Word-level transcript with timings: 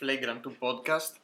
Flagrant 0.00 0.38
του 0.42 0.56
podcast. 0.58 1.16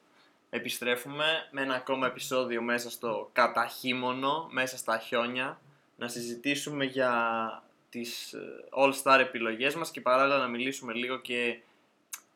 Επιστρέφουμε 0.51 1.25
με 1.51 1.63
ένα 1.63 1.75
ακόμα 1.75 2.07
επεισόδιο 2.07 2.63
μέσα 2.63 2.91
στο 2.91 3.31
καταχύμωνο, 3.33 4.49
μέσα 4.51 4.77
στα 4.77 4.99
χιόνια, 4.99 5.61
να 5.97 6.09
συζητήσουμε 6.09 6.85
για 6.85 7.13
τις 7.91 8.33
ε, 8.33 8.39
all-star 8.71 9.19
επιλογές 9.21 9.75
μας 9.75 9.91
και 9.91 10.01
παράλληλα 10.01 10.39
να 10.39 10.47
μιλήσουμε 10.47 10.93
λίγο 10.93 11.19
και 11.19 11.61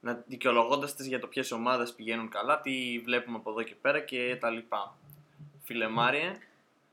να 0.00 0.22
δικαιολογώντας 0.26 0.94
τις 0.94 1.06
για 1.06 1.20
το 1.20 1.26
ποιες 1.26 1.50
ομάδες 1.50 1.92
πηγαίνουν 1.92 2.28
καλά, 2.28 2.60
τι 2.60 3.00
βλέπουμε 3.04 3.36
από 3.36 3.50
εδώ 3.50 3.62
και 3.62 3.74
πέρα 3.74 4.00
και 4.00 4.36
τα 4.40 4.50
λοιπά. 4.50 4.96
Φίλε 5.64 5.88
Μάριε. 5.88 6.32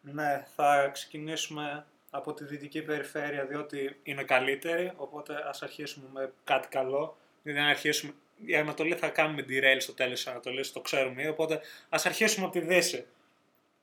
Ναι, 0.01 0.47
θα 0.55 0.89
ξεκινήσουμε 0.93 1.85
από 2.09 2.33
τη 2.33 2.43
δυτική 2.43 2.81
περιφέρεια 2.81 3.45
διότι 3.45 3.99
είναι 4.03 4.23
καλύτερη, 4.23 4.93
οπότε 4.95 5.35
ας 5.49 5.61
αρχίσουμε 5.61 6.05
με 6.13 6.33
κάτι 6.43 6.67
καλό. 6.67 7.17
Δηλαδή 7.43 7.61
αν 7.61 7.67
αρχίσουμε, 7.69 8.13
η 8.45 8.55
Ανατολή 8.55 8.95
θα 8.95 9.09
κάνουμε 9.09 9.41
derail 9.41 9.77
στο 9.79 9.93
τέλος 9.93 10.23
της 10.23 10.27
Ανατολής, 10.27 10.71
το 10.71 10.81
ξέρουμε, 10.81 11.29
οπότε 11.29 11.61
ας 11.89 12.05
αρχίσουμε 12.05 12.45
από 12.45 12.59
τη 12.59 12.65
Δύση. 12.65 13.05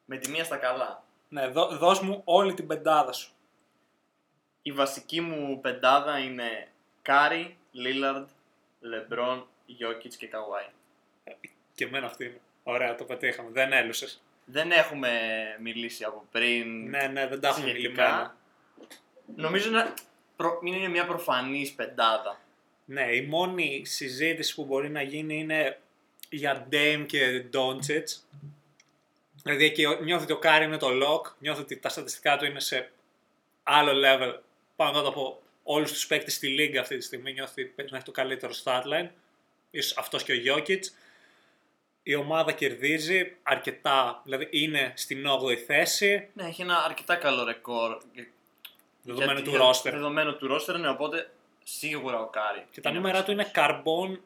Με 0.05 0.17
τη 0.17 0.31
μία 0.31 0.45
στα 0.45 0.57
καλά. 0.57 1.05
Ναι, 1.29 1.47
δώ, 1.49 1.67
δώσ' 1.67 2.01
μου 2.01 2.21
όλη 2.25 2.55
την 2.55 2.67
πεντάδα 2.67 3.13
σου. 3.13 3.33
Η 4.63 4.73
βασική 4.73 5.21
μου 5.21 5.61
πεντάδα 5.61 6.19
είναι 6.19 6.69
Κάρι, 7.03 7.57
Λίλαρντ, 7.71 8.29
Λεμπρόν, 8.81 9.47
Γιόκιτς 9.67 10.17
και 10.17 10.27
Καουάι. 10.27 10.67
Και 11.75 11.85
εμένα 11.85 12.07
αυτή 12.07 12.25
είναι. 12.25 12.41
Ωραία, 12.63 12.95
το 12.95 13.05
πετύχαμε. 13.05 13.51
Δεν 13.51 13.73
έλουσες. 13.73 14.23
Δεν 14.45 14.71
έχουμε 14.71 15.11
μιλήσει 15.61 16.05
από 16.05 16.25
πριν. 16.31 16.89
Ναι, 16.89 17.07
ναι, 17.07 17.27
δεν 17.27 17.41
τα 17.41 17.49
έχουμε 17.49 17.69
σχετικά. 17.69 17.91
μιλημένα. 17.91 18.37
Νομίζω 19.37 19.71
να 19.71 19.95
προ... 20.37 20.61
είναι 20.65 20.89
μια 20.89 21.07
προφανής 21.07 21.73
πεντάδα. 21.73 22.41
Ναι, 22.91 23.15
η 23.15 23.23
μόνη 23.23 23.83
συζήτηση 23.87 24.55
που 24.55 24.65
μπορεί 24.65 24.91
να 24.91 25.03
γίνει 25.03 25.39
είναι 25.39 25.79
για 26.31 26.69
Dame 26.73 27.05
και 27.07 27.45
Doncic. 27.53 28.05
Δηλαδή 29.43 29.65
εκεί 29.65 29.87
νιώθω 30.03 30.23
ότι 30.23 30.33
ο 30.33 30.39
Κάρι 30.39 30.65
είναι 30.65 30.77
το 30.77 30.89
lock, 30.89 31.33
νιώθω 31.39 31.61
ότι 31.61 31.77
τα 31.77 31.89
στατιστικά 31.89 32.37
του 32.37 32.45
είναι 32.45 32.61
σε 32.61 32.91
άλλο 33.63 33.93
level 34.05 34.39
πάνω 34.77 34.93
κάτω 34.93 35.09
από 35.09 35.43
όλους 35.63 35.93
τους 35.93 36.07
παίκτες 36.07 36.35
στη 36.35 36.49
λίγκα 36.49 36.81
αυτή 36.81 36.97
τη 36.97 37.05
στιγμή. 37.05 37.33
Νιώθω 37.33 37.53
ότι 37.53 37.65
παίζει 37.65 37.91
να 37.93 37.97
έχει 37.97 38.07
το 38.07 38.13
καλύτερο 38.13 38.53
statline, 38.65 39.09
ίσως 39.71 39.97
αυτός 39.97 40.23
και 40.23 40.33
ο 40.33 40.37
Jokic. 40.57 40.81
Η 42.03 42.15
ομάδα 42.15 42.53
κερδίζει 42.53 43.37
αρκετά, 43.43 44.21
δηλαδή 44.25 44.49
είναι 44.51 44.93
στην 44.97 45.25
8η 45.27 45.55
θέση, 45.57 46.29
Ναι, 46.35 46.45
έχει 46.47 46.63
ένα 46.63 46.85
αρκετά 46.85 47.17
καλό 47.17 47.45
ρεκόρ. 47.45 47.99
δεδομένου 49.03 49.33
Γιατί- 49.33 49.51
του 49.51 49.57
roster. 49.65 49.91
Δεδομένου 49.91 50.37
του 50.37 50.49
roster, 50.61 50.75
ναι, 50.81 50.89
οπότε 50.89 51.31
σίγουρα 51.77 52.21
ο 52.21 52.27
Κάρι. 52.27 52.67
Και 52.71 52.81
τα 52.81 52.91
είναι 52.91 52.99
νούμερα 52.99 53.25
του 53.25 53.37
βασικός. 53.37 53.45
είναι 53.45 53.67
καρμπόν 53.67 54.21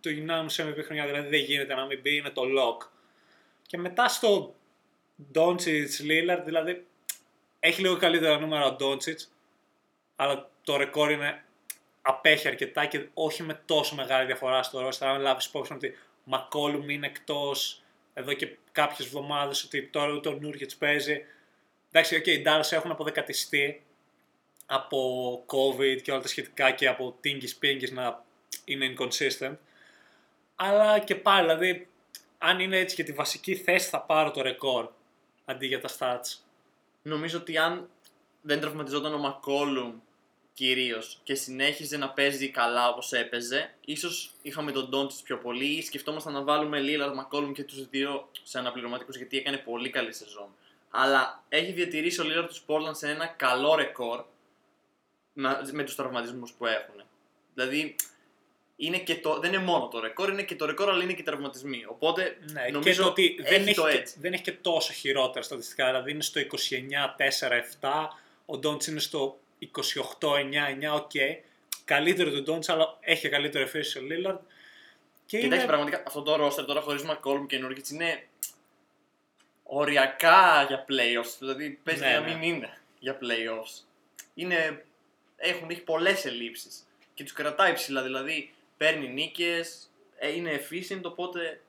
του 0.00 0.10
unanimous 0.10 0.64
MVP 0.64 0.84
χρονιά, 0.84 1.06
δηλαδή 1.06 1.28
δεν 1.28 1.40
γίνεται 1.40 1.74
να 1.74 1.86
μην 1.86 2.00
μπει, 2.00 2.16
είναι 2.16 2.30
το 2.30 2.42
lock. 2.42 2.88
Και 3.66 3.78
μετά 3.78 4.08
στο 4.08 4.54
Doncic 5.34 5.88
Lillard, 6.08 6.42
δηλαδή 6.44 6.86
έχει 7.60 7.80
λίγο 7.80 7.96
καλύτερα 7.96 8.38
νούμερα 8.38 8.66
ο 8.66 8.76
Doncic, 8.80 9.26
αλλά 10.16 10.50
το 10.62 10.76
ρεκόρ 10.76 11.10
είναι 11.10 11.44
απέχει 12.02 12.48
αρκετά 12.48 12.86
και 12.86 13.08
όχι 13.14 13.42
με 13.42 13.62
τόσο 13.66 13.94
μεγάλη 13.94 14.26
διαφορά 14.26 14.62
στο 14.62 14.88
roster. 14.88 15.06
Αν 15.06 15.20
λάβεις 15.20 15.46
υπόψη 15.46 15.72
ότι 15.72 15.94
ο 16.24 16.30
McCollum 16.30 16.88
είναι 16.88 17.06
εκτός 17.06 17.82
εδώ 18.14 18.32
και 18.32 18.56
κάποιες 18.72 19.06
εβδομάδες, 19.06 19.64
ότι 19.64 19.82
τώρα 19.86 20.12
ούτε 20.12 20.28
ο 20.28 20.38
Nurkic 20.42 20.70
παίζει. 20.78 21.24
Εντάξει, 21.90 22.22
okay, 22.24 22.28
οι 22.28 22.42
Dallas 22.46 22.72
έχουν 22.72 22.90
αποδεκατιστεί 22.90 23.82
από 24.66 25.44
COVID 25.46 26.02
και 26.02 26.10
όλα 26.12 26.20
τα 26.20 26.28
σχετικά 26.28 26.70
και 26.70 26.88
από 26.88 27.16
τίνγκης 27.20 27.56
πίνγκης 27.56 27.90
να 27.90 28.24
είναι 28.64 28.94
inconsistent. 28.96 29.56
Αλλά 30.56 30.98
και 30.98 31.14
πάλι, 31.14 31.46
δηλαδή, 31.46 31.88
αν 32.38 32.60
είναι 32.60 32.78
έτσι 32.78 32.94
και 32.94 33.02
τη 33.02 33.12
βασική 33.12 33.56
θέση 33.56 33.88
θα 33.88 34.00
πάρω 34.00 34.30
το 34.30 34.42
ρεκόρ 34.42 34.88
αντί 35.44 35.66
για 35.66 35.80
τα 35.80 35.88
stats. 35.98 36.38
Νομίζω 37.02 37.38
ότι 37.38 37.58
αν 37.58 37.88
δεν 38.42 38.60
τραυματιζόταν 38.60 39.14
ο 39.14 39.18
Μακόλουμ 39.18 39.92
κυρίως 40.54 41.20
και 41.22 41.34
συνέχιζε 41.34 41.96
να 41.96 42.10
παίζει 42.10 42.48
καλά 42.48 42.88
όπως 42.88 43.12
έπαιζε, 43.12 43.74
ίσως 43.84 44.34
είχαμε 44.42 44.72
τον 44.72 44.88
Ντόντ 44.88 45.10
πιο 45.24 45.38
πολύ 45.38 45.64
ή 45.64 45.82
σκεφτόμασταν 45.82 46.32
να 46.32 46.42
βάλουμε 46.42 46.80
Λίλαρντ, 46.80 47.14
Μακόλουμ 47.14 47.52
και 47.52 47.64
τους 47.64 47.88
δύο 47.88 48.28
σε 48.42 48.58
αναπληρωματικούς 48.58 49.16
γιατί 49.16 49.36
έκανε 49.36 49.56
πολύ 49.56 49.90
καλή 49.90 50.12
σεζόν. 50.12 50.48
Αλλά 50.90 51.44
έχει 51.48 51.72
διατηρήσει 51.72 52.20
ο 52.20 52.24
Λίλαρντ 52.24 52.48
το 52.48 52.60
Portland 52.66 52.96
σε 52.96 53.10
ένα 53.10 53.26
καλό 53.26 53.74
ρεκόρ 53.74 54.24
με, 55.32 55.58
με 55.72 55.84
τους 55.84 55.94
τραυματισμούς 55.94 56.52
που 56.52 56.66
έχουν. 56.66 57.02
Δηλαδή, 57.54 57.94
είναι 58.76 58.98
και 58.98 59.16
το, 59.16 59.38
δεν 59.38 59.52
είναι 59.52 59.62
μόνο 59.62 59.88
το 59.88 60.00
ρεκόρ, 60.00 60.28
είναι 60.30 60.42
και 60.42 60.56
το 60.56 60.66
ρεκόρ, 60.66 60.88
αλλά 60.90 61.02
είναι 61.02 61.12
και 61.12 61.20
οι 61.20 61.24
τραυματισμοί. 61.24 61.84
Οπότε 61.88 62.36
Ναι, 62.52 62.68
νομίζω 62.70 62.96
και 62.96 63.02
το 63.02 63.08
ότι 63.08 63.38
δεν 63.42 63.52
έχει 63.60 63.68
έχει, 63.68 63.74
το 63.74 63.88
και, 63.88 64.02
edge. 64.06 64.12
δεν 64.20 64.32
έχει 64.32 64.42
και 64.42 64.52
τόσο 64.52 64.92
χειρότερα 64.92 65.44
στατιστικά. 65.44 65.86
Δηλαδή 65.86 66.10
είναι 66.10 66.22
στο 66.22 66.40
29-4-7, 67.80 67.88
ο 68.46 68.58
Ντόντσιτς 68.58 68.86
είναι 68.86 69.00
στο 69.00 69.38
28-9-9, 70.20 70.94
οκ. 70.94 71.10
Καλύτερο 71.84 72.30
του 72.30 72.42
Ντόντσιτς, 72.42 72.68
αλλά 72.68 72.96
έχει 73.00 73.20
και 73.20 73.28
καλύτερο 73.28 73.64
εφήρηση 73.64 73.98
ο 73.98 74.02
Λίλαρντ. 74.02 74.38
Και 75.26 75.38
Κοιτάξτε, 75.38 75.56
είναι... 75.62 75.66
πραγματικά 75.72 76.02
αυτό 76.06 76.22
το 76.22 76.46
roster 76.46 76.66
τώρα 76.66 76.80
χωρίς 76.80 77.02
McCollum 77.06 77.46
και 77.46 77.60
Nurkic 77.64 77.88
είναι 77.90 78.26
οριακά 79.62 80.64
για 80.68 80.84
playoffs. 80.88 81.36
Δηλαδή 81.38 81.70
παίζει 81.82 82.00
Ναι, 82.02 82.12
να 82.12 82.20
ναι. 82.20 82.34
μην 82.34 82.42
είναι 82.42 82.78
για 82.98 83.18
playoffs. 83.20 83.82
Είναι, 84.34 84.84
έχουν, 85.42 85.70
έχει 85.70 85.80
πολλές 85.80 86.24
ελλείψεις 86.24 86.86
και 87.14 87.22
τους 87.22 87.32
κρατάει 87.32 87.72
ψηλά. 87.72 88.02
Δηλαδή 88.02 88.52
παίρνει 88.76 89.08
νίκες, 89.08 89.90
είναι 90.34 90.60
efficient, 90.60 91.00
οπότε 91.02 91.60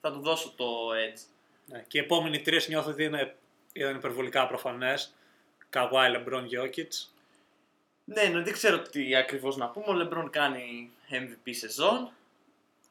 θα 0.00 0.12
του 0.12 0.20
δώσω 0.20 0.54
το 0.56 0.90
edge. 0.90 1.20
Ναι, 1.66 1.84
και 1.88 1.98
οι 1.98 2.00
επόμενοι 2.00 2.40
τρεις 2.40 2.68
νιώθω 2.68 2.90
ότι 2.90 3.04
είναι, 3.04 3.36
είναι 3.72 3.90
υπερβολικά 3.90 4.46
προφανές. 4.46 5.14
Καβάη, 5.70 6.10
Λεμπρόν, 6.10 6.46
Γιώκητς. 6.46 7.14
Ναι, 8.04 8.22
ναι, 8.22 8.40
δεν 8.40 8.52
ξέρω 8.52 8.82
τι 8.82 9.16
ακριβώς 9.16 9.56
να 9.56 9.68
πούμε. 9.68 9.86
Ο 9.86 9.94
LeBron 10.02 10.30
κάνει 10.30 10.90
MVP 11.10 11.50
σεζόν. 11.50 12.12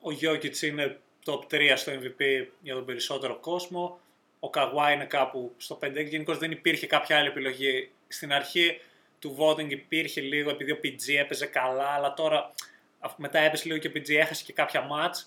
Ο 0.01 0.11
Γιώκητς 0.11 0.61
είναι 0.61 0.99
top 1.25 1.39
3 1.51 1.73
στο 1.75 1.91
MVP 1.91 2.47
για 2.61 2.73
τον 2.73 2.85
περισσότερο 2.85 3.35
κόσμο. 3.39 3.99
Ο 4.39 4.49
Καγουάη 4.49 4.93
είναι 4.93 5.05
κάπου 5.05 5.53
στο 5.57 5.79
5. 5.81 6.05
Γενικώς 6.05 6.37
δεν 6.37 6.51
υπήρχε 6.51 6.87
κάποια 6.87 7.17
άλλη 7.17 7.27
επιλογή. 7.27 7.91
Στην 8.07 8.33
αρχή 8.33 8.79
του 9.19 9.37
voting 9.39 9.69
υπήρχε 9.69 10.21
λίγο 10.21 10.49
επειδή 10.49 10.71
ο 10.71 10.79
PG 10.83 11.15
έπαιζε 11.19 11.45
καλά, 11.45 11.87
αλλά 11.87 12.13
τώρα 12.13 12.53
αφού 12.99 13.15
μετά 13.21 13.39
έπεσε 13.39 13.67
λίγο 13.67 13.77
και 13.77 13.87
ο 13.87 13.91
PG 13.95 14.09
έχασε 14.09 14.43
και 14.43 14.53
κάποια 14.53 14.87
match. 14.91 15.25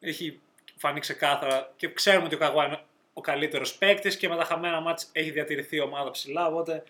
Έχει 0.00 0.40
φανεί 0.76 1.00
ξεκάθαρα 1.00 1.72
και 1.76 1.92
ξέρουμε 1.92 2.24
ότι 2.26 2.34
ο 2.34 2.38
Καγουάη 2.38 2.66
είναι 2.66 2.80
ο 3.12 3.20
καλύτερος 3.20 3.74
παίκτης 3.74 4.16
και 4.16 4.28
με 4.28 4.36
τα 4.36 4.44
χαμένα 4.44 4.82
match 4.88 5.02
έχει 5.12 5.30
διατηρηθεί 5.30 5.76
η 5.76 5.80
ομάδα 5.80 6.10
ψηλά. 6.10 6.46
Οπότε 6.46 6.82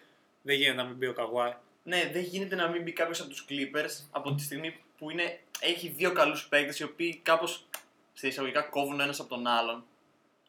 δεν 0.42 0.56
γίνεται 0.56 0.76
να 0.76 0.84
μην 0.84 0.96
μπει 0.96 1.06
ο 1.06 1.12
Καγουάη. 1.12 1.52
Ναι, 1.82 2.10
δεν 2.12 2.22
γίνεται 2.22 2.54
να 2.54 2.68
μην 2.68 2.82
μπει 2.82 2.92
κάποιος 2.92 3.20
από 3.20 3.28
τους 3.28 3.46
Clippers 3.48 4.06
από 4.10 4.34
τη 4.34 4.42
στιγμή 4.42 4.76
που 4.98 5.10
είναι, 5.10 5.40
έχει 5.60 5.88
δύο 5.88 6.12
καλούς 6.12 6.48
παίκτες 6.48 6.78
οι 6.78 6.84
οποίοι 6.84 7.20
κάπως 7.22 7.66
σε 8.12 8.26
εισαγωγικά 8.26 8.62
κόβουν 8.62 9.00
ένας 9.00 9.20
από 9.20 9.28
τον 9.28 9.46
άλλον. 9.46 9.84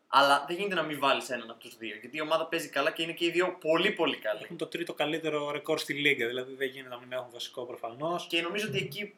Αλλά 0.07 0.45
δεν 0.47 0.55
γίνεται 0.55 0.75
να 0.75 0.83
μην 0.83 0.99
βάλεις 0.99 1.29
έναν 1.29 1.49
από 1.49 1.59
τους 1.59 1.77
δύο. 1.77 1.95
Γιατί 1.95 2.17
η 2.17 2.21
ομάδα 2.21 2.45
παίζει 2.45 2.69
καλά 2.69 2.91
και 2.91 3.01
είναι 3.03 3.13
και 3.13 3.25
οι 3.25 3.31
δύο 3.31 3.57
πολύ 3.59 3.91
πολύ 3.91 4.17
καλοί. 4.17 4.39
Έχουν 4.43 4.57
το 4.57 4.65
τρίτο 4.67 4.93
καλύτερο 4.93 5.51
ρεκόρ 5.51 5.79
στη 5.79 5.93
λίγα, 5.93 6.27
δηλαδή 6.27 6.53
δεν 6.53 6.67
γίνεται 6.67 6.95
να 6.95 6.99
μην 6.99 7.11
έχουν 7.11 7.31
βασικό 7.31 7.63
προφανώς. 7.63 8.27
Και 8.27 8.41
νομίζω 8.41 8.67
ότι 8.67 8.77
εκεί, 8.77 9.13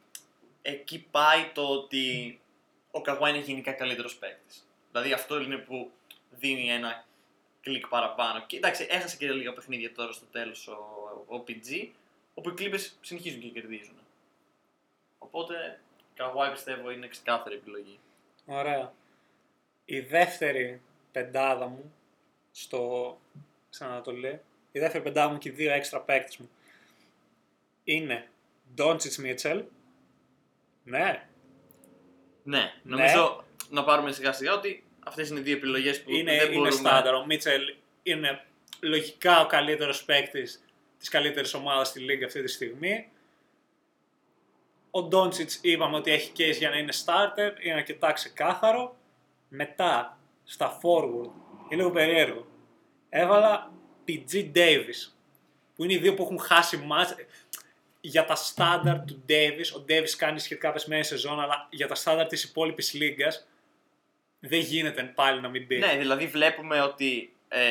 εκεί 0.61 1.07
πάει 1.11 1.49
το 1.53 1.67
ότι 1.67 2.39
ο 2.91 3.01
Καγουά 3.01 3.29
είναι 3.29 3.39
γενικά 3.39 3.71
καλύτερος 3.71 4.15
παίκτης. 4.15 4.67
Δηλαδή 4.91 5.13
αυτό 5.13 5.41
είναι 5.41 5.57
που 5.57 5.91
δίνει 6.29 6.69
ένα 6.69 7.05
κλικ 7.61 7.87
παραπάνω. 7.87 8.45
Και 8.45 8.57
εντάξει, 8.57 8.87
έχασε 8.89 9.17
και 9.17 9.31
λίγα 9.31 9.53
παιχνίδια 9.53 9.93
τώρα 9.93 10.11
στο 10.11 10.25
τέλος 10.25 10.67
ο, 10.67 11.35
ο 11.35 11.43
PG, 11.47 11.87
όπου 12.33 12.49
οι 12.49 12.53
Clippers 12.57 12.91
συνεχίζουν 13.01 13.41
και 13.41 13.47
κερδίζουν. 13.47 13.95
Οπότε, 15.17 15.79
Καγουάι 16.15 16.51
πιστεύω 16.51 16.91
είναι 16.91 17.07
ξεκάθαρη 17.07 17.55
επιλογή. 17.55 17.99
Ωραία. 18.45 18.93
Η 19.91 19.99
δεύτερη 19.99 20.81
πεντάδα 21.11 21.67
μου 21.67 21.93
στο 22.51 23.17
στην 23.69 23.85
Ανατολή, 23.85 24.39
η 24.71 24.79
δεύτερη 24.79 25.03
πεντάδα 25.03 25.31
μου 25.31 25.37
και 25.37 25.49
οι 25.49 25.51
δύο 25.51 25.71
έξτρα 25.71 25.99
παίκτες 25.99 26.37
μου 26.37 26.49
είναι 27.83 28.27
Doncic 28.77 29.25
Mitchell. 29.25 29.63
Ναι, 30.83 31.27
Ναι, 32.43 32.73
νομίζω 32.83 33.43
να 33.69 33.83
πάρουμε 33.83 34.11
σιγά 34.11 34.33
σιγά 34.33 34.53
ότι 34.53 34.83
αυτές 34.99 35.29
είναι 35.29 35.39
οι 35.39 35.43
δύο 35.43 35.55
επιλογές 35.55 36.03
που 36.03 36.11
είναι, 36.11 36.37
δεν 36.37 36.45
είναι 36.45 36.55
μπορούμε. 36.55 36.71
στάνταρ. 36.71 37.13
Ο 37.13 37.25
Mitchell 37.29 37.75
είναι 38.03 38.45
λογικά 38.79 39.41
ο 39.41 39.45
καλύτερος 39.45 40.03
παίκτης 40.03 40.63
της 40.99 41.09
καλύτερης 41.09 41.53
ομάδας 41.53 41.87
στη 41.87 41.99
λίγα 41.99 42.25
αυτή 42.25 42.41
τη 42.41 42.47
στιγμή. 42.47 43.09
Ο 44.91 45.07
Doncic 45.11 45.51
είπαμε 45.61 45.95
ότι 45.95 46.11
έχει 46.11 46.31
case 46.37 46.57
για 46.57 46.69
να 46.69 46.77
είναι 46.77 46.93
starter, 47.05 47.63
είναι 47.63 47.73
αρκετά 47.73 48.11
ξεκάθαρο. 48.11 48.97
Μετά, 49.49 50.17
στα 50.43 50.79
forward, 50.81 51.29
είναι 51.69 51.75
λίγο 51.75 51.91
περίεργο. 51.91 52.47
Έβαλα 53.09 53.71
PG 54.07 54.51
Davis, 54.55 55.11
που 55.75 55.83
είναι 55.83 55.93
οι 55.93 55.97
δύο 55.97 56.13
που 56.13 56.23
έχουν 56.23 56.39
χάσει 56.39 56.87
match. 56.91 57.25
για 58.01 58.25
τα 58.25 58.35
στάνταρ 58.35 59.05
του 59.05 59.23
Davis, 59.29 59.79
ο 59.79 59.85
Davis 59.89 60.09
κάνει 60.17 60.39
σχετικά 60.39 60.71
πεσμένη 60.71 61.03
σεζόν, 61.03 61.39
αλλά 61.39 61.67
για 61.69 61.87
τα 61.87 61.95
στάνταρ 61.95 62.27
της 62.27 62.43
υπόλοιπης 62.43 62.93
λίγα 62.93 63.27
δεν 64.39 64.59
γίνεται 64.59 65.03
πάλι 65.03 65.41
να 65.41 65.49
μην 65.49 65.65
μπει. 65.65 65.77
Ναι, 65.77 65.97
δηλαδή 65.97 66.27
βλέπουμε 66.27 66.81
ότι 66.81 67.33
ε, 67.47 67.61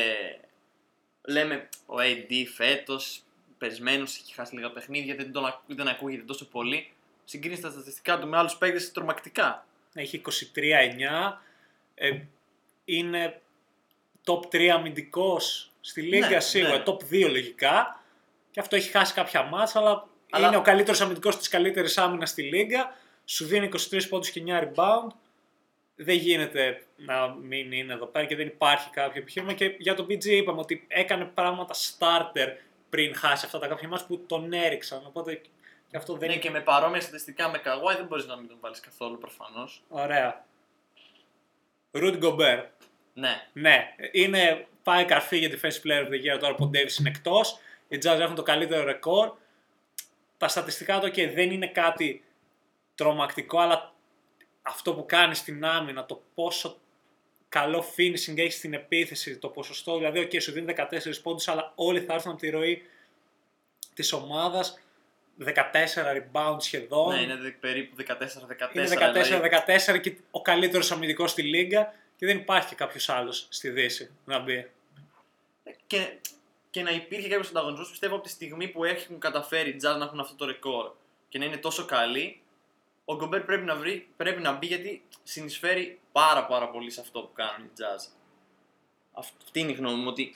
λέμε 1.27 1.69
ο 1.85 1.95
AD 1.97 2.45
φέτος 2.55 3.21
περισμένος 3.57 4.17
έχει 4.17 4.33
χάσει 4.33 4.55
λίγα 4.55 4.71
παιχνίδια, 4.71 5.15
δεν, 5.15 5.31
τον, 5.31 5.45
ακού- 5.45 5.75
δεν 5.75 5.87
ακούγεται 5.87 6.23
τόσο 6.23 6.45
πολύ. 6.47 6.91
Συγκρίνεις 7.25 7.59
τα 7.59 7.69
στατιστικά 7.69 8.19
του 8.19 8.27
με 8.27 8.37
άλλους 8.37 8.55
παίκτες 8.57 8.91
τρομακτικά. 8.91 9.65
Έχει 9.93 10.21
23-9. 10.25 10.29
Ε, 12.01 12.19
είναι 12.85 13.41
top 14.25 14.39
3 14.51 14.67
αμυντικός 14.67 15.71
στη 15.81 16.01
Λίγκα 16.01 16.29
Ναι, 16.29 16.39
σίγουρα, 16.39 16.77
ναι. 16.77 16.83
top 16.85 16.97
2 17.11 17.29
λογικά. 17.29 18.03
Και 18.51 18.59
αυτό 18.59 18.75
έχει 18.75 18.89
χάσει 18.89 19.13
κάποια 19.13 19.43
μάτσα, 19.43 19.79
αλλά, 19.79 20.07
Αλλά- 20.29 20.47
είναι 20.47 20.57
ο 20.57 20.61
καλύτερος 20.61 21.01
αμυντικός 21.01 21.37
της 21.37 21.47
καλύτερης 21.47 21.97
άμυνας 21.97 22.29
στη 22.29 22.41
Λίγκα. 22.43 22.95
Σου 23.25 23.45
δίνει 23.45 23.65
23 23.65 24.07
πόντους 24.09 24.29
και 24.29 24.39
9 24.39 24.59
rebound. 24.61 25.07
Δεν 25.95 26.15
γίνεται 26.15 26.83
να 26.95 27.27
μην 27.27 27.71
είναι 27.71 27.93
εδώ 27.93 28.05
πέρα 28.05 28.25
και 28.25 28.35
δεν 28.35 28.47
υπάρχει 28.47 28.89
κάποιο 28.89 29.21
επιχείρημα. 29.21 29.53
Και 29.53 29.75
για 29.77 29.95
τον 29.95 30.05
BG 30.05 30.25
είπαμε 30.25 30.59
ότι 30.59 30.85
έκανε 30.87 31.25
πράγματα 31.25 31.73
starter 31.73 32.47
πριν 32.89 33.15
χάσει 33.15 33.45
αυτά 33.45 33.59
τα 33.59 33.67
κάποια 33.67 33.87
μάτσα 33.87 34.05
που 34.05 34.19
τον 34.27 34.53
έριξαν. 34.53 35.01
Οπότε 35.07 35.41
και 35.91 35.97
αυτό 35.97 36.13
δεν 36.13 36.27
Ναι, 36.27 36.33
είναι 36.33 36.43
και 36.43 36.49
με 36.49 36.61
παρόμοια 36.61 37.01
στατιστικά 37.01 37.49
με 37.49 37.57
Καγουάι 37.57 37.95
δεν 37.95 38.05
μπορείς 38.05 38.25
να 38.25 38.35
μην 38.37 38.47
τον 38.47 38.57
βάλεις 38.59 38.79
καθόλου 38.79 39.17
προφανώς. 39.17 39.83
ωραία. 39.89 40.45
Rudy 41.91 42.21
Gobert. 42.21 42.65
Ναι, 43.13 43.47
Ναι, 43.53 43.95
είναι, 44.11 44.67
πάει 44.83 45.05
καρφί 45.05 45.37
για 45.37 45.49
defensive 45.49 45.87
player 45.87 46.05
of 46.05 46.09
the 46.09 46.35
year 46.35 46.39
τώρα 46.39 46.55
που 46.55 46.63
ο 46.63 46.69
Davis 46.73 46.99
είναι 46.99 47.09
εκτός. 47.09 47.59
Οι 47.87 47.97
Jazz 48.03 48.19
έχουν 48.19 48.35
το 48.35 48.43
καλύτερο 48.43 48.83
ρεκόρ. 48.83 49.31
Τα 50.37 50.47
στατιστικά 50.47 50.99
του 50.99 51.11
και 51.11 51.29
δεν 51.29 51.51
είναι 51.51 51.67
κάτι 51.67 52.23
τρομακτικό, 52.95 53.59
αλλά 53.59 53.93
αυτό 54.61 54.93
που 54.93 55.05
κάνει 55.05 55.35
στην 55.35 55.65
άμυνα, 55.65 56.05
το 56.05 56.21
πόσο 56.33 56.77
καλό 57.49 57.85
finishing 57.97 58.37
έχει 58.37 58.51
στην 58.51 58.73
επίθεση, 58.73 59.37
το 59.37 59.47
ποσοστό, 59.47 59.97
δηλαδή, 59.97 60.21
OK, 60.21 60.41
σου 60.41 60.51
δίνει 60.51 60.73
14 60.77 61.21
πόντους, 61.23 61.47
αλλά 61.47 61.71
όλοι 61.75 62.01
θα 62.01 62.13
έρθουν 62.13 62.31
από 62.31 62.39
τη 62.39 62.49
ροή 62.49 62.81
της 63.93 64.13
ομάδας, 64.13 64.79
14 65.45 65.51
rebound 66.17 66.55
σχεδόν. 66.59 67.13
ναι 67.15 67.21
είναι 67.21 67.35
δε- 67.35 67.49
περίπου 67.51 67.95
14-14. 67.95 68.05
Είναι 68.73 68.83
δηλαδή. 68.85 69.21
14-14 69.95 69.99
και 70.01 70.15
ο 70.31 70.41
καλύτερος 70.41 70.91
αμυντικός 70.91 71.31
στη 71.31 71.41
Λίγκα 71.43 71.93
και 72.15 72.25
δεν 72.25 72.37
υπάρχει 72.37 72.75
κάποιος 72.75 73.09
άλλος 73.09 73.45
στη 73.49 73.69
Δύση 73.69 74.11
να 74.25 74.39
μπει. 74.39 74.69
και, 75.87 76.17
και 76.69 76.81
να 76.83 76.91
υπήρχε 76.91 77.27
κάποιος 77.27 77.49
ανταγωνισμός, 77.49 77.89
πιστεύω 77.89 78.15
από 78.15 78.23
τη 78.23 78.29
στιγμή 78.29 78.67
που 78.67 78.83
έχουν 78.83 79.19
καταφέρει 79.19 79.69
οι 79.69 79.75
Jazz 79.83 79.97
να 79.97 80.03
έχουν 80.05 80.19
αυτό 80.19 80.35
το 80.35 80.45
ρεκόρ 80.45 80.91
και 81.29 81.37
να 81.39 81.45
είναι 81.45 81.57
τόσο 81.57 81.85
καλοί, 81.85 82.41
ο 83.05 83.15
Γκομπέρ 83.15 83.41
πρέπει 83.41 83.65
να, 83.65 83.75
βρει, 83.75 84.07
πρέπει 84.17 84.41
να 84.41 84.51
μπει 84.51 84.65
γιατί 84.67 85.03
συνεισφέρει 85.23 85.99
πάρα 86.11 86.45
πάρα 86.45 86.69
πολύ 86.69 86.91
σε 86.91 87.01
αυτό 87.01 87.19
που 87.21 87.33
κάνουν 87.33 87.65
οι 87.67 87.69
Jazz. 87.77 88.11
Αυτή 89.13 89.59
είναι 89.59 89.71
η 89.71 89.75
γνώμη 89.75 89.97
μου 90.01 90.07
ότι 90.07 90.35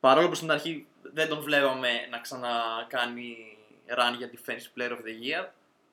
παρόλο 0.00 0.28
που 0.28 0.34
στην 0.34 0.50
αρχή 0.50 0.86
δεν 1.02 1.28
τον 1.28 1.40
βλέπαμε 1.40 1.88
να 2.10 2.18
ξανακάνει 2.18 3.56
run 3.88 4.14
για 4.18 4.30
Defensive 4.32 4.78
Player 4.80 4.90
of 4.90 4.98
the 4.98 5.24
Year, 5.42 5.48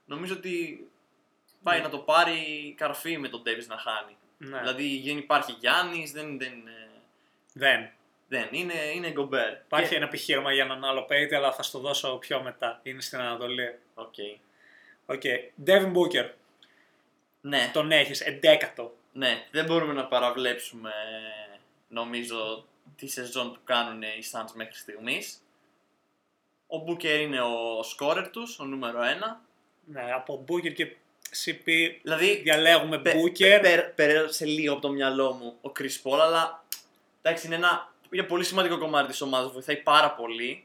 νομίζω 0.06 0.34
ότι 0.34 0.86
πάει 1.64 1.78
Ναι. 1.78 1.84
να 1.84 1.90
το 1.90 1.98
πάρει 1.98 2.74
καρφί 2.78 3.18
με 3.18 3.28
τον 3.28 3.44
Davis 3.46 3.66
να 3.68 3.78
χάνει. 3.78 4.18
Ναι. 4.38 4.60
Δηλαδή 4.60 5.02
δεν 5.06 5.18
υπάρχει 5.18 5.52
Γιάννης, 5.60 6.12
δεν, 6.12 6.38
δεν, 6.38 6.68
ε, 6.68 6.90
Δεν. 7.54 7.90
δεν 8.28 8.48
είναι, 8.52 8.74
είναι 8.96 9.12
Γκομπέρ. 9.12 9.52
Υπάρχει 9.52 9.90
Και- 9.90 9.96
ένα 9.96 10.06
επιχείρημα 10.06 10.54
για 10.54 10.64
έναν 10.64 10.84
άλλο 10.86 11.04
παίκτη, 11.04 11.36
αλλά 11.36 11.52
θα 11.54 11.64
στο 11.64 11.80
δώσω 11.80 12.18
πιο 12.18 12.42
μετά. 12.44 12.80
Είναι 12.84 13.02
στην 13.02 13.20
Ανατολή. 13.20 13.80
Οκ. 13.94 14.14
Οκ. 15.06 15.22
Devin 15.66 15.94
Booker. 15.94 16.30
Ναι, 17.42 17.70
Τον 17.74 17.92
έχεις, 17.92 18.22
εντέκατο. 18.22 18.96
ναι, 19.14 19.48
δεν 19.52 19.66
μπορούμε 19.66 19.94
να 19.94 20.06
παραβλέψουμε 20.06 20.92
νομίζω 21.88 22.66
τη 22.96 23.08
σεζόν 23.08 23.54
που 23.54 23.60
κάνουν 23.64 24.02
οι 24.02 24.24
Suns 24.32 24.52
μέχρι 24.54 24.76
στιγμής. 24.76 25.42
Ο 26.74 26.84
Booker 26.88 27.20
είναι 27.22 27.42
ο 27.42 27.84
σκόρερ 27.84 28.30
τους, 28.30 28.60
ο 28.60 28.64
νούμερο 28.64 29.00
1. 29.00 29.42
Ναι, 29.86 30.12
από 30.14 30.46
Booker 30.48 30.74
και 30.74 30.96
CP 31.46 31.66
Δηλαδή 32.02 32.36
διαλέγουμε 32.36 33.00
πε- 33.00 33.16
Booker. 33.16 33.60
πε- 33.62 33.94
πέρασε 33.96 34.46
λίγο 34.46 34.74
από 34.74 34.82
το 34.82 34.90
μυαλό 34.90 35.32
μου 35.34 35.58
ο 35.62 35.72
Chris 35.80 36.02
Paul, 36.12 36.20
αλλά 36.20 36.64
εντάξει 37.22 37.46
είναι 37.46 37.56
ένα 37.56 37.90
είναι 38.12 38.24
πολύ 38.24 38.44
σημαντικό 38.44 38.78
κομμάτι 38.78 39.08
της 39.08 39.22
ομάδας, 39.22 39.52
βοηθάει 39.52 39.78
πάρα 39.78 40.12
πολύ. 40.12 40.64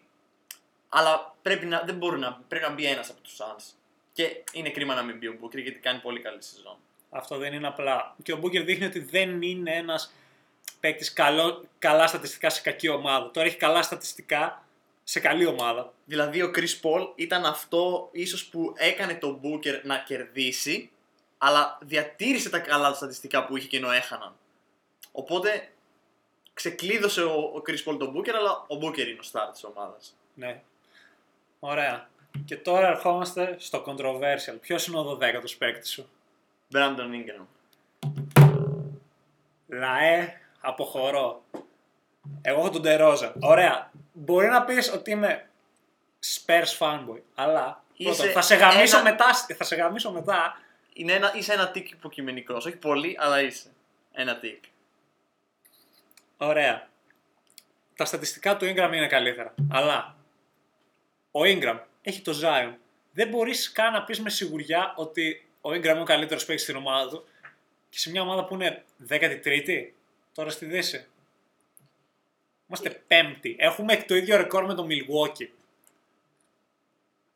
Αλλά 0.88 1.34
πρέπει 1.42 1.66
να, 1.66 1.82
δεν 1.86 1.94
μπορεί 1.96 2.18
να, 2.18 2.40
πρέπει 2.48 2.64
να 2.64 2.72
μπει 2.72 2.84
ένας 2.86 3.10
από 3.10 3.20
τους 3.20 3.36
Suns. 3.38 3.74
Και 4.12 4.44
είναι 4.52 4.70
κρίμα 4.70 4.94
να 4.94 5.02
μην 5.02 5.18
μπει 5.18 5.26
ο 5.26 5.38
Booker 5.42 5.62
γιατί 5.62 5.78
κάνει 5.78 5.98
πολύ 5.98 6.20
καλή 6.20 6.42
σεζόν. 6.42 6.76
Αυτό 7.10 7.36
δεν 7.36 7.52
είναι 7.52 7.66
απλά. 7.66 8.14
Και 8.22 8.32
ο 8.32 8.40
Booker 8.42 8.64
δείχνει 8.64 8.84
ότι 8.86 8.98
δεν 8.98 9.42
είναι 9.42 9.74
ένας 9.74 10.12
παίκτης 10.80 11.12
καλά 11.78 12.06
στατιστικά 12.06 12.50
σε 12.50 12.60
κακή 12.60 12.88
ομάδα. 12.88 13.30
Τώρα 13.30 13.46
έχει 13.46 13.56
καλά 13.56 13.82
στατιστικά 13.82 14.65
σε 15.08 15.20
καλή 15.20 15.46
ομάδα. 15.46 15.92
Δηλαδή 16.04 16.42
ο 16.42 16.50
Chris 16.54 16.80
Paul 16.82 17.12
ήταν 17.14 17.44
αυτό 17.44 18.08
ίσως 18.12 18.46
που 18.46 18.72
έκανε 18.76 19.14
τον 19.14 19.40
Booker 19.42 19.80
να 19.82 19.98
κερδίσει, 19.98 20.90
αλλά 21.38 21.78
διατήρησε 21.82 22.50
τα 22.50 22.58
καλά 22.58 22.94
στατιστικά 22.94 23.46
που 23.46 23.56
είχε 23.56 23.68
και 23.68 23.76
ενώ 23.76 23.90
έχαναν. 23.90 24.34
Οπότε 25.12 25.68
ξεκλείδωσε 26.54 27.22
ο, 27.22 27.32
ο 27.32 27.62
Chris 27.66 27.90
Paul 27.90 27.98
τον 27.98 28.14
Booker, 28.16 28.30
αλλά 28.30 28.50
ο 28.50 28.78
Booker 28.82 29.06
είναι 29.06 29.18
ο 29.20 29.28
star 29.32 29.48
της 29.52 29.64
ομάδας. 29.64 30.16
Ναι. 30.34 30.62
Ωραία. 31.60 32.08
Και 32.44 32.56
τώρα 32.56 32.88
ερχόμαστε 32.88 33.56
στο 33.58 33.84
controversial. 33.86 34.56
Ποιος 34.60 34.86
είναι 34.86 34.98
ο 34.98 35.18
12ο 35.20 35.56
παίκτης 35.58 35.90
σου; 35.90 36.08
Brandon 36.72 37.10
Ingram. 37.12 37.46
Λαέ, 39.66 40.40
αποχωρώ. 40.60 41.42
Εγώ 42.42 42.58
έχω 42.58 42.70
τον 42.70 42.82
Τερόζα. 42.82 43.34
Ωραία. 43.40 43.90
Μπορεί 44.18 44.46
να 44.46 44.64
πεις 44.64 44.92
ότι 44.92 45.10
είμαι 45.10 45.48
Spurs 46.34 46.78
fanboy, 46.78 47.20
αλλά 47.34 47.84
Είσαι 47.96 48.10
πρώτον, 48.14 48.32
θα, 48.32 48.40
σε 48.42 48.54
γαμίσω 48.54 48.98
ένα- 48.98 49.10
μετά, 49.10 49.34
θα 49.34 49.64
σε 49.64 49.76
γαμίσω 49.76 50.10
μετά. 50.12 50.60
Είναι 50.92 51.12
ένα, 51.12 51.32
είσαι 51.36 51.52
ένα 51.52 51.70
τικ 51.70 51.90
υποκειμενικός, 51.90 52.66
όχι 52.66 52.76
πολύ, 52.76 53.16
αλλά 53.20 53.40
είσαι. 53.42 53.70
Ένα 54.12 54.38
τικ. 54.38 54.64
Ωραία. 56.36 56.88
Τα 57.96 58.04
στατιστικά 58.04 58.56
του 58.56 58.64
Ingram 58.64 58.90
είναι 58.94 59.06
καλύτερα. 59.06 59.54
Αλλά 59.70 60.16
ο 61.30 61.40
Ingram 61.44 61.78
έχει 62.02 62.20
το 62.20 62.32
Zion. 62.42 62.72
Δεν 63.12 63.28
μπορείς 63.28 63.72
καν 63.72 63.92
να 63.92 64.04
πεις 64.04 64.20
με 64.20 64.30
σιγουριά 64.30 64.92
ότι 64.96 65.48
ο 65.60 65.70
Ingram 65.70 65.84
είναι 65.84 66.00
ο 66.00 66.04
καλύτερος 66.04 66.44
παίκτης 66.44 66.64
στην 66.64 66.76
ομάδα 66.76 67.08
του 67.10 67.24
και 67.88 67.98
σε 67.98 68.10
μια 68.10 68.22
ομάδα 68.22 68.44
που 68.44 68.54
είναι 68.54 68.84
13η 69.08 69.92
τώρα 70.34 70.50
στη 70.50 70.64
Δύση. 70.66 71.06
Είμαστε 72.68 72.90
πέμπτη. 72.90 73.56
Έχουμε 73.58 73.96
το 73.96 74.14
ίδιο 74.14 74.36
ρεκόρ 74.36 74.64
με 74.66 74.74
το 74.74 74.86
Milwaukee. 74.90 75.48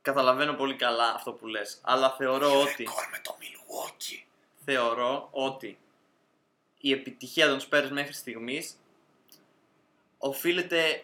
Καταλαβαίνω 0.02 0.52
πολύ 0.52 0.74
καλά 0.74 1.12
αυτό 1.14 1.32
που 1.32 1.46
λες, 1.46 1.78
αλλά 1.82 2.10
θεωρώ 2.10 2.60
ότι... 2.60 2.82
Ρεκόρ 2.82 3.04
με 3.10 3.18
το 3.22 3.36
Milwaukee. 3.40 4.22
θεωρώ 4.64 5.28
ότι 5.30 5.78
η 6.80 6.92
επιτυχία 6.92 7.48
των 7.48 7.60
Spurs 7.60 7.88
μέχρι 7.90 8.12
στιγμής 8.12 8.76
οφείλεται 10.18 11.02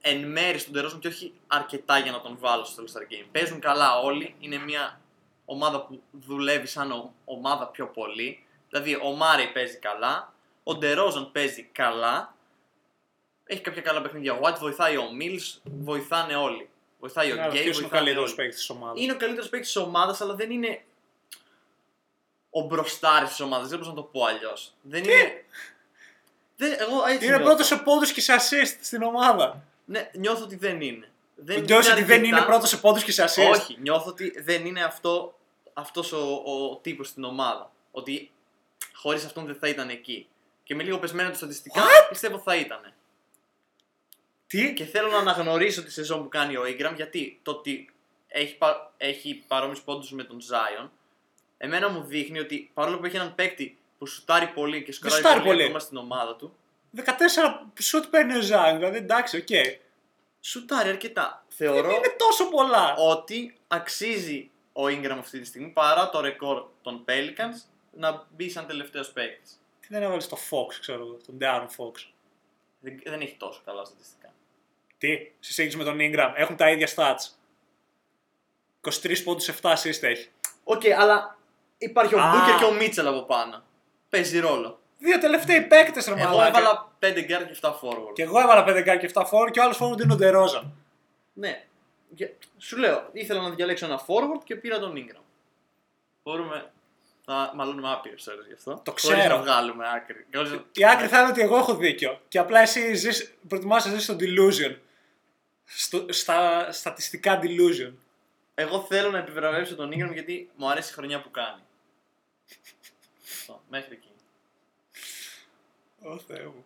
εν 0.00 0.30
μέρη 0.30 0.58
στον 0.58 0.72
Τερόσον 0.72 0.98
και 1.00 1.08
όχι 1.08 1.32
αρκετά 1.46 1.98
για 1.98 2.12
να 2.12 2.20
τον 2.20 2.36
βάλω 2.40 2.64
στο 2.64 2.82
All-Star 2.84 3.12
Game. 3.12 3.26
Παίζουν 3.32 3.60
καλά 3.60 3.98
όλοι, 3.98 4.34
είναι 4.38 4.58
μια 4.58 5.00
ομάδα 5.44 5.84
που 5.86 6.02
δουλεύει 6.10 6.66
σαν 6.66 6.90
ο- 6.92 7.14
ομάδα 7.24 7.66
πιο 7.66 7.86
πολύ. 7.86 8.44
Δηλαδή 8.68 8.94
ο 9.02 9.10
Μάρι 9.10 9.52
παίζει 9.52 9.76
καλά, 9.76 10.32
ο 10.62 10.74
Ντερόζον 10.76 11.32
παίζει 11.32 11.62
καλά, 11.62 12.31
έχει 13.52 13.60
κάποια 13.60 13.82
καλά 13.82 14.02
παιχνίδια. 14.02 14.32
Ο 14.32 14.38
White 14.42 14.58
βοηθάει 14.60 14.96
ο 14.96 15.04
Mills, 15.20 15.58
βοηθάνε 15.62 16.34
όλοι. 16.34 16.68
Βοηθάει 17.00 17.30
ο 17.30 17.34
Άρα, 17.34 17.46
Γκέι, 17.48 17.62
ποιος 17.62 17.76
είναι 17.76 17.86
ο 17.86 17.88
βοηθάνε 17.88 17.98
καλύτερος 17.98 18.26
όλοι. 18.28 18.34
παίκτης 18.36 18.56
της 18.58 18.70
ομάδας. 18.70 19.00
Είναι 19.02 19.12
ο 19.12 19.16
καλύτερος 19.16 19.48
παίκτης 19.48 19.72
της 19.72 19.82
ομάδας, 19.82 20.20
αλλά 20.20 20.34
δεν 20.34 20.50
είναι 20.50 20.82
ο 22.50 22.60
μπροστάρης 22.60 23.28
της 23.28 23.40
ομάδας. 23.40 23.68
Δεν 23.68 23.78
μπορώ 23.78 23.90
να 23.90 23.96
το 23.96 24.02
πω 24.02 24.24
αλλιώς. 24.24 24.74
Δεν 24.82 25.04
είναι. 25.04 25.44
Δεν, 26.56 26.76
εγώ 26.80 27.04
έτσι 27.06 27.24
Είναι 27.26 27.36
νιώθω. 27.36 27.44
πρώτος 27.44 27.66
σε 27.66 27.76
πόντους 27.76 28.12
και 28.12 28.20
σε 28.20 28.34
assist 28.34 28.76
στην 28.82 29.02
ομάδα. 29.02 29.64
Ναι, 29.84 30.10
νιώθω 30.14 30.44
ότι 30.44 30.56
δεν 30.56 30.80
είναι. 30.80 31.06
Δεν 31.34 31.60
Νιώθεις 31.62 31.90
ότι 31.92 32.02
δεν 32.02 32.18
αρκετά. 32.18 32.36
είναι 32.36 32.46
πρώτος 32.46 32.68
σε 32.68 32.76
πόντους 32.76 33.04
και 33.04 33.12
σε 33.12 33.24
assist; 33.24 33.50
Όχι, 33.50 33.76
νιώθω 33.80 34.08
ότι 34.10 34.40
δεν 34.40 34.66
είναι 34.66 34.84
αυτό 34.84 35.38
αυτός 35.72 36.12
ο, 36.12 36.42
ο 36.44 36.76
τύπος 36.76 37.08
στην 37.08 37.24
ομάδα. 37.24 37.70
Ότι 37.90 38.30
χωρίς 38.94 39.24
αυτόν 39.24 39.46
δεν 39.46 39.54
θα 39.60 39.68
ήταν 39.68 39.88
εκεί. 39.88 40.26
Και 40.64 40.74
με 40.74 40.82
λίγο 40.82 40.98
πεσμένα 40.98 41.30
του 41.30 41.36
στατιστικά 41.36 41.82
πιστεύω 42.08 42.38
θα 42.38 42.56
ήταν. 42.56 42.92
Τι; 44.52 44.72
Και 44.72 44.84
θέλω 44.84 45.10
να 45.10 45.18
αναγνωρίσω 45.18 45.82
τη 45.84 45.92
σεζόν 45.92 46.22
που 46.22 46.28
κάνει 46.28 46.56
ο 46.56 46.62
Ingram 46.62 46.92
γιατί 46.94 47.40
το 47.42 47.50
ότι 47.50 47.94
έχει, 48.28 48.56
πα, 48.56 48.92
έχει 48.96 49.44
παρόμοιους 49.46 49.82
πόντους 49.82 50.12
με 50.12 50.24
τον 50.24 50.38
Zion, 50.40 50.88
εμένα 51.58 51.88
μου 51.88 52.02
δείχνει 52.02 52.38
ότι 52.38 52.70
παρόλο 52.74 52.98
που 52.98 53.04
έχει 53.04 53.16
έναν 53.16 53.34
παίκτη 53.34 53.78
που 53.98 54.06
σουτάρει 54.06 54.46
πολύ 54.46 54.82
και 54.82 54.92
σκοράρει 54.92 55.22
σουτάρει 55.22 55.40
πολύ, 55.40 55.50
πολύ. 55.50 55.62
ακόμα 55.62 55.78
στην 55.78 55.96
ομάδα 55.96 56.36
του, 56.36 56.56
14 56.96 57.02
σουτ 57.80 58.04
παίρνει 58.04 58.36
ο 58.36 58.40
Zion, 58.40 58.76
δηλαδή 58.76 58.96
εντάξει, 58.96 59.36
οκ. 59.36 59.48
σουτάρει 60.40 60.88
αρκετά. 60.88 61.44
θεωρώ 61.48 61.90
Είναι 61.90 62.14
τόσο 62.18 62.48
πολλά. 62.48 62.94
ότι 62.94 63.54
αξίζει 63.68 64.50
ο 64.72 64.84
Ingram 64.84 65.16
αυτή 65.18 65.40
τη 65.40 65.46
στιγμή 65.46 65.68
παρά 65.68 66.10
το 66.10 66.20
ρεκόρ 66.20 66.64
των 66.82 67.04
Pelicans 67.08 67.70
να 67.92 68.26
μπει 68.30 68.50
σαν 68.50 68.66
τελευταίος 68.66 69.12
παίκτης. 69.12 69.60
Τι 69.80 69.86
δεν 69.90 70.02
έβαλες 70.02 70.24
τον 70.24 70.36
Fox, 70.50 70.74
ξέρω 70.80 71.00
εγώ, 71.00 71.18
τον 71.26 71.38
De'Aaron 71.40 71.66
Fox. 71.76 72.06
Δεν, 72.80 73.00
δεν 73.04 73.20
έχει 73.20 73.36
τόσο 73.38 73.60
καλά 73.64 73.84
στατιστικά. 73.84 74.21
Τι, 75.02 75.32
σε 75.40 75.52
σύγκριση 75.52 75.76
με 75.76 75.84
τον 75.84 75.96
Ingram, 76.00 76.32
έχουν 76.36 76.56
τα 76.56 76.70
ίδια 76.70 76.88
stats. 76.96 77.30
23 78.80 79.22
πόντους 79.24 79.48
7 79.48 79.70
assist 79.72 80.02
έχει. 80.02 80.28
Οκ, 80.64 80.82
αλλά 80.98 81.38
υπάρχει 81.78 82.14
ο 82.14 82.20
Α. 82.20 82.32
Booker 82.34 82.58
και 82.58 82.64
ο 82.64 82.76
Mitchell 82.80 83.06
από 83.08 83.22
πάνω. 83.22 83.62
Παίζει 84.08 84.38
ρόλο. 84.38 84.80
Δύο 84.98 85.18
τελευταίοι 85.18 85.60
παίκτες 85.60 86.06
ρε 86.06 86.14
Εγώ 86.20 86.28
μαλάκα. 86.28 86.58
έβαλα 86.58 86.92
5 86.98 87.04
guard 87.06 87.46
και 87.46 87.58
7 87.60 87.68
forward. 87.70 88.12
Και 88.14 88.22
εγώ 88.22 88.40
έβαλα 88.40 88.64
5 88.64 88.80
γκάρ 88.82 88.98
και 88.98 89.10
7 89.14 89.22
forward 89.22 89.50
και 89.50 89.60
ο 89.60 89.62
άλλος 89.62 89.78
forward 89.82 90.00
είναι 90.02 90.12
ο 90.12 90.16
Ντερόζαν. 90.16 90.72
Ναι. 91.32 91.64
Και 92.14 92.30
σου 92.58 92.76
λέω, 92.76 93.08
ήθελα 93.12 93.40
να 93.40 93.50
διαλέξω 93.50 93.86
ένα 93.86 94.00
forward 94.06 94.40
και 94.44 94.56
πήρα 94.56 94.78
τον 94.78 94.94
Ingram. 94.96 95.22
Μπορούμε 96.22 96.70
να 97.24 97.52
μαλώνουμε 97.54 97.92
άπειρες 97.92 98.26
ώρες 98.26 98.40
γι' 98.46 98.52
αυτό. 98.54 98.80
Το 98.84 98.94
Χωρίς 99.00 99.18
ξέρω. 99.18 99.36
να 99.36 99.42
βγάλουμε 99.42 99.84
άκρη. 99.94 100.26
Χωρίς 100.34 100.50
να- 100.50 100.64
Η 100.72 100.84
άκρη 100.86 101.06
θα 101.06 101.20
είναι 101.20 101.28
ότι 101.28 101.40
εγώ 101.40 101.56
έχω 101.56 101.74
δίκιο. 101.74 102.20
Και 102.28 102.38
απλά 102.38 102.60
εσύ 102.60 102.94
ζεις, 102.94 103.34
προτιμάς 103.48 103.84
να 103.86 103.92
ζεις 103.92 104.02
στο 104.02 104.16
delusion. 104.20 104.76
Στο, 105.76 106.06
στα 106.08 106.68
στατιστικά 106.72 107.40
delusion. 107.42 107.92
Εγώ 108.54 108.80
θέλω 108.88 109.10
να 109.10 109.18
επιβραβεύσω 109.18 109.74
τον 109.74 109.90
Ingram 109.92 110.12
γιατί 110.12 110.50
μου 110.56 110.70
αρέσει 110.70 110.90
η 110.90 110.94
χρονιά 110.94 111.20
που 111.20 111.30
κάνει. 111.30 111.60
Αυτό, 113.32 113.62
μέχρι 113.70 113.92
εκεί. 113.92 114.08
Ω 116.02 116.18
Θεέ 116.26 116.44
μου. 116.44 116.64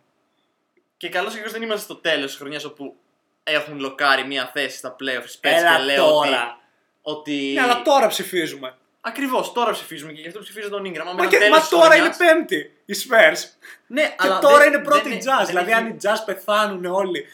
Και 0.97 1.09
καλώς 1.09 1.33
ή 1.33 1.37
κακώς 1.37 1.53
δεν 1.53 1.63
είμαστε 1.63 1.85
στο 1.85 1.95
τέλος 1.97 2.27
της 2.31 2.37
χρονιάς 2.37 2.65
όπου 2.65 2.97
έχουν 3.45 3.79
λοκάρει 3.79 4.27
μία 4.27 4.51
θέση 4.55 4.77
στα 4.77 4.97
playoffs 5.01 5.35
πέρσι 5.41 5.59
Έλα 5.61 5.77
και 5.77 5.83
λέω 5.83 6.09
τώρα. 6.09 6.59
ότι. 7.03 7.31
ότι... 7.43 7.53
Ναι, 7.55 7.61
αλλά 7.63 7.83
τώρα 7.83 8.07
ψηφίζουμε. 8.07 8.77
Ακριβώς, 9.01 9.53
τώρα 9.53 9.73
ψηφίζουμε 9.73 10.13
και 10.13 10.21
γι' 10.21 10.27
αυτό 10.27 10.41
ψηφίζω 10.41 10.69
τον 10.69 10.83
Ingram. 10.87 10.99
Άμα 11.01 11.13
Μα, 11.13 11.17
ήταν 11.17 11.29
και, 11.29 11.37
τέλος 11.39 11.51
μα 11.57 11.61
της 11.61 11.69
τώρα 11.69 11.91
χρονιάς- 11.91 12.19
είναι 12.19 12.33
πέμπτη 12.33 12.77
οι 12.85 12.95
Spurs. 13.09 13.39
Ναι, 13.87 14.03
Και 14.03 14.15
αλλά 14.17 14.39
τώρα 14.39 14.59
δεν- 14.59 14.73
είναι 14.73 14.83
πρώτη 14.83 15.09
δεν- 15.09 15.19
jazz. 15.19 15.37
δεν 15.37 15.47
δηλαδή, 15.47 15.71
έχει- 15.71 15.81
αν 15.81 15.87
οι 15.87 15.97
jazz 16.03 16.23
πεθάνουν 16.27 16.85
όλοι 16.85 17.27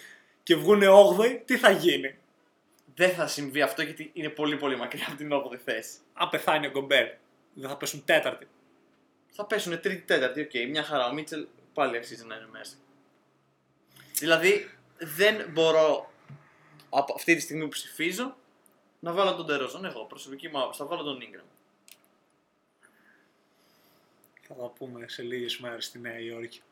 και 0.43 0.57
βγουν 0.57 0.83
8η, 0.83 1.41
τι 1.45 1.59
θα 1.59 1.71
γίνει; 1.71 2.19
Δεν 2.95 3.11
θα 3.11 3.27
συμβεί 3.27 3.63
αυτό 3.63 3.83
γιατί 3.83 4.11
είναι 4.13 4.29
πολύ 4.29 4.57
πολύ 4.57 4.77
μακριά 4.77 5.07
από 5.09 5.17
την 5.17 5.31
8η 5.33 5.57
θέση. 5.65 5.99
Αν 6.13 6.29
πεθάνει 6.29 6.67
ο 6.67 6.71
Γκομπέρ, 6.71 7.07
δεν 7.55 7.69
θα 7.69 7.77
πέσουν 7.77 8.05
τέταρτη. 8.05 8.49
Θα 9.31 9.45
πέσουν 9.45 9.81
τρίτη, 9.81 10.01
τέταρτη, 10.01 10.41
οκ, 10.41 10.69
μια 10.69 10.83
χαρά. 10.83 11.07
Ο 11.07 11.13
Μίτσελ 11.13 11.47
πάλι 11.75 11.97
αξίζει 11.97 12.25
να 12.25 12.35
είναι 12.35 12.49
μέσα. 12.51 12.77
Δηλαδή, 14.19 14.71
δεν 14.99 15.51
μπορώ 15.51 16.13
από 16.91 17.15
αυτή 17.15 17.35
τη 17.35 17.41
στιγμή 17.41 17.63
που 17.63 17.69
ψηφίζω 17.69 18.37
να 19.01 19.13
βάλω 19.13 19.35
τον 19.35 19.47
Ντερόζαν. 19.47 19.85
Εγώ, 19.85 20.05
προσωπική 20.05 20.49
μου 20.49 20.61
άποψη, 20.61 20.79
θα 20.79 20.87
βάλω 20.87 21.03
τον 21.03 21.19
Ingram. 21.21 21.45
Θα 24.43 24.55
τα 24.55 24.67
πούμε 24.67 25.09
σε 25.09 25.23
λίγες 25.23 25.59
μέρες 25.59 25.85
στη 25.85 25.99
Νέα 25.99 26.19
Υόρκη. 26.19 26.63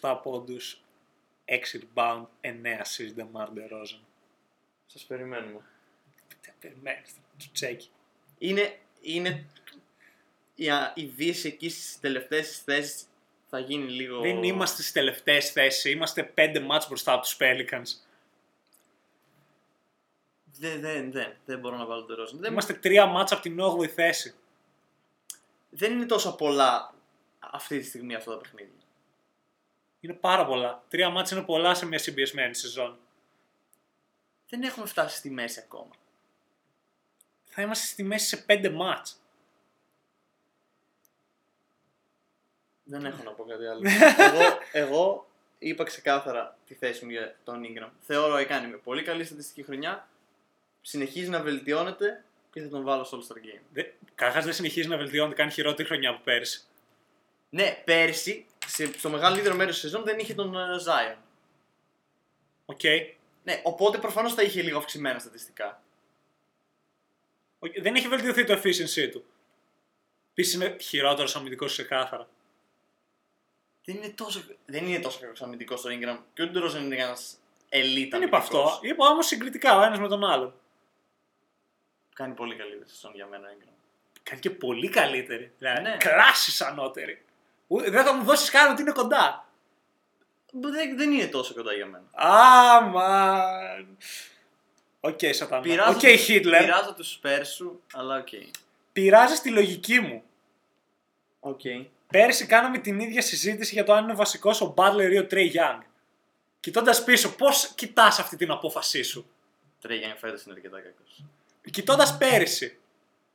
27 0.00 0.20
πόντους, 0.22 0.81
6 1.52 1.78
rebound, 1.78 2.24
9 2.40 2.80
assist 2.80 3.14
DeMar 3.20 3.46
DeRozan. 3.46 4.00
Σας 4.86 5.02
περιμένουμε. 5.04 5.60
Δεν 6.44 6.54
περιμένεις, 6.60 7.10
του 7.38 7.50
τσέκι. 7.52 7.88
Είναι, 8.38 8.78
είναι 9.00 9.46
η, 10.54 10.70
α- 10.70 10.92
η 10.94 11.04
δύση 11.04 11.48
εκεί 11.48 11.68
στις 11.68 12.00
τελευταίες 12.00 12.58
θέσεις 12.58 13.04
θα 13.48 13.58
γίνει 13.58 13.90
λίγο... 13.90 14.20
Δεν 14.20 14.42
είμαστε 14.42 14.80
στις 14.80 14.92
τελευταίες 14.92 15.50
θέσεις, 15.50 15.84
είμαστε 15.84 16.32
5 16.36 16.60
μάτς 16.66 16.88
μπροστά 16.88 17.12
από 17.12 17.22
τους 17.22 17.36
Pelicans. 17.40 18.00
Δεν, 20.58 20.80
δεν, 20.80 21.12
δεν, 21.12 21.36
δεν 21.44 21.58
μπορώ 21.58 21.76
να 21.76 21.84
βάλω 21.86 22.00
τον 22.04 22.08
Τερόζον. 22.16 22.38
Δεν, 22.38 22.50
Είμαστε 22.52 22.78
3 22.82 23.06
μάτς 23.12 23.32
από 23.32 23.42
την 23.42 23.58
8η 23.60 23.86
θέση. 23.86 24.34
δεν 25.70 25.92
είναι 25.92 26.06
τόσο 26.06 26.34
πολλά 26.34 26.94
αυτή 27.40 27.78
τη 27.78 27.84
στιγμή 27.84 28.14
αυτά 28.14 28.30
τα 28.30 28.38
παιχνίδια. 28.38 28.81
Είναι 30.04 30.14
πάρα 30.14 30.46
πολλά. 30.46 30.82
Τρία 30.88 31.10
μάτς 31.10 31.30
είναι 31.30 31.42
πολλά 31.42 31.74
σε 31.74 31.86
μια 31.86 31.98
συμπιεσμένη 31.98 32.54
σεζόν. 32.54 32.98
Δεν 34.48 34.62
έχουμε 34.62 34.86
φτάσει 34.86 35.16
στη 35.16 35.30
μέση 35.30 35.60
ακόμα. 35.64 35.90
Θα 37.44 37.62
είμαστε 37.62 37.86
στη 37.86 38.02
μέση 38.02 38.26
σε 38.26 38.44
5 38.48 38.70
μάτς. 38.72 39.20
Δεν 42.84 43.04
έχω 43.04 43.22
να 43.22 43.30
πω 43.30 43.44
κάτι 43.44 43.66
άλλο. 43.66 43.80
εγώ, 44.18 44.58
εγώ 44.72 45.26
είπα 45.58 45.84
ξεκάθαρα 45.84 46.56
τη 46.66 46.74
θέση 46.74 47.04
μου 47.04 47.10
για 47.10 47.36
τον 47.44 47.62
Ingram. 47.64 47.90
Θεωρώ 48.00 48.36
έκανε 48.36 48.66
με 48.66 48.76
πολύ 48.76 49.02
καλή 49.02 49.24
στατιστική 49.24 49.62
χρονιά. 49.62 50.08
Συνεχίζει 50.82 51.28
να 51.28 51.40
βελτιώνεται 51.42 52.24
και 52.52 52.60
θα 52.60 52.68
τον 52.68 52.82
βάλω 52.82 53.04
στο 53.04 53.18
All 53.18 53.32
Star 53.32 53.36
Game. 53.36 53.60
Δεν- 53.72 53.92
Καταρχάς 54.14 54.44
δεν 54.44 54.52
συνεχίζει 54.54 54.88
να 54.88 54.96
βελτιώνεται, 54.96 55.34
κάνει 55.34 55.50
χειρότερη 55.50 55.88
χρονιά 55.88 56.10
από 56.10 56.20
πέρσι. 56.24 56.62
Ναι, 57.50 57.82
πέρσι, 57.84 58.22
σε, 58.32 58.46
στο 58.96 59.10
μεγαλύτερο 59.10 59.54
μέρος 59.54 59.72
της 59.72 59.82
σεζόν 59.82 60.02
δεν 60.04 60.18
είχε 60.18 60.34
τον 60.34 60.54
ε, 60.56 60.76
Zion. 60.86 61.16
Οκ. 62.64 62.80
Ναι, 63.44 63.60
οπότε 63.64 63.98
προφανώς 63.98 64.34
θα 64.34 64.42
είχε 64.42 64.62
λίγο 64.62 64.78
αυξημένα 64.78 65.18
στατιστικά. 65.18 65.82
Οκ, 67.58 67.80
Δεν 67.80 67.94
έχει 67.94 68.08
βελτιωθεί 68.08 68.44
το 68.44 68.52
efficiency 68.52 69.08
του. 69.12 69.24
Επίσης 70.30 70.54
είναι 70.54 70.76
χειρότερος 70.80 71.36
αμυντικός 71.36 71.72
ξεκάθαρα. 71.72 72.28
Δεν 73.84 73.96
είναι 73.96 74.08
τόσο, 74.08 74.42
δεν 74.66 74.86
είναι 74.86 74.98
τόσο 75.00 75.18
κακός 75.20 75.42
αμυντικός 75.42 75.80
ο 75.80 75.90
Ingram. 75.92 76.18
Και 76.34 76.42
ο 76.42 76.46
Ντερόζαν 76.46 76.84
είναι 76.84 76.96
ένας 76.96 77.36
elite 77.68 78.08
Δεν 78.10 78.22
είπα 78.22 78.36
αυτό. 78.36 78.78
Είπα 78.82 79.06
όμως 79.08 79.26
συγκριτικά 79.26 79.76
ο 79.78 79.82
ένας 79.82 79.98
με 79.98 80.08
τον 80.08 80.24
άλλον. 80.24 80.54
Κάνει 82.14 82.34
πολύ 82.34 82.56
καλύτερη 82.56 82.88
σεζόν 82.88 83.12
για 83.14 83.26
μένα 83.26 83.48
ο 83.48 83.50
Ingram. 83.58 83.72
Κάνει 84.22 84.40
και 84.40 84.50
πολύ 84.50 84.88
καλύτερη. 84.88 85.52
Δηλαδή, 85.58 85.80
Ναι. 85.82 85.96
κλάσεις 85.96 86.64
ανώτερη. 86.64 87.24
Ου- 87.72 87.90
Δεν 87.90 88.04
θα 88.04 88.14
μου 88.14 88.24
δώσεις 88.24 88.50
καν 88.50 88.70
ότι 88.72 88.82
είναι 88.82 88.92
κοντά. 88.92 89.46
Δεν, 90.52 90.96
δεν 90.96 91.12
είναι 91.12 91.26
τόσο 91.26 91.54
κοντά 91.54 91.72
για 91.72 91.86
μένα. 91.86 92.04
Αμαν. 92.12 93.96
Οκ, 95.00 95.18
σατανά. 95.30 95.62
Πειράζω, 95.62 95.90
Οκ, 95.92 96.06
Χίτλερ. 96.18 96.60
πειράζω 96.64 96.94
τους 96.94 97.20
Spurs 97.22 97.44
σου, 97.54 97.82
αλλά 97.92 98.16
οκ. 98.16 98.28
Πειράζει 98.92 99.40
τη 99.40 99.50
λογική 99.50 100.00
μου. 100.00 100.22
Οκ. 101.40 101.60
Πέρσι 102.08 102.46
κάναμε 102.46 102.78
την 102.78 103.00
ίδια 103.00 103.22
συζήτηση 103.22 103.74
για 103.74 103.84
το 103.84 103.92
αν 103.92 104.04
είναι 104.04 104.14
βασικός 104.14 104.60
ο 104.60 104.74
Butler 104.76 105.10
ή 105.12 105.18
ο 105.18 105.26
Trae 105.30 105.52
Young. 105.54 105.78
Κοιτώντας 106.60 107.04
πίσω, 107.04 107.34
πώς 107.34 107.72
κοιτάς 107.74 108.18
αυτή 108.18 108.36
την 108.36 108.50
απόφασή 108.50 109.02
σου; 109.02 109.26
Τρέγιαν 109.80 110.16
φέτος 110.16 110.42
είναι 110.44 110.54
αρκετά 110.54 110.80
κακός. 110.80 111.24
Κοιτώντας 111.70 112.16
πέρυσι, 112.18 112.78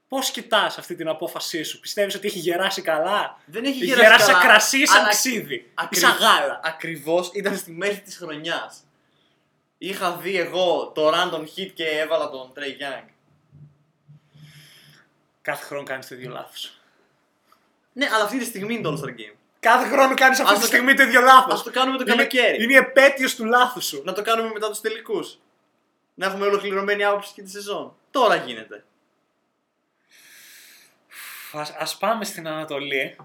πώς 0.08 0.32
κοιτάς 0.32 0.78
αυτή 0.78 0.96
την 0.96 1.08
απόφασή 1.08 1.64
σου; 1.64 1.80
Πιστεύεις 1.80 2.16
ότι 2.16 2.28
έχει 2.28 2.40
γεράσει 2.40 2.82
καλά; 2.82 3.40
Δεν 3.46 3.64
έχει 3.64 3.76
Έχει 3.76 3.86
γεράσει, 3.86 4.04
γεράσει 4.04 4.26
σαν 4.26 4.34
καλά, 4.34 4.48
κρασί 4.48 4.78
ή 4.82 4.86
σαν 4.86 5.00
αλλά 5.00 5.10
ξύδι. 5.10 5.56
Ή 5.56 5.70
ακρι- 5.74 6.02
σαν 6.02 6.12
γάλα; 6.12 6.60
Ακριβώς 6.64 7.30
ήταν 7.34 7.58
στη 7.58 7.72
μέση 7.72 8.02
της 8.02 8.18
χρονιάς. 8.18 8.84
Είχα 9.78 10.16
δει 10.16 10.38
εγώ 10.38 10.92
το 10.96 11.10
random 11.10 11.42
hit 11.42 11.72
και 11.74 11.86
έβαλα 11.86 12.30
τον 12.30 12.54
Trey 12.56 12.82
Young. 12.82 13.10
Κάθε 15.42 15.66
χρόνο 15.66 15.84
κάνεις 15.84 16.08
το 16.08 16.16
ίδιο 16.16 16.30
λάθος. 16.30 16.82
Ναι, 17.94 18.08
αλλά 18.14 18.24
αυτή 18.24 18.38
τη 18.38 18.46
στιγμή 18.46 18.74
είναι 18.74 18.84
το 18.84 18.90
All 18.90 19.06
Star 19.06 19.10
Game. 19.10 19.36
Κάθε 19.60 19.88
χρόνο 19.88 20.14
κάνεις 20.14 20.40
αυτή 20.40 20.52
Ας 20.52 20.58
τη 20.58 20.66
το 20.66 20.68
στιγμή 20.68 20.94
το 20.94 21.04
ίδιο 21.04 21.22
λάθος. 21.22 21.54
Ας 21.54 21.64
το 21.64 21.72
κάνουμε 21.72 21.98
το 21.98 22.04
καλοκαίρι. 22.04 22.64
Είναι 22.64 22.74
η 22.74 22.76
επέτειος 22.76 23.36
του 23.36 23.46
λάθους 23.46 23.86
σου. 23.86 24.02
Να 24.06 24.14
το 24.14 24.22
κάνουμε 24.22 24.50
μετά 24.54 24.70
τους 24.70 24.82
τελικούς. 24.82 25.40
Να 26.14 26.26
έχουμε 26.26 26.46
ολοκληρωμένη 26.46 27.04
άποψη 27.04 27.34
και 27.34 27.42
τη 27.42 27.50
σεζόν. 27.50 27.96
Τώρα 28.12 28.36
γίνεται. 28.36 28.86
Ας, 31.54 31.70
ας 31.72 31.98
πάμε 31.98 32.26
στην 32.26 32.48
Ανατολή. 32.48 33.16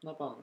Να 0.00 0.12
πάμε. 0.14 0.42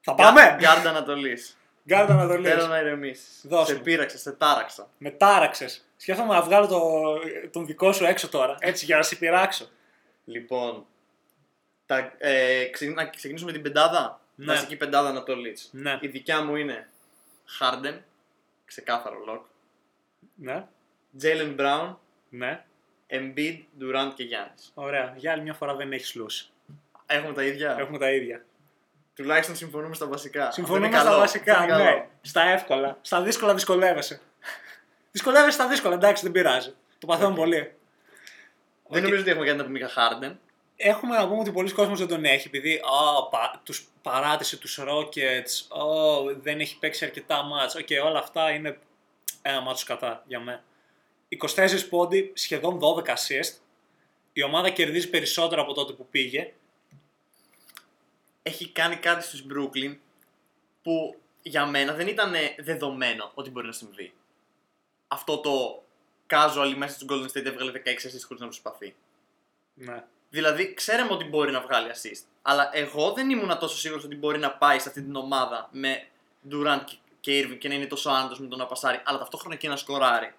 Θα 0.00 0.14
πάμε! 0.14 0.56
Γκάρντ 0.60 0.86
Ανατολής. 0.86 1.56
Γκάρτα 1.88 2.12
Ανατολής. 2.12 2.50
Θέλω 2.52 2.66
να 2.66 2.78
ηρεμήσεις. 2.78 3.40
Δώσε 3.46 3.70
Σε 3.72 3.76
μου. 3.76 3.82
πείραξα, 3.82 4.18
σε 4.18 4.32
τάραξα. 4.32 4.90
Με 4.98 5.10
τάραξες. 5.10 5.84
Σκέφτομαι 5.96 6.34
να 6.34 6.42
βγάλω 6.42 6.66
το, 6.66 6.80
τον 7.50 7.66
δικό 7.66 7.92
σου 7.92 8.04
έξω 8.04 8.28
τώρα. 8.28 8.56
Έτσι 8.60 8.84
για 8.84 8.96
να 8.96 9.02
σε 9.02 9.16
πειράξω. 9.16 9.68
Λοιπόν, 10.24 10.86
τα, 11.86 12.12
ε, 12.18 12.64
ξεκι- 12.64 12.94
να 12.96 13.06
ξεκινήσουμε 13.08 13.50
με 13.52 13.58
την 13.58 13.72
πεντάδα. 13.72 14.20
Ναι. 14.34 14.46
Βασική 14.46 14.76
πεντάδα 14.76 15.08
Ανατολής. 15.08 15.68
Ναι. 15.72 15.98
Η 16.00 16.08
δικιά 16.08 16.42
μου 16.44 16.56
είναι 16.56 16.88
Harden, 17.60 17.98
ξεκάθαρο 18.64 19.16
lock. 19.28 19.40
Ναι. 20.34 20.66
Jalen 21.22 21.56
Brown, 21.60 21.94
Ναι. 22.28 22.64
Embiid, 23.10 23.58
Durant 23.80 24.12
και 24.14 24.24
Giannis. 24.30 24.70
Ωραία. 24.74 25.14
Για 25.16 25.32
άλλη 25.32 25.42
μια 25.42 25.54
φορά 25.54 25.74
δεν 25.74 25.92
έχεις 25.92 26.14
losei. 26.14 26.50
Έχουμε 27.06 27.32
τα 27.32 27.42
ίδια; 27.44 27.76
Έχουμε 27.78 27.98
τα 27.98 28.10
ίδια. 28.10 28.44
Τουλάχιστον 29.14 29.56
συμφωνούμε 29.56 29.94
στα 29.94 30.06
βασικά. 30.06 30.50
Συμφωνούμε 30.50 30.86
Αυτό 30.86 30.96
είναι 30.96 31.02
στα 31.02 31.10
καλό. 31.10 31.20
βασικά. 31.20 31.52
Αυτό 31.58 31.64
είναι 31.74 31.82
Ναι. 31.82 31.90
καλό. 31.90 32.08
Στα 32.20 32.42
εύκολα. 32.42 32.98
Στα 33.00 33.22
δύσκολα 33.22 33.54
δυσκολεύεσαι. 33.54 34.20
δυσκολεύεσαι 35.10 35.50
στα 35.50 35.68
δύσκολα. 35.68 35.94
Εντάξει, 35.94 36.22
δεν 36.22 36.32
πειράζει. 36.32 36.74
Το 36.98 37.06
παθαίνω 37.06 37.28
Οκ. 37.28 37.34
πολύ. 37.36 37.58
Δεν 38.88 38.98
Οκ. 38.98 39.02
νομίζω 39.02 39.20
ότι 39.20 39.30
έχουμε 39.30 39.46
κάτι 39.46 39.58
να 39.58 39.64
πούμε 39.64 39.78
για 39.78 39.88
Harden. 39.88 40.34
έχουμε 40.76 41.16
να 41.16 41.28
πούμε 41.28 41.40
ότι 41.40 41.50
πολλοί 41.50 41.72
κόσμος 41.72 41.98
δεν 41.98 42.08
τον 42.08 42.24
έχει 42.24 42.46
επειδή 42.46 42.80
oh, 42.84 43.30
πα, 43.30 43.60
τους 43.64 43.88
παράτησε 44.02 44.56
τους 44.56 44.78
Rockets, 44.82 45.76
oh, 45.78 46.36
δεν 46.40 46.60
έχει 46.60 46.78
παίξει 46.78 47.04
αρκετά 47.04 47.42
ματς. 47.42 47.74
OK, 47.74 47.86
okay, 47.88 48.04
όλα 48.04 48.18
αυτά 48.18 48.50
είναι 48.50 48.78
ένα 49.42 49.60
μάτσο 49.60 49.84
κατά 49.88 50.22
για 50.26 50.40
μένα. 50.40 50.62
24 51.28 51.88
πόντοι, 51.88 52.32
σχεδόν 52.34 52.80
12 52.80 53.04
assist. 53.04 53.52
Η 54.32 54.42
ομάδα 54.42 54.70
κερδίζει 54.70 55.10
περισσότερο 55.10 55.62
από 55.62 55.74
τότε 55.74 55.92
που 55.92 56.06
πήγε. 56.10 56.52
Έχει 58.42 58.68
κάνει 58.68 58.96
κάτι 58.96 59.24
στους 59.24 59.44
Brooklyn 59.50 59.96
που 60.82 61.16
για 61.42 61.66
μένα 61.66 61.92
δεν 61.92 62.06
ήταν 62.06 62.32
δεδομένο 62.58 63.30
ότι 63.34 63.50
μπορεί 63.50 63.66
να 63.66 63.72
συμβεί. 63.72 64.12
Αυτό 65.08 65.38
το 65.38 65.82
casual 66.26 66.74
μέσα 66.76 66.94
στους 66.94 67.08
Golden 67.10 67.36
State 67.36 67.44
έβγαλε 67.44 67.72
16 67.74 67.76
assist 67.76 68.24
χωρίς 68.26 68.40
να 68.40 68.46
προσπαθεί. 68.46 68.94
Ναι. 69.74 70.04
Δηλαδή, 70.30 70.74
ξέραμε 70.74 71.12
ότι 71.12 71.24
μπορεί 71.24 71.52
να 71.52 71.60
βγάλει 71.60 71.90
assist. 71.94 72.24
Αλλά 72.42 72.70
εγώ 72.72 73.12
δεν 73.12 73.30
ήμουν 73.30 73.58
τόσο 73.58 73.76
σίγουρος 73.76 74.04
ότι 74.04 74.16
μπορεί 74.16 74.38
να 74.38 74.50
πάει 74.50 74.78
σε 74.78 74.88
αυτή 74.88 75.02
την 75.02 75.16
ομάδα 75.16 75.68
με 75.72 76.06
Durant 76.50 76.84
και 77.20 77.44
Irving 77.44 77.58
και 77.58 77.68
να 77.68 77.74
είναι 77.74 77.86
τόσο 77.86 78.10
άντρος 78.10 78.40
με 78.40 78.46
τον 78.46 78.58
να 78.58 78.66
πασάρει, 78.66 79.00
αλλά 79.04 79.18
ταυτόχρονα 79.18 79.56
και 79.56 79.68
να 79.68 79.76
σκοράρει. 79.76 80.34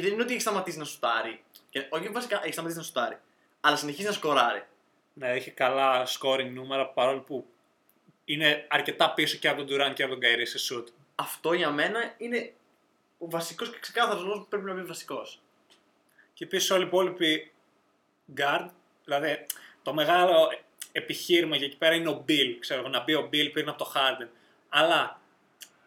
Δεν 0.00 0.12
είναι 0.12 0.22
ότι 0.22 0.32
έχει 0.32 0.40
σταματήσει 0.40 0.78
να 0.78 0.84
σουτάρει. 0.84 1.42
Και, 1.70 1.86
όχι 1.90 2.08
βασικά 2.08 2.40
έχει 2.42 2.52
σταματήσει 2.52 2.78
να 2.78 2.86
σουτάρει. 2.86 3.18
Αλλά 3.60 3.76
συνεχίζει 3.76 4.06
να 4.06 4.12
σκοράρει. 4.12 4.62
Ναι, 5.14 5.28
έχει 5.28 5.50
καλά 5.50 6.06
scoring 6.06 6.50
νούμερα 6.52 6.86
παρόλο 6.88 7.20
που 7.20 7.46
είναι 8.24 8.66
αρκετά 8.68 9.14
πίσω 9.14 9.36
και 9.36 9.48
από 9.48 9.64
τον 9.64 9.76
Durant 9.76 9.94
και 9.94 10.02
από 10.02 10.12
τον 10.12 10.22
Kyrie 10.22 10.46
σε 10.46 10.74
shoot. 10.74 10.84
Αυτό 11.14 11.52
για 11.52 11.70
μένα 11.70 12.14
είναι 12.16 12.52
ο 13.18 13.30
βασικός 13.30 13.70
και 13.70 13.78
ξεκάθαρος 13.80 14.22
λόγος 14.22 14.38
που 14.38 14.48
πρέπει 14.48 14.64
να 14.64 14.74
μπει 14.74 14.82
βασικός. 14.82 15.40
Και 16.34 16.44
επίσης 16.44 16.70
όλοι 16.70 16.82
οι 16.82 16.86
υπόλοιποι 16.86 17.52
guard, 18.36 18.68
δηλαδή 19.04 19.46
το 19.82 19.94
μεγάλο 19.94 20.48
επιχείρημα 20.92 21.56
για 21.56 21.66
εκεί 21.66 21.76
πέρα 21.76 21.94
είναι 21.94 22.08
ο 22.08 22.24
Beal. 22.28 22.56
Ξέρω 22.58 22.88
να 22.88 23.02
μπει 23.02 23.14
ο 23.14 23.28
Beal 23.32 23.52
πριν 23.52 23.68
από 23.68 23.78
το 23.78 23.92
Harden. 23.94 24.28
Αλλά 24.68 25.20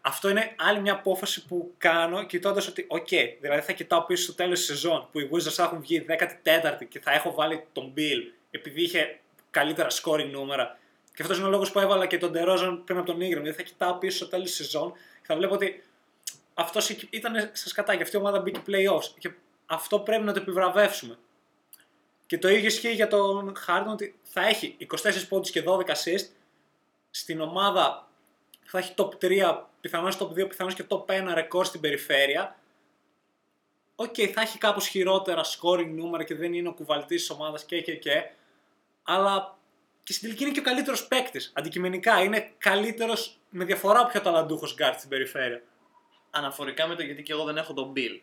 αυτό 0.02 0.30
είναι 0.30 0.56
άλλη 0.58 0.80
μια 0.80 0.94
απόφαση 0.94 1.46
που 1.46 1.74
κάνω 1.78 2.26
κοιτώντας 2.26 2.68
ότι, 2.68 2.86
OK, 2.88 3.08
okay, 3.12 3.36
δηλαδή 3.42 3.62
θα 3.62 3.72
κοιτάω 3.72 4.02
πίσω 4.02 4.24
στο 4.24 4.34
τέλος 4.34 4.58
της 4.58 4.68
σεζόν 4.68 5.08
που 5.12 5.20
οι 5.20 5.30
Wizards 5.32 5.60
έχουν 5.60 5.82
βγει 5.82 6.06
14η 6.10 6.88
και 6.90 7.00
θα 7.00 7.12
έχω 7.12 7.34
βάλει 7.34 7.66
τον 7.74 7.94
Beal 7.98 8.34
επειδή 8.52 8.82
είχε 8.82 9.20
καλύτερα 9.52 9.88
scoring 9.90 10.30
νούμερα. 10.32 10.80
Και 11.14 11.22
αυτός 11.22 11.38
είναι 11.38 11.48
ο 11.48 11.50
λόγος 11.50 11.72
που 11.72 11.80
έβαλα 11.80 12.06
και 12.06 12.18
τον 12.18 12.32
Τερόζαν 12.32 12.84
πριν 12.84 12.98
από 12.98 13.08
τον 13.08 13.16
Ingram. 13.16 13.20
Δηλαδή 13.20 13.52
θα 13.52 13.62
κοιτάω 13.62 13.94
πίσω 13.94 14.18
στο 14.18 14.28
τέλος 14.28 14.48
της 14.48 14.56
σεζόν 14.56 14.92
και 14.92 15.28
θα 15.28 15.36
βλέπω 15.36 15.54
ότι 15.54 15.84
αυτός 16.54 16.90
ήταν 16.90 17.50
στα 17.54 17.70
σκατά 17.70 17.96
και 17.96 18.04
αυτή 18.04 18.16
η 18.16 18.20
ομάδα 18.20 18.40
μπήκε 18.40 18.62
playoffs. 18.68 19.14
Και 19.20 19.32
αυτό 19.66 20.00
πρέπει 20.00 20.24
να 20.24 20.34
το 20.34 20.40
επιβραβεύσουμε. 20.42 21.18
Και 22.26 22.38
το 22.38 22.50
ίδιο 22.50 22.66
ισχύει 22.66 22.94
για 22.94 23.08
τον 23.08 23.56
Harden 23.68 23.92
ότι 23.92 24.20
θα 24.24 24.48
έχει 24.48 24.78
24 25.04 25.28
πόντους 25.30 25.52
και 25.52 25.64
12 25.66 25.86
assist 25.86 26.26
στην 27.12 27.42
ομάδα 27.42 28.11
θα 28.72 28.78
έχει 28.78 28.94
top 28.98 29.10
3, 29.22 29.64
πιθανώς 29.82 30.18
top 30.18 30.28
2, 30.28 30.50
πιθανώς 30.50 30.74
και 30.74 30.86
top 30.88 31.06
1 31.06 31.32
ρεκόρ 31.34 31.66
στην 31.66 31.82
περιφέρεια. 31.82 32.56
OK, 33.96 34.14
okay, 34.18 34.26
θα 34.26 34.42
έχει 34.42 34.58
κάπως 34.58 34.88
χειρότερα 34.88 35.42
scoring 35.44 35.88
νούμερα 35.88 36.24
και 36.24 36.36
δεν 36.36 36.54
είναι 36.54 36.68
ο 36.68 36.74
κουβαλτής 36.74 37.20
της 37.20 37.30
ομάδας 37.30 37.66
και 37.66 37.82
και 37.82 37.96
και. 37.96 38.32
Αλλά 39.04 39.58
και 40.04 40.14
στην 40.14 40.28
τελική 40.28 40.44
είναι 40.44 40.54
και 40.54 40.60
ο 40.60 40.64
καλύτερος 40.64 41.08
παίκτης. 41.08 41.52
Αντικειμενικά 41.56 42.24
είναι 42.24 42.54
καλύτερος 42.58 43.38
με 43.50 43.66
διαφορά 43.66 44.00
από 44.00 44.10
πιο 44.10 44.22
ταλαντούχος 44.22 44.74
γκάρτ 44.74 44.98
στην 44.98 45.10
περιφέρεια. 45.10 45.62
Αναφορικά 46.30 46.88
με 46.88 46.96
το 46.96 47.04
γιατί 47.04 47.24
και 47.24 47.32
εγώ 47.32 47.44
δεν 47.44 47.58
έχω 47.58 47.74
τον 47.74 47.94
Beal. 47.96 48.20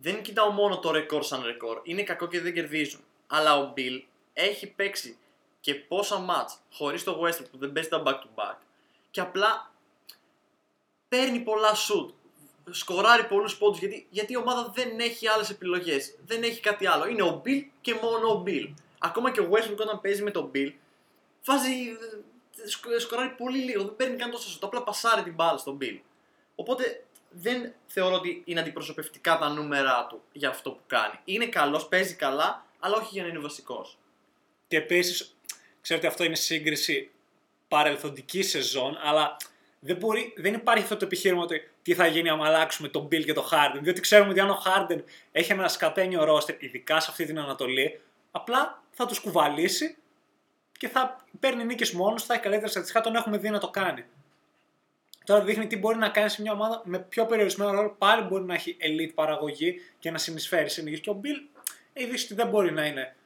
Δεν 0.00 0.22
κοιτάω 0.22 0.50
μόνο 0.50 0.78
το 0.78 0.90
ρεκόρ 0.90 1.24
σαν 1.24 1.42
ρεκόρ. 1.44 1.80
Είναι 1.84 2.02
κακό 2.02 2.28
και 2.28 2.40
δεν 2.40 2.54
κερδίζουν. 2.54 3.00
Αλλά 3.26 3.58
ο 3.58 3.72
Beal 3.76 4.02
έχει 4.32 4.66
παίξει 4.66 5.18
και 5.60 5.74
πόσα 5.74 6.18
ματς 6.18 6.58
χωρίς 6.72 7.04
το 7.04 7.20
Westbrook 7.22 7.50
που 7.50 7.58
δεν 7.58 7.72
παίζει 7.72 7.88
τα 7.88 8.02
back 8.06 8.14
to 8.14 8.28
back 8.34 8.56
και 9.14 9.20
απλά 9.20 9.72
παίρνει 11.08 11.38
πολλά 11.38 11.72
shoot, 11.74 12.12
σκοράρει 12.70 13.24
πολλούς 13.24 13.56
πόντους 13.56 13.78
γιατί, 13.78 14.06
γιατί 14.10 14.32
η 14.32 14.36
ομάδα 14.36 14.72
δεν 14.74 14.98
έχει 14.98 15.28
άλλες 15.28 15.50
επιλογές, 15.50 16.14
δεν 16.26 16.42
έχει 16.42 16.60
κάτι 16.60 16.86
άλλο. 16.86 17.06
Είναι 17.06 17.22
ο 17.22 17.42
Beal 17.44 17.64
και 17.80 17.94
μόνο 17.94 18.28
ο 18.28 18.42
Beal. 18.46 18.74
Ακόμα 18.98 19.30
και 19.30 19.40
ο 19.40 19.48
Westbrook 19.52 19.76
όταν 19.78 20.00
παίζει 20.00 20.22
με 20.22 20.30
τον 20.30 20.50
Beal 20.54 20.72
βάζει, 21.44 21.70
σκοράρει 22.98 23.28
πολύ 23.28 23.58
λίγο, 23.58 23.84
δεν 23.84 23.96
παίρνει 23.96 24.16
καν 24.16 24.30
τόσο 24.30 24.56
shoot, 24.58 24.62
απλά 24.62 24.82
πασάρει 24.82 25.22
την 25.22 25.34
μπάλα 25.34 25.58
στον 25.58 25.78
Bill. 25.80 26.00
Οπότε 26.54 27.04
δεν 27.30 27.74
θεωρώ 27.86 28.14
ότι 28.14 28.42
είναι 28.44 28.60
αντιπροσωπευτικά 28.60 29.38
τα 29.38 29.48
νούμερα 29.48 30.06
του 30.06 30.22
για 30.32 30.48
αυτό 30.48 30.70
που 30.70 30.82
κάνει. 30.86 31.18
Είναι 31.24 31.46
καλός, 31.46 31.88
παίζει 31.88 32.14
καλά, 32.14 32.66
αλλά 32.78 32.96
όχι 32.96 33.08
για 33.12 33.22
να 33.22 33.28
είναι 33.28 33.38
βασικός. 33.38 33.98
Και 34.68 34.76
επίσης, 34.76 35.36
ξέρω 35.80 35.98
ότι 35.98 36.08
αυτό 36.08 36.24
είναι 36.24 36.34
σύγκριση 36.34 37.10
παρελθοντική 37.74 38.42
σεζόν, 38.42 38.98
αλλά 39.02 39.36
δεν, 39.80 39.96
μπορεί, 39.96 40.32
δεν 40.36 40.54
υπάρχει 40.54 40.82
αυτό 40.82 40.96
το 40.96 41.04
επιχείρημα 41.04 41.42
ότι 41.42 41.70
τι 41.82 41.94
θα 41.94 42.06
γίνει 42.06 42.28
αν 42.28 42.42
αλλάξουμε 42.42 42.88
τον 42.88 43.06
Bill 43.06 43.24
και 43.24 43.32
τον 43.32 43.44
Harden. 43.44 43.78
Διότι 43.80 44.00
ξέρουμε 44.00 44.30
ότι 44.30 44.40
αν 44.40 44.50
ο 44.50 44.62
Harden 44.64 44.98
έχει 45.32 45.52
ένα 45.52 45.68
σκατένιο 45.68 46.24
ρόστερ, 46.24 46.62
ειδικά 46.62 47.00
σε 47.00 47.06
αυτή 47.10 47.24
την 47.24 47.38
Ανατολή, 47.38 48.00
απλά 48.30 48.82
θα 48.90 49.06
τους 49.06 49.20
κουβαλήσει 49.20 49.96
και 50.78 50.88
θα 50.88 51.24
παίρνει 51.40 51.64
νίκες 51.64 51.92
μόνος, 51.92 52.24
θα 52.24 52.34
έχει 52.34 52.42
καλύτερα 52.42 52.70
στατιστικά, 52.70 53.00
τον 53.00 53.14
έχουμε 53.14 53.38
δει 53.38 53.50
να 53.50 53.58
το 53.58 53.68
κάνει. 53.68 54.04
Τώρα 55.24 55.44
δείχνει 55.44 55.66
τι 55.66 55.76
μπορεί 55.76 55.98
να 55.98 56.08
κάνει 56.08 56.28
σε 56.28 56.42
μια 56.42 56.52
ομάδα 56.52 56.82
με 56.84 56.98
πιο 56.98 57.26
περιορισμένο 57.26 57.70
ρόλο. 57.70 57.94
Πάλι 57.98 58.22
μπορεί 58.22 58.44
να 58.44 58.54
έχει 58.54 58.76
elite 58.80 59.12
παραγωγή 59.14 59.80
και 59.98 60.10
να 60.10 60.18
συνεισφέρει 60.18 60.68
σε 60.68 60.82
νίκε. 60.82 60.96
Και 60.96 61.10
ο 61.10 61.20
Bill 61.24 61.62
έχει 61.92 62.08
δείξει 62.08 62.24
ότι 62.24 62.34
δεν 62.34 62.48
μπορεί 62.48 62.72
να 62.72 62.86
είναι 62.86 63.16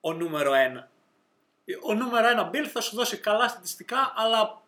ο 0.00 0.12
νούμερο 0.12 0.54
ένα. 0.54 0.90
Ο 1.82 1.94
νούμερο 1.94 2.28
ένα 2.28 2.50
Bill 2.52 2.64
θα 2.72 2.80
σου 2.80 2.96
δώσει 2.96 3.16
καλά 3.16 3.48
στατιστικά, 3.48 4.12
αλλά 4.16 4.62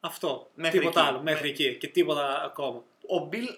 αυτό. 0.00 0.50
Μέχρι 0.54 0.78
τίποτα 0.78 1.00
εκεί. 1.00 1.08
άλλο. 1.08 1.20
Μέχρι 1.22 1.48
εκεί 1.48 1.74
και 1.76 1.88
τίποτα 1.88 2.42
ακόμα. 2.44 2.82
Ο 3.08 3.28
Bill 3.32 3.56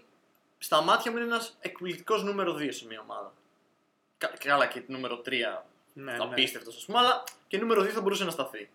στα 0.59 0.81
μάτια 0.83 1.11
μου 1.11 1.17
είναι 1.17 1.27
ένας 1.27 1.57
εκπληκτικός 1.61 2.23
νούμερο 2.23 2.55
2 2.55 2.69
σε 2.73 2.87
μια 2.87 3.01
ομάδα. 3.01 3.33
Κα- 4.19 4.33
Καλά 4.39 4.67
και 4.67 4.83
νούμερο 4.87 5.17
3 5.25 5.65
Ναι, 5.93 6.13
ναι. 6.13 6.19
απίστευτος 6.21 6.77
ας 6.77 6.85
πούμε, 6.85 6.99
αλλά 6.99 7.25
και 7.49 7.59
νούμερο 7.59 7.83
2 7.83 7.89
θα 7.89 8.01
μπορούσε 8.01 8.25
να 8.25 8.31
σταθεί. 8.31 8.71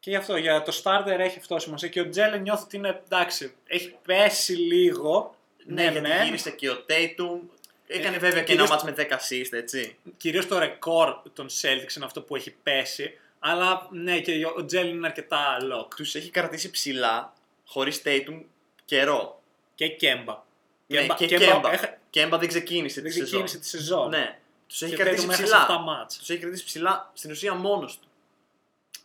Και 0.00 0.10
γι' 0.10 0.16
αυτό 0.16 0.36
για 0.36 0.62
το 0.62 0.80
starter 0.84 1.18
έχει 1.18 1.38
αυτό 1.38 1.58
σημασία. 1.58 1.88
Και 1.88 2.00
ο 2.00 2.08
Τζέλεν 2.08 2.42
νιώθω 2.42 2.62
ότι 2.64 2.76
είναι 2.76 3.02
εντάξει. 3.04 3.54
Έχει 3.66 3.96
πέσει 4.04 4.52
λίγο. 4.52 5.34
Ναι, 5.64 5.82
γιατί 5.90 6.08
γύρισε 6.24 6.50
και 6.50 6.70
ο 6.70 6.84
Tatum. 6.88 7.38
Έκανε 7.86 8.16
Ε, 8.16 8.18
βέβαια 8.18 8.38
και 8.38 8.44
κυρίως- 8.52 8.70
ένα 8.70 8.74
μάτς 8.74 8.84
με 8.84 8.92
10 8.92 9.16
assist, 9.18 9.52
έτσι. 9.52 9.96
Κυρίως 10.16 10.46
το 10.46 10.58
ρεκόρ 10.58 11.16
των 11.32 11.46
Celtics 11.48 11.96
είναι 11.96 12.04
αυτό 12.04 12.22
που 12.22 12.36
έχει 12.36 12.50
πέσει. 12.62 13.18
Αλλά 13.38 13.88
ναι, 13.90 14.20
και 14.20 14.46
ο 14.56 14.64
Τζέλεν 14.64 14.94
είναι 14.94 15.06
αρκετά 15.06 15.56
lock. 15.72 15.94
Τους 15.96 16.14
έχει 16.14 16.30
κρατήσει 16.30 16.70
ψηλά, 16.70 17.32
χωρίς 17.66 18.02
Tatum, 18.04 18.40
καιρό. 18.84 19.42
Και 19.74 19.88
Κέμπα. 19.88 20.42
Ναι, 20.86 21.06
Kemba- 21.06 21.14
και 21.16 21.24
Kemba 21.24 21.38
Κέμπα. 21.38 21.72
έχα- 21.72 21.98
Κέμπα 22.10 22.38
δεν 22.38 22.48
ξεκίνησε 22.48 23.00
Δεν 23.00 23.10
τη 23.10 23.16
σεζόν. 23.16 23.26
ξεκίνησε 23.44 23.58
τη 23.58 23.66
σεζόν. 23.66 24.08
Ναι. 24.08 24.38
Τους 24.68 24.82
έχει 24.82 24.94
Και 24.96 25.02
κρατήσει 25.02 25.22
Tatum 25.26 25.28
έχασε 25.28 25.42
ψηλά. 25.42 25.62
7 25.68 25.78
μάτς. 25.78 26.18
Τους 26.18 26.30
έχει 26.30 26.40
κρατήσει 26.40 26.64
ψηλά 26.64 27.10
στην 27.14 27.30
ουσία 27.30 27.54
μόνος 27.54 27.98
του. 27.98 28.08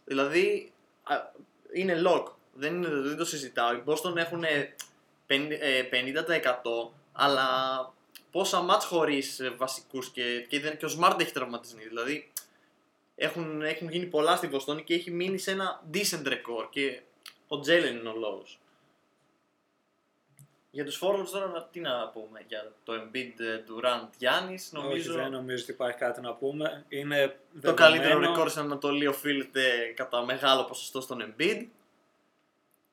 Δηλαδή 0.06 0.72
α, 1.04 1.16
είναι 1.74 2.02
lock. 2.06 2.24
Δεν, 2.54 2.76
είναι, 2.76 2.88
δεν 2.90 3.18
το 3.18 3.26
συζητάω. 3.26 3.74
Οι 3.74 3.84
Boston 3.86 4.16
έχουν 4.16 4.44
50%, 5.28 5.58
ε, 5.60 5.82
50% 5.84 6.92
αλλά 7.14 7.46
πόσα 8.38 8.62
μάτς 8.62 8.86
χωρίς 8.86 9.40
ε, 9.40 9.50
βασικούς 9.50 10.10
και, 10.12 10.46
και, 10.50 10.60
δεν- 10.60 10.78
και 10.78 10.86
ο 10.86 10.90
Smart 11.00 11.20
έχει 11.20 11.32
τραυματισθεί. 11.32 11.88
Δηλαδή 11.88 12.32
έχουν, 13.16 13.62
έχουν 13.62 13.90
γίνει 13.92 14.06
πολλά 14.06 14.36
στην 14.36 14.50
Βοστόνη 14.50 14.84
και 14.84 14.94
έχει 14.94 15.12
μείνει 15.12 15.38
σε 15.38 15.52
ένα 15.52 15.84
decent 15.94 16.28
record 16.28 16.68
και 16.70 17.02
ο 17.48 17.56
Jalen 17.58 17.90
είναι 18.00 18.10
ο 18.10 18.16
λόγος. 18.18 18.60
Για 20.72 20.86
τους 20.86 21.00
forwards 21.04 21.28
τώρα 21.32 21.48
να- 21.48 21.64
τι 21.64 21.80
να 21.80 22.08
πούμε 22.10 22.44
για 22.48 22.72
το 22.84 22.94
Embiid, 22.94 23.34
ε, 23.40 23.64
Durant, 23.68 24.24
Giannis 24.24 24.60
νομίζω 24.72 25.14
Όχι, 25.14 25.22
δεν 25.22 25.32
νομίζω 25.32 25.64
ότι 25.64 25.72
υπάρχει 25.72 25.98
κάτι 25.98 26.22
να 26.22 26.34
πούμε. 26.34 26.86
Είναι 26.90 27.28
το 27.28 27.36
δεδομένο. 27.54 27.76
καλύτερο 27.92 28.20
ρεκόρ 28.20 28.50
στην 28.50 28.62
Ανατολή 28.62 29.08
οφείλεται 29.08 29.94
κατά 29.96 30.22
μεγάλο 30.26 30.64
ποσοστό 30.64 31.02
στον 31.02 31.22
Embiid. 31.38 31.66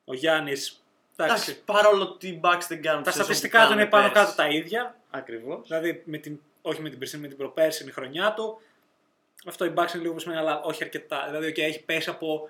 Ο 0.04 0.14
Γιάννης. 0.14 0.78
Εντάξει, 1.16 1.62
παρόλο 1.64 2.02
ότι 2.02 2.28
οι 2.28 2.40
Bucks 2.44 2.62
δεν 2.68 2.82
κάνουν 2.82 3.02
Τα 3.02 3.10
στατιστικά 3.10 3.66
του 3.66 3.72
είναι 3.72 3.86
πάνω 3.86 4.10
κάτω 4.12 4.34
τα 4.34 4.48
ίδια. 4.48 4.96
Ακριβώς. 5.16 5.66
Δηλαδή, 5.68 6.02
με 6.06 6.18
την, 6.18 6.40
όχι 6.62 6.80
με 6.82 6.88
την 6.90 6.98
περσίνη, 6.98 7.22
με 7.22 7.28
την 7.28 7.36
προπέρσινη 7.36 7.90
χρονιά 7.90 8.34
του. 8.34 8.60
Αυτό 9.46 9.64
η 9.64 9.72
Bucks 9.76 9.92
είναι 9.94 10.02
λίγο 10.02 10.14
πεσμένη, 10.14 10.38
αλλά 10.38 10.62
όχι 10.62 10.82
αρκετά. 10.84 11.24
Δηλαδή, 11.26 11.48
okay, 11.48 11.58
έχει 11.58 11.82
πέσει 11.84 12.10
από 12.10 12.48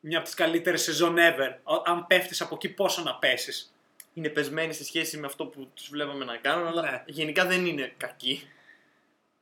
μια 0.00 0.16
από 0.16 0.26
τις 0.26 0.34
καλύτερες 0.36 0.82
σεζόν 0.82 1.16
ever. 1.18 1.54
Ο- 1.62 1.82
Αν 1.90 2.06
πέφτεις 2.06 2.40
από 2.40 2.54
εκεί, 2.54 2.68
πόσο 2.68 3.02
να 3.02 3.14
πέσεις; 3.14 3.74
Είναι 4.14 4.28
πεσμένοι 4.28 4.72
σε 4.72 4.84
σχέση 4.84 5.18
με 5.18 5.26
αυτό 5.26 5.46
που 5.46 5.68
τους 5.74 5.88
βλέπαμε 5.88 6.24
να 6.24 6.36
κάνουν, 6.36 6.66
αλλά 6.66 6.82
Ναι. 6.82 7.02
γενικά 7.06 7.46
δεν 7.46 7.66
είναι 7.66 7.92
κακοί. 7.96 8.48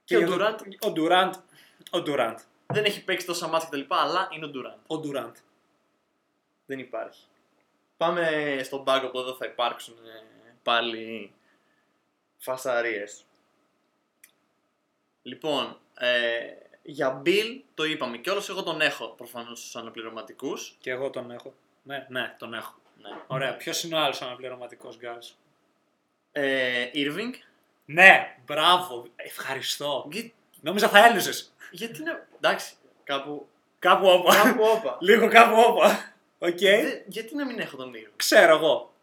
Και 0.05 0.17
ο 0.17 0.21
Durant 0.29 0.57
Ο 0.89 0.93
Durant. 0.97 1.33
Ο 1.91 2.03
Durant. 2.07 2.37
δεν 2.67 2.85
έχει 2.85 3.05
παίξει 3.05 3.27
τόσα 3.27 3.49
μάτια 3.49 3.69
κτλ. 3.69 3.81
Αλλά 3.89 4.29
είναι 4.33 4.47
ο 4.47 4.51
Durant. 4.55 4.97
Ο 4.97 5.01
Durant. 5.05 5.33
Δεν 6.67 6.79
υπάρχει. 6.79 7.23
Πάμε 7.97 8.27
στον 8.65 8.85
πάγκο 8.85 9.09
που 9.09 9.19
εδώ 9.19 9.35
θα 9.35 9.47
υπάρξουν 9.47 9.95
ε, 9.95 10.23
πάλι 10.63 11.33
φασαρίες. 12.41 13.25
Λοιπόν, 15.23 15.79
ε, 15.99 16.41
Για 16.83 17.23
Beal 17.27 17.61
το 17.75 17.85
είπαμε 17.85 18.19
κιόλας, 18.19 18.49
εγώ 18.49 18.63
τον 18.63 18.81
έχω 18.81 19.07
προφανώς 19.09 19.59
στους 19.59 19.77
αναπληρωματικούς. 19.77 20.77
Και 20.81 20.91
εγώ 20.91 21.11
τον 21.11 21.31
έχω. 21.31 21.55
Ναι, 21.83 22.07
ναι, 22.09 22.35
τον 22.39 22.55
έχω. 22.55 22.75
Ναι. 23.03 23.09
Ωραία. 23.27 23.57
Ποιος 23.57 23.83
είναι 23.83 23.95
ο 23.95 23.99
άλλος 23.99 24.23
αναπληρωματικός 24.23 24.97
γκάρ. 24.97 25.17
Ε, 26.33 26.91
Irving. 26.95 27.33
Ναι, 27.85 28.37
μπράβο. 28.45 29.07
Ευχαριστώ. 29.17 30.09
Γι- 30.13 30.33
Νόμιζα 30.61 30.89
θα 30.89 31.07
έλυσε. 31.07 31.49
γιατί 31.71 32.03
να... 32.03 32.27
Εντάξει, 32.37 32.75
κάπου... 33.05 33.49
Κάπου 33.79 34.07
όπα. 34.09 34.35
κάπου 34.43 34.63
όπα. 34.77 34.97
Λίγο 35.09 35.29
κάπου 35.29 35.61
όπα. 35.69 36.13
Οκ. 36.39 36.59
Δε- 36.59 37.03
γιατί 37.07 37.35
να 37.35 37.47
μην 37.47 37.59
έχω 37.59 37.77
τον 37.77 37.93
Irving; 37.95 38.13
Ξέρω 38.17 38.57
εγώ. 38.57 38.95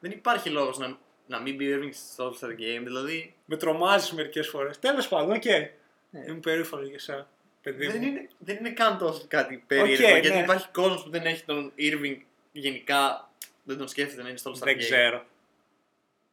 Δεν 0.00 0.10
υπάρχει 0.10 0.50
λόγος 0.50 0.78
να, 0.78 0.98
να 1.26 1.40
μην 1.40 1.54
μπει 1.56 1.72
ο 1.72 1.80
Irving 1.80 1.90
στο 1.92 2.30
All-Star 2.30 2.48
Game, 2.50 2.82
δηλαδή... 2.84 3.34
Με 3.44 3.56
τρομάζεις 3.56 4.12
μερικές 4.12 4.48
φορές. 4.48 4.78
Τέλος 4.78 5.08
πάντων, 5.08 5.32
οκ. 5.36 5.44
Είμαι 5.44 6.38
περήφανος 6.42 6.86
για 6.86 6.94
εσένα, 6.94 7.28
παιδί 7.62 7.86
Δεν 7.86 7.96
μου. 8.00 8.06
είναι, 8.06 8.28
δεν 8.38 8.56
είναι 8.56 8.70
καν 8.70 8.98
τόσο 8.98 9.24
κάτι 9.28 9.64
περίεργο, 9.66 10.06
Οκ, 10.16 10.22
γιατί 10.22 10.36
ναι. 10.36 10.42
υπάρχει 10.42 10.68
κόσμος 10.68 11.02
που 11.02 11.10
δεν 11.10 11.24
έχει 11.26 11.44
τον 11.44 11.72
Irving 11.78 12.16
γενικά, 12.52 13.30
δεν 13.62 13.78
τον 13.78 13.88
σκέφτεται 13.88 14.22
να 14.22 14.28
είναι 14.28 14.38
στο 14.38 14.50
All-Star 14.50 14.62
Δεν 14.64 14.74
Game. 14.76 14.78
ξέρω. 14.78 15.24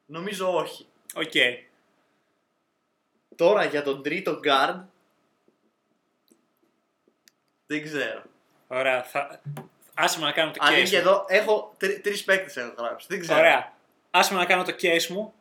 Νομίζω 0.05 0.55
όχι. 0.55 0.85
Οκ. 1.15 1.31
Τώρα 3.35 3.65
για 3.65 3.83
τον 3.83 4.03
τρίτο 4.03 4.39
guard, 4.43 4.79
δεν 7.65 7.83
ξέρω. 7.83 8.23
Ωραία. 8.67 9.03
Θα... 9.03 9.41
Άσε 9.93 10.19
με 10.19 10.25
να 10.25 10.31
κάνω 10.31 10.51
το 10.51 10.57
Αν 10.61 10.73
είναι 10.73 10.83
case 10.83 10.89
και 10.89 10.95
μου. 10.95 11.01
εδώ, 11.01 11.25
έχω 11.27 11.73
τρει 11.77 11.99
τρεις 11.99 12.23
παίκτες 12.23 12.57
έχω 12.57 12.73
γράψει. 12.77 13.07
Δεν 13.09 13.19
ξέρω. 13.19 13.39
Ωραία. 13.39 13.73
Άσε 14.11 14.33
με 14.33 14.39
να 14.39 14.45
κάνω 14.45 14.63
το 14.63 14.75
case 14.81 15.07
μου 15.07 15.33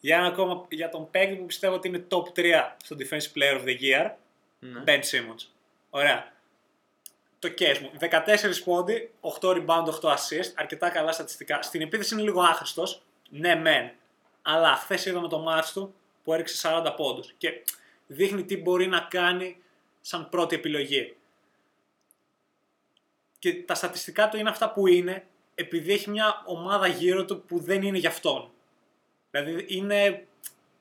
για, 0.00 0.16
ένα 0.16 0.26
ακόμα, 0.26 0.66
για 0.68 0.88
τον 0.88 1.10
παίκτη 1.10 1.34
που 1.34 1.46
πιστεύω 1.46 1.74
ότι 1.74 1.88
είναι 1.88 2.06
top 2.10 2.38
3 2.38 2.52
στο 2.84 2.96
Defensive 2.98 3.38
Player 3.38 3.60
of 3.60 3.64
the 3.64 3.80
Year. 3.80 4.10
Ναι. 4.58 4.82
Ben 4.86 4.98
Simmons. 4.98 5.46
Ωραία. 5.90 6.32
Το 7.38 7.48
case 7.58 7.78
μου. 7.80 7.90
14 8.00 8.62
πόντι, 8.64 9.10
8 9.20 9.48
rebound, 9.48 9.84
8 10.02 10.08
assist. 10.08 10.52
Αρκετά 10.54 10.88
καλά 10.88 11.12
στατιστικά. 11.12 11.62
Στην 11.62 11.80
επίθεση 11.80 12.14
είναι 12.14 12.22
λίγο 12.22 12.40
άχρηστος. 12.40 13.02
Ναι, 13.30 13.54
μεν. 13.54 13.90
Αλλά 14.42 14.74
χθες 14.74 15.06
είδαμε 15.06 15.28
το 15.28 15.38
μάτς 15.38 15.72
του 15.72 15.94
που 16.24 16.32
έριξε 16.32 16.68
40 16.68 16.94
πόντους. 16.96 17.32
Και 17.38 17.62
δείχνει 18.06 18.44
τι 18.44 18.56
μπορεί 18.56 18.86
να 18.86 19.00
κάνει 19.00 19.62
σαν 20.00 20.28
πρώτη 20.28 20.54
επιλογή. 20.54 21.16
Και 23.38 23.54
τα 23.54 23.74
στατιστικά 23.74 24.28
του 24.28 24.36
είναι 24.36 24.48
αυτά 24.48 24.72
που 24.72 24.86
είναι 24.86 25.26
επειδή 25.58 25.92
έχει 25.92 26.10
μια 26.10 26.42
ομάδα 26.46 26.86
γύρω 26.86 27.24
του 27.24 27.40
που 27.40 27.58
δεν 27.60 27.82
είναι 27.82 27.98
για 27.98 28.08
αυτόν. 28.08 28.50
Δηλαδή 29.30 29.64
είναι 29.68 30.26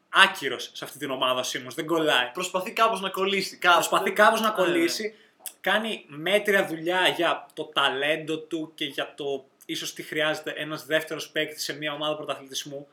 άκυρος 0.10 0.70
σε 0.74 0.86
αυτή 0.86 0.98
την 0.98 1.12
ομάδα 1.12 1.40
ο 1.40 1.44
Simmons, 1.44 1.74
δεν 1.76 1.86
κολλάει. 1.86 2.30
Προσπαθεί 2.34 2.72
κάπως 2.72 3.02
να 3.02 3.10
κολλήσει. 3.10 3.58
Κάπως. 3.58 3.88
Προσπαθεί 3.88 4.12
κάπως 4.12 4.42
να 4.42 4.50
Ναι, 4.50 4.56
κολλήσει. 4.56 5.16
Κάνει 5.62 6.06
μέτρια 6.08 6.68
δουλειά 6.68 7.08
για 7.08 7.46
το 7.54 7.64
ταλέντο 7.64 8.38
του 8.38 8.72
και 8.76 8.86
για 8.86 9.14
το 9.16 9.46
ίσως 9.66 9.94
τι 9.94 10.04
χρειάζεται 10.04 10.52
ένας 10.52 10.86
δεύτερος 10.86 11.30
παίκτης 11.30 11.64
σε 11.64 11.78
μια 11.78 11.94
ομάδα 11.94 12.16
πρωταθλητισμού. 12.16 12.88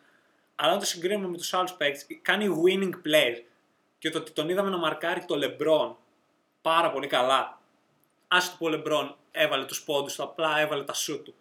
Αλλά 0.55 0.73
αν 0.73 0.79
το 0.79 0.85
συγκρίνουμε 0.85 1.29
με 1.29 1.37
τους 1.37 1.55
άλλους 1.55 1.73
παίκτες, 1.73 2.07
κάνει 2.23 2.63
winning 2.65 3.07
plays. 3.07 3.43
Και 3.99 4.11
το 4.11 4.19
ότι 4.19 4.31
τον 4.31 4.49
είδαμε 4.49 4.71
να 4.71 4.77
μαρκάρει 4.77 5.25
το 5.25 5.39
LeBron 5.43 5.95
πάρα 6.63 6.91
πολύ 6.91 7.07
καλά. 7.07 7.61
Άσχετο 8.29 8.57
που 8.59 8.67
ο 8.67 8.71
LeBron 8.73 9.15
έβαλε 9.31 9.65
τους 9.65 9.83
πόντους 9.83 10.15
του, 10.15 10.23
απλά 10.23 10.61
έβαλε 10.61 10.85
τα 10.85 10.95
σου 10.95 11.23
του. 11.23 11.35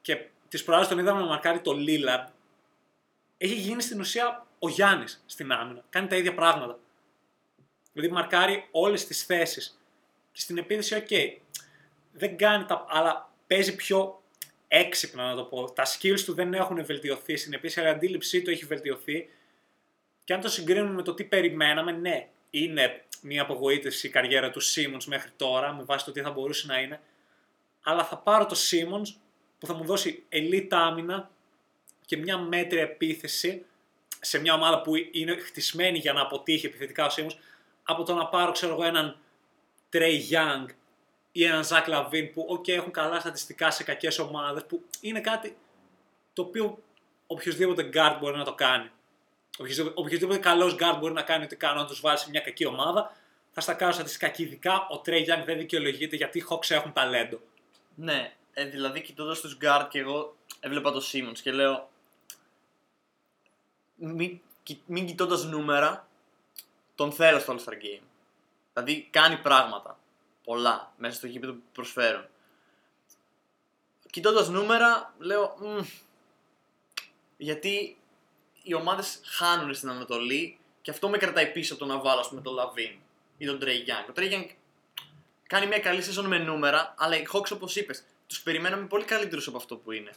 Και 0.00 0.26
τις 0.48 0.64
προάλλες 0.64 0.88
τον 0.88 0.98
είδαμε 0.98 1.20
να 1.20 1.26
μαρκάρει 1.26 1.60
το 1.60 1.72
Lillard. 1.86 2.26
Έχει 3.36 3.54
γίνει 3.54 3.82
στην 3.82 4.00
ουσία 4.00 4.46
ο 4.58 4.68
Γιάννης 4.68 5.22
στην 5.26 5.52
άμυνα. 5.52 5.84
Κάνει 5.90 6.06
τα 6.06 6.16
ίδια 6.16 6.34
πράγματα. 6.34 6.78
Δηλαδή 7.92 8.12
μαρκάρει 8.12 8.68
όλες 8.70 9.06
τις 9.06 9.24
θέσεις. 9.24 9.80
Και 10.32 10.40
στην 10.40 10.58
επίθεση, 10.58 10.94
οκ. 10.94 11.08
δεν 12.12 12.36
κάνει 12.36 12.64
τα. 12.64 12.86
αλλά 12.88 13.32
παίζει 13.46 13.74
πιο 13.74 14.22
έξυπνα 14.68 15.28
να 15.28 15.34
το 15.34 15.44
πω. 15.44 15.72
Τα 15.72 15.84
skills 15.86 16.20
του 16.24 16.34
δεν 16.34 16.54
έχουν 16.54 16.84
βελτιωθεί. 16.84 17.36
Στην 17.36 17.52
επίθεση, 17.52 17.80
αλλά 17.80 17.88
η 17.88 17.92
αντίληψή 17.92 18.42
του 18.42 18.50
έχει 18.50 18.64
βελτιωθεί. 18.64 19.28
Και 20.24 20.34
αν 20.34 20.40
το 20.40 20.48
συγκρίνουμε 20.48 20.94
με 20.94 21.02
το 21.02 21.14
τι 21.14 21.24
περιμέναμε, 21.24 21.92
ναι, 21.92 22.28
είναι 22.50 23.04
μια 23.22 23.42
απογοήτευση 23.42 24.06
η 24.06 24.10
καριέρα 24.10 24.50
του 24.50 24.62
Simmons 24.62 25.04
μέχρι 25.06 25.30
τώρα, 25.36 25.72
με 25.72 25.82
βάση 25.82 26.04
το 26.04 26.12
τι 26.12 26.20
θα 26.20 26.30
μπορούσε 26.30 26.66
να 26.66 26.80
είναι. 26.80 27.00
Αλλά 27.82 28.04
θα 28.04 28.18
πάρω 28.18 28.46
το 28.46 28.56
Simmons 28.70 29.14
που 29.60 29.66
θα 29.66 29.74
μου 29.74 29.84
δώσει 29.84 30.24
elite 30.32 30.68
άμυνα 30.70 31.30
και 32.06 32.16
μια 32.16 32.38
μέτρια 32.38 32.82
επίθεση 32.82 33.64
σε 34.20 34.38
μια 34.40 34.54
ομάδα 34.54 34.82
που 34.82 34.92
είναι 35.12 35.36
χτισμένη 35.36 35.98
για 35.98 36.12
να 36.12 36.20
αποτύχει 36.20 36.66
επιθετικά 36.66 37.06
ο 37.06 37.08
Simmons, 37.16 37.36
από 37.82 38.02
το 38.02 38.14
να 38.14 38.26
πάρω, 38.26 38.52
ξέρω 38.52 38.72
εγώ, 38.72 38.84
έναν 38.84 39.18
Trey 39.92 40.20
Young 40.30 40.66
ή 41.32 41.44
έναν 41.44 41.64
Zach 41.64 41.88
Lavin 41.88 42.30
που, 42.34 42.46
ok, 42.50 42.68
έχουν 42.68 42.92
καλά 42.92 43.20
στατιστικά 43.20 43.70
σε 43.70 43.82
κακές 43.84 44.18
ομάδες, 44.18 44.64
που 44.64 44.82
είναι 45.00 45.20
κάτι 45.20 45.56
το 46.32 46.42
οποίο 46.42 46.82
οποιοδήποτε 47.26 47.88
guard 47.94 48.16
μπορεί 48.20 48.36
να 48.36 48.44
το 48.44 48.54
κάνει. 48.54 48.90
Οποιοδήποτε, 49.58 49.94
οποιοδήποτε 50.00 50.38
καλός 50.38 50.76
guard 50.78 50.96
μπορεί 51.00 51.12
να 51.12 51.22
κάνει 51.22 51.44
ό,τι 51.44 51.56
κάνω, 51.56 51.80
να 51.80 51.86
τους 51.86 52.00
βάλει 52.00 52.18
σε 52.18 52.30
μια 52.30 52.40
κακή 52.40 52.66
ομάδα, 52.66 53.16
θα 53.50 53.60
στα 53.60 53.74
κάνω 53.74 53.92
στατιστικά 53.92 54.28
και 54.28 54.42
ειδικά 54.42 54.74
ο 54.74 55.00
Trey 55.06 55.20
Young 55.20 55.42
δεν 55.44 55.58
δικαιολογείται 55.58 56.16
γιατί 56.16 56.38
οι 56.38 56.44
Hawks 56.50 56.70
έχουν 56.70 56.92
ταλέντο. 56.92 57.40
Ναι, 57.94 58.32
ε, 58.52 58.64
δηλαδή 58.64 59.00
κοιτώντας 59.00 59.40
τους 59.40 59.56
guard 59.60 59.86
και 59.90 59.98
εγώ 59.98 60.36
έβλεπα 60.60 60.92
το 60.92 61.02
Simmons 61.12 61.38
και 61.42 61.52
λέω. 61.52 61.90
Μην, 63.96 64.40
κοι- 64.62 64.82
μην 64.86 65.06
κοιτώντας 65.06 65.44
νούμερα, 65.44 66.08
τον 66.94 67.12
θέλω 67.12 67.38
στο 67.38 67.54
All-Star 67.54 67.72
Game. 67.72 68.02
Δηλαδή 68.72 69.08
κάνει 69.10 69.36
πράγματα. 69.36 69.98
Πολλά 70.44 70.92
μέσα 70.96 71.14
στο 71.16 71.26
γήπεδο 71.26 71.52
που 71.52 71.62
προσφέρουν. 71.72 72.24
Κοιτώντας 74.10 74.48
νούμερα, 74.48 75.14
λέω. 75.18 75.56
«Μμ, 75.60 75.80
γιατί 77.36 77.96
οι 78.62 78.74
ομάδες 78.74 79.20
χάνουν 79.24 79.74
στην 79.74 79.88
Ανατολή 79.90 80.58
και 80.82 80.90
αυτό 80.90 81.08
με 81.08 81.18
κρατάει 81.18 81.52
πίσω 81.52 81.74
από 81.74 81.86
το 81.86 81.92
να 81.92 81.98
βάλω, 82.00 82.20
ας 82.20 82.28
πούμε, 82.28 82.40
τον 82.40 82.54
LaVine 82.54 82.92
ή 83.38 83.46
τον 83.46 83.58
Trey 83.62 83.66
Young. 83.88 84.08
Ο 84.08 84.12
Trey 84.16 84.32
Young 84.32 84.48
κάνει 85.46 85.66
μια 85.66 85.78
καλή 85.78 86.02
σεζόν 86.02 86.26
με 86.26 86.38
νούμερα, 86.38 86.94
αλλά 86.98 87.16
οι 87.16 87.26
Hawks, 87.32 87.50
όπως 87.52 87.76
είπες, 87.76 88.04
τους 88.30 88.42
περιμέναμε 88.42 88.86
πολύ 88.86 89.04
καλύτερους 89.04 89.46
από 89.46 89.56
αυτό 89.56 89.76
που 89.76 89.92
είναι. 89.92 90.10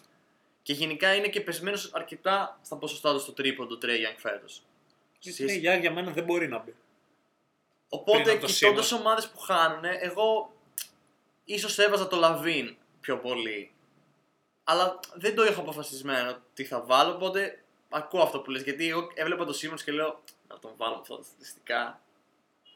Και 0.62 0.74
γενικά 0.74 1.16
είναι 1.16 1.28
και 1.28 1.42
πεσμένος 1.42 1.90
αρκετά 1.94 2.60
στα 2.64 2.76
ποσοστά 2.76 3.14
του 3.14 3.20
στο 3.20 3.32
τρίποντο 3.32 3.78
το 3.78 3.88
Trey 3.88 3.92
Young 3.92 4.16
φέτος. 4.18 4.64
Ο 5.26 5.30
Trey 5.38 5.76
Young 5.76 5.80
για 5.80 5.92
μένα 5.92 6.12
δεν 6.12 6.24
μπορεί 6.24 6.48
να 6.48 6.58
μπει. 6.58 6.64
Πριν 6.64 6.78
Οπότε 7.90 8.32
από 8.32 8.40
το 8.40 8.48
κοιτώντα 8.48 8.82
Simmons. 8.82 9.00
ομάδες 9.00 9.30
που 9.30 9.38
χάνουν, 9.38 9.84
εγώ 9.84 10.54
ίσως 11.44 11.78
έβαζα 11.78 12.08
το 12.08 12.16
LaVine 12.16 12.76
πιο 13.02 13.18
πολύ. 13.18 13.72
Αλλά 14.64 15.00
δεν 15.14 15.36
το 15.36 15.42
έχω 15.42 15.62
αποφασισμένο 15.62 16.38
τι 16.54 16.64
θα 16.64 16.82
βάλω, 16.82 17.14
οπότε 17.14 17.64
ακούω 17.90 18.22
αυτό 18.22 18.40
που 18.40 18.52
λες. 18.52 18.64
Γιατί 18.64 18.90
εγώ 18.90 19.08
έβλεπα 19.14 19.46
το 19.46 19.60
Simmons 19.62 19.82
και 19.84 19.92
λέω 19.92 20.24
να 20.48 20.60
τον 20.60 20.72
βάλω 20.78 20.94
με 20.94 21.00
αυτά 21.02 21.18
τα 21.18 21.24
στατιστικά. 21.24 22.02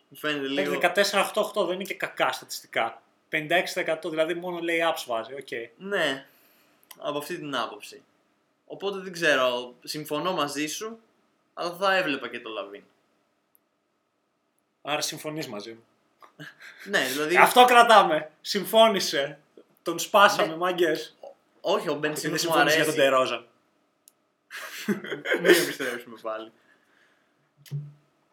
Μου 0.08 0.18
φαίνεται 0.18 0.48
λίγο. 0.48 0.80
Παίζει 0.80 1.12
14-8-8 1.34 1.66
δεν 1.66 1.74
είναι 1.74 1.84
και 1.84 1.94
κακά 1.94 2.32
στατιστικά. 2.32 3.02
56% 3.32 4.10
δηλαδή 4.10 4.34
μόνο 4.34 4.60
lay-ups 4.62 5.04
βάζει. 5.06 5.34
Οκ. 5.34 5.48
Ναι, 5.78 6.26
από 6.98 7.18
αυτή 7.18 7.38
την 7.38 7.56
άποψη. 7.56 8.02
Οπότε 8.66 9.00
δεν 9.00 9.12
ξέρω, 9.12 9.74
συμφωνώ 9.84 10.34
μαζί 10.34 10.68
σου, 10.68 11.00
αλλά 11.54 11.76
θα 11.76 11.96
έβλεπα 11.96 12.28
και 12.30 12.40
το 12.40 12.50
LaVine. 12.50 12.84
Άρα 14.82 15.02
συμφωνείς 15.02 15.48
μαζί 15.48 15.72
μου. 15.72 15.84
Ναι, 16.84 17.08
δηλαδή. 17.08 17.38
Αυτό 17.48 17.66
κρατάμε. 17.66 18.32
Συμφώνησε. 18.42 19.40
Τον 19.84 20.00
σπάσαμε, 20.00 20.48
Ναι. 20.48 20.56
μάγκες. 20.56 21.16
Όχι, 21.62 21.90
ο 21.90 21.94
Μπεν 21.94 22.14
Δεν 22.16 22.24
Simmons 22.24 22.32
μου 22.32 22.38
συμφωνεί 22.38 22.64
για 22.64 22.74
τον 22.74 22.82
αρέσει. 22.82 22.98
Τερόζαν. 22.98 23.48
Μην 25.42 25.46
επιστρέψουμε 25.52 26.20
πάλι. 26.22 26.52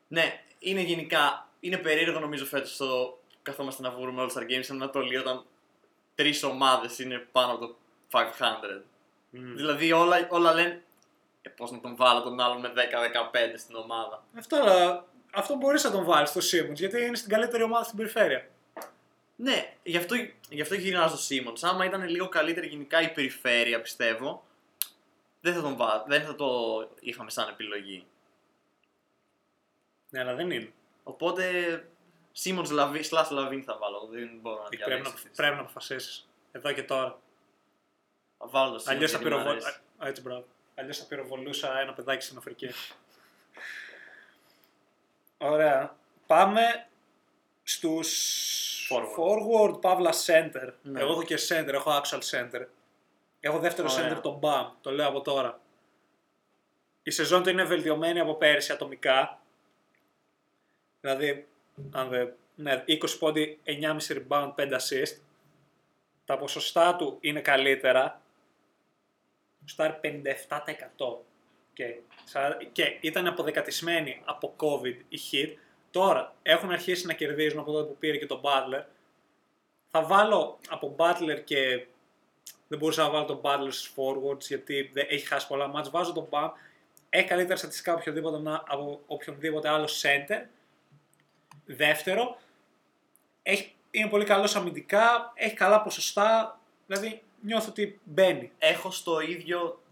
Ναι, 0.08 0.40
είναι 0.58 0.80
γενικά. 0.80 1.48
Είναι 1.60 1.76
περίεργο 1.76 2.20
νομίζω 2.20 2.44
φέτος 2.44 2.76
το 2.76 3.18
καθόμαστε 3.44 3.82
να 3.82 3.90
βρούμε 3.90 4.26
All 4.26 4.36
Star 4.36 4.42
Games 4.42 4.62
στην 4.62 4.74
Ανατολή 4.74 5.16
όταν 5.16 5.44
τρεις 6.14 6.42
ομάδες 6.42 6.98
είναι 6.98 7.26
πάνω 7.32 7.52
από 7.52 7.66
το 7.66 7.76
500. 8.12 8.22
Δηλαδή 9.30 9.92
όλα, 9.92 10.26
όλα 10.30 10.54
λένε 10.54 10.82
ε, 11.42 11.48
πώς 11.48 11.70
να 11.70 11.80
τον 11.80 11.96
βάλω 11.96 12.22
τον 12.22 12.40
άλλον 12.40 12.60
με 12.60 12.72
10-15 12.74 12.78
στην 13.56 13.74
ομάδα. 13.74 14.24
Αυτό, 14.38 14.56
αλλά 14.56 15.06
αυτό 15.32 15.56
μπορείς 15.56 15.84
να 15.84 15.90
τον 15.90 16.04
βάλεις 16.04 16.28
στο 16.28 16.40
Simmons 16.40 16.74
γιατί 16.74 17.04
είναι 17.04 17.16
στην 17.16 17.30
καλύτερη 17.30 17.62
ομάδα 17.62 17.84
στην 17.84 17.96
περιφέρεια. 17.96 18.48
Ναι, 19.36 19.74
γι' 19.82 19.96
αυτό, 19.96 20.14
γι 20.48 20.60
αυτό 20.60 20.74
γυρνάω 20.74 21.08
στο 21.08 21.16
Σίμον. 21.16 21.54
Άμα 21.60 21.84
ήταν 21.84 22.08
λίγο 22.08 22.28
καλύτερη 22.28 22.66
γενικά 22.66 23.02
η 23.02 23.12
περιφέρεια, 23.12 23.80
πιστεύω, 23.80 24.44
δεν 25.40 25.54
θα, 25.54 25.62
τον 25.62 25.76
βά... 25.76 26.04
δεν 26.06 26.22
θα 26.22 26.34
το 26.34 26.48
είχαμε 27.00 27.30
σαν 27.30 27.48
επιλογή. 27.48 28.06
Ναι, 30.10 30.20
αλλά 30.20 30.34
δεν 30.34 30.50
είναι. 30.50 30.72
Οπότε, 31.02 31.44
Σίμον 32.36 32.64
slash 33.10 33.28
Λαβίν 33.30 33.62
θα 33.62 33.76
βάλω. 33.76 34.08
Δεν 34.10 34.38
μπορώ 34.40 34.62
να 34.62 34.68
Πρέπει 34.68 34.82
να, 34.82 34.86
διαλέξω. 34.86 35.14
πρέπει 35.36 35.54
να 35.54 35.60
αποφασίσεις. 35.60 36.28
Εδώ 36.52 36.72
και 36.72 36.82
τώρα. 36.82 37.18
Θα 38.38 38.46
βάλω 38.46 38.70
το 38.70 38.76
Simmons 38.76 38.88
Αλλιώς 38.90 39.10
θα, 39.10 39.18
γιατί 39.18 39.34
μου 39.34 39.40
πυροβολ... 39.40 39.62
αρέσει. 39.62 39.80
Α, 39.98 40.08
έτσι, 40.08 40.22
μπράβο. 40.22 40.44
Αλλιώς 40.74 40.98
θα 40.98 41.04
πυροβολούσα 41.06 41.80
ένα 41.80 41.92
παιδάκι 41.92 42.24
στην 42.24 42.38
Αφρική. 42.38 42.70
Ωραία. 45.38 45.96
Πάμε 46.26 46.86
στους 47.62 48.88
Forward. 48.90 49.70
forward, 49.70 49.80
παύλα 49.80 50.12
center. 50.26 50.72
Ναι. 50.82 51.00
Εγώ 51.00 51.10
έχω 51.12 51.22
και 51.22 51.38
center, 51.48 51.72
έχω 51.72 52.00
actual 52.02 52.20
center. 52.30 52.66
Έχω 53.40 53.58
δεύτερο 53.58 53.88
Ωραία. 53.92 54.18
center 54.18 54.22
τον 54.22 54.40
BAM, 54.42 54.70
το 54.80 54.90
λέω 54.90 55.08
από 55.08 55.20
τώρα. 55.20 55.60
Η 57.02 57.10
σεζόν 57.10 57.42
του 57.42 57.48
είναι 57.48 57.64
βελτιωμένη 57.64 58.20
από 58.20 58.34
πέρυσι 58.34 58.72
ατομικά. 58.72 59.40
Δηλαδή, 61.00 61.48
αν 61.92 62.08
δε, 62.08 62.26
ναι, 62.54 62.84
20 62.86 63.18
πόντι, 63.18 63.58
9,5 63.64 63.96
rebound, 64.16 64.52
5 64.56 64.72
assist. 64.72 65.16
Τα 66.24 66.36
ποσοστά 66.38 66.96
του 66.96 67.18
είναι 67.20 67.40
καλύτερα. 67.40 68.20
Στάρει 69.64 69.98
57%. 70.00 71.24
Και, 71.72 71.94
σα- 72.24 72.54
και 72.54 72.98
ήταν 73.00 73.26
αποδεκατισμένοι 73.26 74.20
από 74.24 74.54
COVID 74.56 74.96
η 75.08 75.18
Heat. 75.32 75.52
Τώρα 75.90 76.34
έχουν 76.42 76.70
αρχίσει 76.70 77.06
να 77.06 77.12
κερδίζουν 77.12 77.58
από 77.58 77.72
τότε 77.72 77.88
που 77.88 77.96
πήρε 77.96 78.16
και 78.16 78.26
τον 78.26 78.40
Butler. 78.42 78.84
Θα 79.90 80.02
βάλω 80.04 80.58
από 80.68 80.94
Butler 80.98 81.40
και 81.44 81.86
δεν 82.68 82.78
μπορούσα 82.78 83.02
να 83.02 83.10
βάλω 83.10 83.24
τον 83.24 83.40
Butler 83.42 83.68
στους 83.70 83.92
forwards 83.96 84.40
γιατί 84.40 84.90
δεν 84.92 85.06
έχει 85.08 85.26
χάσει 85.26 85.46
πολλά 85.46 85.66
μάτς. 85.66 85.90
Βάζω 85.90 86.12
τον 86.12 86.26
Bam. 86.30 86.50
Έχει 87.08 87.28
καλύτερα 87.28 87.56
στατιστικά 87.58 87.90
από 87.92 88.00
οποιοδήποτε, 88.00 88.38
να- 88.38 88.62
από 88.66 89.00
οποιονδήποτε 89.06 89.68
άλλο 89.68 89.88
center. 90.02 90.42
Δεύτερο, 91.64 92.38
έχει, 93.42 93.74
είναι 93.90 94.08
πολύ 94.08 94.24
καλός 94.24 94.56
αμυντικά, 94.56 95.32
έχει 95.34 95.54
καλά 95.54 95.82
ποσοστά, 95.82 96.60
δηλαδή 96.86 97.22
νιώθω 97.40 97.68
ότι 97.68 98.00
μπαίνει. 98.04 98.52
Έχω 98.58 98.90
στο 98.90 99.20
ίδιο, 99.20 99.82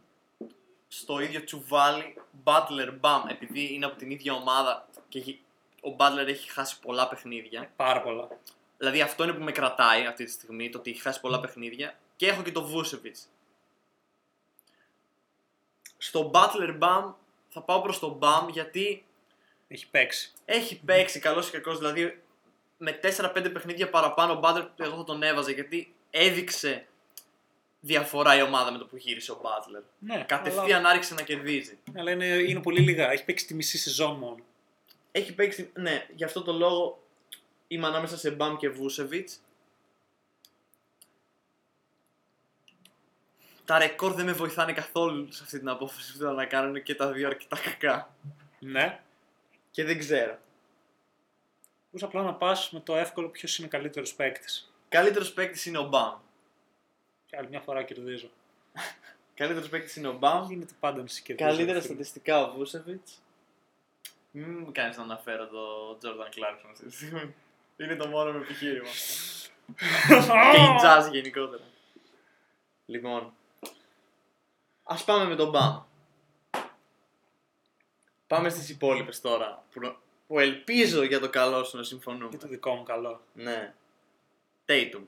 στο 0.88 1.20
ίδιο 1.20 1.44
τσουβάλι 1.44 2.14
Butler 2.44 3.00
Bam, 3.00 3.22
επειδή 3.28 3.74
είναι 3.74 3.86
από 3.86 3.96
την 3.96 4.10
ίδια 4.10 4.32
ομάδα 4.32 4.88
και 5.08 5.18
έχει- 5.18 5.40
ο 5.82 5.94
Butler 5.98 6.26
έχει 6.26 6.50
χάσει 6.50 6.80
πολλά 6.80 7.08
παιχνίδια. 7.08 7.70
Πάρα 7.76 8.02
πολλά. 8.02 8.28
Δηλαδή 8.78 9.00
αυτό 9.00 9.24
είναι 9.24 9.32
που 9.32 9.42
με 9.42 9.52
κρατάει 9.52 10.06
αυτή 10.06 10.24
τη 10.24 10.30
στιγμή, 10.30 10.68
το 10.70 10.78
ότι 10.78 10.90
έχει 10.90 11.00
χάσει 11.00 11.20
πολλά 11.20 11.40
παιχνίδια. 11.40 11.98
Και 12.16 12.26
έχω 12.28 12.42
και 12.42 12.52
το 12.52 12.68
Vucevic. 12.74 13.26
Στο 15.98 16.30
Butler 16.34 16.78
Bam 16.78 17.12
θα 17.48 17.60
πάω 17.62 17.80
προς 17.80 17.98
τον 17.98 18.18
Bam 18.22 18.48
γιατί 18.50 19.04
Έχει 19.72 19.88
παίξει. 19.90 20.32
έχει 20.44 20.80
παίξει 20.84 21.18
καλός 21.18 21.50
και 21.50 21.56
κακός. 21.56 21.78
Δηλαδή 21.78 22.22
με 22.76 23.00
4-5 23.02 23.50
παιχνίδια 23.52 23.90
παραπάνω 23.90 24.32
ο 24.32 24.40
Butler 24.42 24.68
εγώ 24.76 24.96
θα 24.96 25.04
τον 25.04 25.22
έβαζα 25.22 25.50
γιατί 25.50 25.94
έδειξε 26.10 26.86
διαφορά 27.80 28.36
η 28.36 28.42
ομάδα 28.42 28.72
με 28.72 28.78
το 28.78 28.84
που 28.84 28.96
γύρισε 28.96 29.32
ο 29.32 29.40
Butler. 29.42 29.82
Ναι, 29.98 30.24
Κατευθείαν 30.28 30.86
άρχισε 30.86 31.14
να 31.14 31.22
κερδίζει. 31.22 31.78
Αλλά, 31.88 32.00
αλλά 32.00 32.10
είναι, 32.10 32.26
είναι 32.26 32.60
πολύ 32.60 32.80
λίγα. 32.80 33.10
Έχει 33.10 33.24
παίξει 33.24 33.46
τη 33.46 33.54
μισή 33.54 33.78
σεζόν 33.78 34.16
μόνο. 34.16 34.38
Έχει 35.12 35.34
παίξει, 35.34 35.70
ναι, 35.74 36.06
γι' 36.14 36.24
αυτό 36.24 36.42
το 36.42 36.52
λόγο 36.52 37.02
είμαι 37.68 37.86
ανάμεσα 37.86 38.16
σε 38.16 38.30
Μπαμ 38.30 38.56
και 38.56 38.70
Vucevic. 38.70 39.24
Τα 43.64 43.78
ρεκόρ 43.78 44.12
δεν 44.12 44.24
με 44.24 44.32
βοηθάνε 44.32 44.72
καθόλου 44.72 45.32
σε 45.32 45.42
αυτή 45.42 45.58
την 45.58 45.68
απόφαση 45.68 46.12
που 46.12 46.18
θέλω 46.18 46.32
να 46.32 46.44
κάνω 46.44 46.68
είναι 46.68 46.80
και 46.80 46.94
τα 46.94 47.12
δύο 47.12 47.26
αρκετά 47.26 47.58
κακά. 47.58 48.14
Ναι. 48.58 49.00
Και 49.72 49.84
δεν 49.84 49.98
ξέρω. 49.98 50.38
Μπορείς 51.90 52.06
απλά 52.06 52.22
να 52.22 52.34
πας 52.34 52.70
με 52.70 52.80
το 52.80 52.96
εύκολο 52.96 53.28
ποιος 53.28 53.58
είναι 53.58 53.68
καλύτερος 53.68 54.14
παίκτης. 54.14 54.72
Καλύτερος 54.88 55.32
παίκτης 55.32 55.66
είναι 55.66 55.78
ο 55.78 55.88
Μπαμ. 55.88 56.14
Και 57.26 57.36
άλλη 57.36 57.48
μια 57.48 57.60
φορά 57.60 57.82
κερδίζω. 57.82 58.30
Καλύτερος 59.34 59.68
παίκτης 59.68 59.96
είναι 59.96 60.08
ο 60.08 60.12
Μπαμ. 60.12 60.48
Γίνεται 60.48 60.72
πάντα 60.80 61.00
να 61.00 61.06
σε 61.06 61.20
κερδίζω. 61.20 61.48
Καλύτερα 61.48 61.80
φίλε. 61.80 61.92
στατιστικά 61.92 62.42
ο 62.42 62.56
Vucevic. 62.58 63.20
Μην 64.30 64.58
μου 64.58 64.72
κάνεις 64.72 64.96
να 64.96 65.02
αναφέρω 65.02 65.46
το 65.46 65.98
Jordan 66.02 66.38
Clarkson 66.38 66.68
αυτή 66.70 66.86
τη 66.86 66.92
στιγμή. 66.92 67.34
Είναι 67.76 67.96
το 67.96 68.08
μόνο 68.08 68.32
μου 68.32 68.38
επιχείρημα. 68.38 68.88
και 70.52 70.60
η 70.60 70.66
jazz 70.84 71.12
γενικότερα. 71.12 71.62
Λοιπόν, 72.86 73.32
ας 74.82 75.04
πάμε 75.04 75.24
με 75.24 75.34
τον 75.36 75.50
Μπαμ. 75.50 75.82
Πάμε 78.32 78.48
στις 78.48 78.68
υπόλοιπες 78.68 79.20
τώρα, 79.20 79.64
που, 79.72 79.96
που 80.26 80.38
ελπίζω 80.38 81.02
για 81.02 81.20
το 81.20 81.30
καλό 81.30 81.64
σου 81.64 81.76
να 81.76 81.82
συμφωνούμε. 81.82 82.28
Για 82.30 82.38
το 82.38 82.48
δικό 82.48 82.74
μου 82.74 82.82
καλό. 82.82 83.20
Ναι. 83.34 83.74
Tatum, 84.66 85.02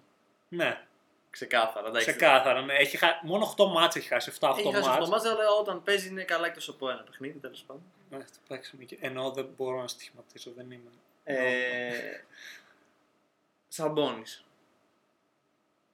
Ναι, 0.48 0.86
ξεκάθαρα. 1.30 1.88
εντάξει. 1.88 2.10
ξεκάθαρα. 2.10 2.60
Ναι. 2.62 2.74
Έχει 2.74 2.96
χα... 2.96 3.06
Μόνο 3.22 3.54
8 3.58 3.66
μάτς 3.66 3.96
έχει 3.96 4.08
χάσει. 4.08 4.32
7-8 4.40 4.54
Έχει 4.58 4.72
χάσει 4.72 4.88
αυτό 4.88 5.04
το 5.04 5.08
μάτς. 5.08 5.08
μάτς, 5.08 5.24
αλλά 5.24 5.50
όταν 5.60 5.82
παίζει 5.82 6.08
είναι 6.08 6.22
καλά 6.24 6.46
εκτός 6.46 6.68
από 6.68 6.90
ένα 6.90 7.02
παιχνίδι, 7.02 7.38
τέλος 7.38 7.62
πάντων. 7.66 7.82
Ναι, 8.10 8.24
εντάξει, 8.44 8.76
Μίκη. 8.76 8.98
Ενώ 9.00 9.30
δεν 9.30 9.48
μπορώ 9.56 9.80
να 9.80 9.88
στοιχηματίσω, 9.88 10.50
δεν 10.56 10.70
είμαι. 10.70 10.90
Ε, 11.24 12.24
Σαμπόνις. 13.68 14.44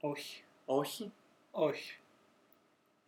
Όχι. 0.00 0.44
Όχι. 0.64 1.12
Όχι. 1.50 1.98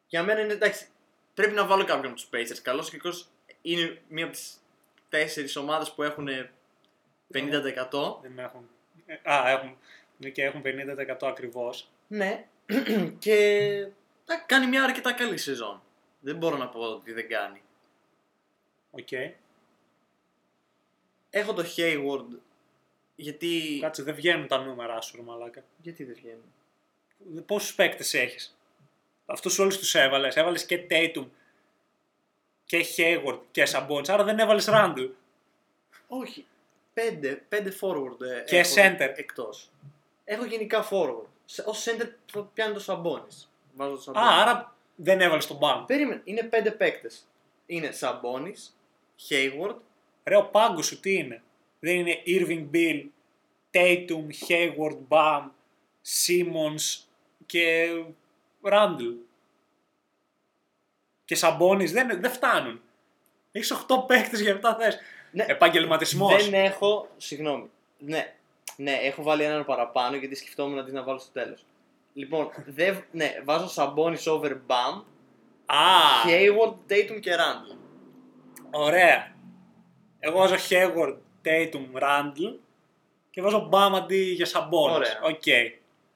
Για 0.07 0.23
μένα 0.23 0.41
είναι 0.41 0.53
εντάξει. 0.53 0.87
Πρέπει 1.35 1.55
να 1.55 1.67
βάλω 1.67 1.85
κάποιον 1.85 2.13
από 2.13 2.15
τους 2.21 2.29
Pacers. 2.33 2.61
Καλός 2.63 2.91
και 2.91 2.97
κακός 2.97 3.27
είναι 3.63 4.01
μία 4.09 4.25
από 4.25 4.33
τις 4.33 4.57
τέσσερις 5.09 5.57
ομάδες 5.57 5.93
που 5.93 6.03
έχουν 6.03 6.29
50%. 7.33 8.21
Δεν 8.23 8.39
έχουν. 8.39 8.69
Ε, 9.07 9.33
Α, 9.33 9.51
έχουν. 9.51 9.77
Ναι, 10.17 10.29
και 10.29 10.45
έχουν 10.45 10.63
50% 10.65 11.17
ακριβώς. 11.21 11.89
Ναι. 12.09 12.47
και 13.19 13.35
εντάξει, 14.25 14.47
κάνει 14.47 14.67
μια 14.67 14.85
αρκετά 14.85 15.13
καλή 15.13 15.37
σεζόν. 15.39 15.83
Δεν 16.21 16.37
μπορώ 16.37 16.57
να 16.57 16.69
πω 16.69 16.81
ότι 16.81 17.13
δεν 17.13 17.29
κάνει. 17.29 17.63
Οκ. 18.91 19.13
Έχω 21.31 21.53
το 21.53 21.65
Hayward 21.77 22.39
γιατί. 23.15 23.79
Κάτσε, 23.81 24.03
δεν 24.03 24.15
βγαίνουν 24.15 24.47
τα 24.47 24.59
νούμερα 24.59 25.01
σου, 25.01 25.17
ρε 25.17 25.23
μαλάκα. 25.23 25.65
Γιατί 25.83 26.05
δεν 26.05 26.15
βγαίνει. 26.15 27.43
Πόσους 27.47 27.75
παίκτες 27.75 28.15
έχεις; 28.15 28.57
Αυτούς 29.27 29.59
όλους 29.59 29.79
τους 29.79 29.95
έβαλες. 29.95 30.37
Έβαλες 30.37 30.67
και 30.67 30.87
Tatum 30.91 31.27
και 32.73 32.85
Hayward 32.97 33.39
και 33.51 33.67
Sabonis. 33.73 34.09
Άρα 34.09 34.25
δεν 34.25 34.39
έβαλες 34.39 34.69
Randall. 34.71 35.11
Όχι. 36.09 36.47
Πέντε, 36.95 37.45
πέντε 37.49 37.73
forward 37.81 38.21
ε, 38.21 38.43
Και 38.47 38.59
έχω 38.59 38.75
center. 38.77 39.13
εκτός. 39.17 39.71
Έχω 40.25 40.45
γενικά 40.45 40.89
forward. 40.91 41.27
Σε- 41.45 41.65
Ως 41.67 41.85
center 41.89 42.07
θα 42.33 42.51
πιάνει 42.55 42.75
το 42.75 42.85
Sabonis. 42.87 43.47
Βάζω 43.75 43.95
το 43.95 44.03
Sabonis. 44.07 44.17
Α, 44.21 44.41
άρα 44.43 44.75
δεν 44.97 45.21
έβαλες 45.21 45.47
τον 45.47 45.59
Bam. 45.61 45.85
Περίμενε, 45.87 46.21
είναι 46.25 46.43
πέντε 46.43 46.71
παίκτες. 46.71 47.27
Είναι 47.67 47.93
Sabonis, 48.01 48.71
Hayward, 49.29 49.75
Ρε, 50.25 50.37
ο 50.37 50.45
πάγκος 50.45 50.87
σου 50.87 51.01
τι 51.01 51.15
είναι; 51.15 51.43
Δεν 51.81 51.97
είναι 51.97 52.23
Irving 52.27 52.67
Bill, 52.75 53.05
Tatum, 53.71 54.27
Hayward, 54.49 54.99
Bam, 55.09 55.43
Simmons 56.27 57.03
και 57.47 57.89
Randall. 58.63 59.15
Και 61.33 61.39
Sabonis 61.41 61.87
δεν, 61.93 62.21
δεν 62.21 62.31
φτάνουν. 62.31 62.81
Έχεις 63.53 63.73
8 63.73 64.07
παίκτες 64.07 64.41
για 64.41 64.61
7 64.63 64.77
θέσεις. 64.79 65.01
Ναι. 65.31 65.45
Επαγγελματισμός. 65.49 66.49
Δεν 66.51 66.65
έχω. 66.65 67.09
Συγγνώμη. 67.17 67.71
Ναι, 67.99 68.35
ναι, 68.77 68.93
έχω 68.93 69.23
βάλει 69.23 69.43
έναν 69.43 69.65
παραπάνω 69.65 70.17
γιατί 70.17 70.35
σκεφτόμουν 70.35 70.79
αντί 70.79 70.93
να 70.93 71.03
βάλω 71.03 71.19
στο 71.19 71.33
τέλος. 71.33 71.65
Λοιπόν, 72.15 72.51
δεν, 72.67 73.05
ναι, 73.11 73.35
βάζω 73.45 73.69
Sabonis 73.77 74.33
over 74.33 74.51
Bam, 74.67 75.03
Α, 75.67 75.77
Hayward, 76.27 76.75
Tatum 76.93 77.21
και 77.21 77.31
Randall. 77.37 77.77
ωραία. 78.71 79.33
Εγώ 80.21 80.39
βάζω 80.39 80.55
Hayward, 80.71 81.17
Tatum, 81.45 82.03
Randall 82.03 82.55
και 83.31 83.43
βάζω 83.43 83.69
Bam 83.73 83.91
αντί 83.95 84.17
για 84.23 84.47
Sabonis. 84.47 84.95
Ωραία. 84.95 85.21
Οκ. 85.23 85.43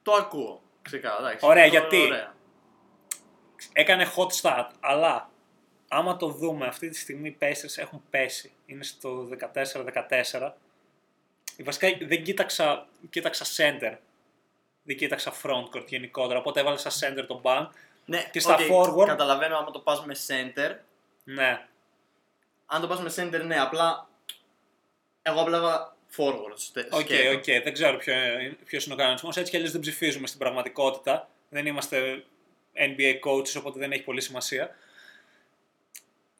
Το 0.01 0.11
ακούω. 0.13 0.61
Ξεκάθαρα. 0.81 1.27
εντάξει. 1.27 1.45
Ωραία, 1.45 1.63
Το- 1.63 1.69
γιατί; 1.69 2.01
Ωραία. 2.01 2.33
Έκανε 3.73 4.07
hot 4.15 4.41
start, 4.41 4.67
αλλά 4.79 5.29
άμα 5.87 6.17
το 6.17 6.27
δούμε, 6.27 6.65
αυτή 6.67 6.89
τη 6.89 6.97
στιγμή 6.97 7.27
οι 7.27 7.37
Pacers 7.41 7.75
έχουν 7.77 8.03
πέσει. 8.09 8.51
Είναι 8.65 8.83
στο 8.83 9.27
14-14. 9.53 10.51
Βασικά 11.63 11.87
δεν 12.01 12.23
κοίταξα, 12.23 12.87
κοίταξα 13.09 13.45
center. 13.57 13.95
Δεν 14.83 14.97
κοίταξα 14.97 15.33
frontcourt 15.43 15.85
γενικότερα, 15.87 16.39
οπότε 16.39 16.59
έβαλα 16.59 16.77
σαν 16.77 16.91
center 17.17 17.25
τον 17.27 17.41
Bam. 17.43 17.67
Ναι, 18.05 18.29
Και 18.31 18.39
στα 18.39 18.53
ok, 18.55 18.59
forward- 18.71 19.05
Καταλαβαίνω 19.07 19.57
άμα 19.57 19.71
το 19.71 19.79
πας 19.79 20.05
με 20.05 20.15
center. 20.27 20.75
Ναι, 21.23 21.65
Αν 22.65 22.81
το 22.81 22.87
πας 22.87 22.99
με 23.01 23.13
center, 23.15 23.45
ναι, 23.45 23.59
απλά. 23.59 24.09
Εγώ 25.21 25.41
απλά 25.41 25.57
έβαλα 25.57 25.95
forward. 26.17 26.53
στε- 26.55 26.93
οκ, 26.93 26.99
σκέτο. 26.99 27.37
οκ, 27.37 27.43
δεν 27.63 27.73
ξέρω 27.73 27.97
ποιο, 27.97 28.13
ποιος 28.65 28.85
είναι 28.85 28.93
ο 28.93 28.97
κανονισμός. 28.97 29.37
Έτσι 29.37 29.49
κι 29.51 29.55
αλλιώς 29.57 29.71
δεν 29.71 29.81
ψηφίζουμε 29.81 30.27
στην 30.27 30.39
πραγματικότητα. 30.39 31.29
Δεν 31.49 31.65
είμαστε 31.65 32.23
NBA 32.79 33.29
coaches, 33.29 33.55
οπότε 33.57 33.79
δεν 33.79 33.91
έχει 33.91 34.03
πολύ 34.03 34.21
σημασία. 34.21 34.75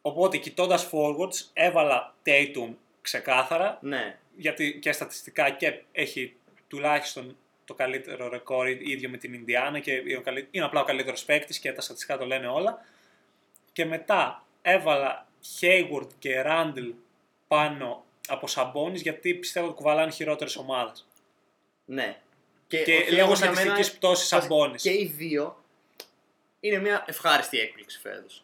Οπότε 0.02 0.38
κοιτώντας 0.38 0.89
forwards, 0.91 1.45
έβαλα 1.54 2.15
Tatum 2.26 2.69
ξεκάθαρα, 3.02 3.78
Ναι, 3.82 4.17
γιατί 4.36 4.80
και 4.82 4.91
στατιστικά 4.91 5.50
και 5.50 5.82
έχει 5.91 6.36
τουλάχιστον 6.67 7.38
το 7.65 7.73
καλύτερο 7.73 8.30
ρεκόρ 8.30 8.67
ίδιο 8.69 9.10
με 9.10 9.17
την 9.17 9.34
Ινδιάνα 9.34 9.80
και 9.80 9.91
είναι 9.91 10.17
ο 10.17 10.21
καλύ- 10.21 10.47
είναι 10.52 10.65
απλά 10.65 10.82
ο 10.82 10.84
καλύτερος 10.84 11.26
παίκτης 11.26 11.60
και 11.60 11.73
τα 11.73 11.82
στατιστικά 11.82 12.17
το 12.17 12.26
λένε 12.26 12.47
όλα. 12.47 12.86
Και 13.73 13.86
μετά 13.86 14.45
έβαλα 14.62 15.28
Hayward 15.60 16.08
και 16.19 16.43
Randall 16.45 16.93
πάνω 17.47 18.06
από 18.28 18.47
Σαμπόνι 18.47 18.97
γιατί 18.97 19.34
πιστεύω 19.34 19.65
ότι 19.67 19.76
κουβαλάνε 19.76 20.12
χειρότερες 20.12 20.56
ομάδες. 20.56 21.08
Ναι. 21.86 22.17
Και, 22.67 22.78
ο 22.78 22.84
λόγω 22.91 23.06
Χέγουρντ 23.10 23.38
για 23.38 23.45
μένα- 23.47 23.56
στατιστικής 23.62 23.91
πτώσης 23.97 24.28
Σαμπόνι. 24.28 24.76
Και 24.76 24.91
οι 24.91 25.13
δύο 25.17 25.63
είναι 26.59 26.77
μια 26.77 27.03
ευχάριστη 27.07 27.59
έκπληξη 27.59 27.99
φέτος. 27.99 28.43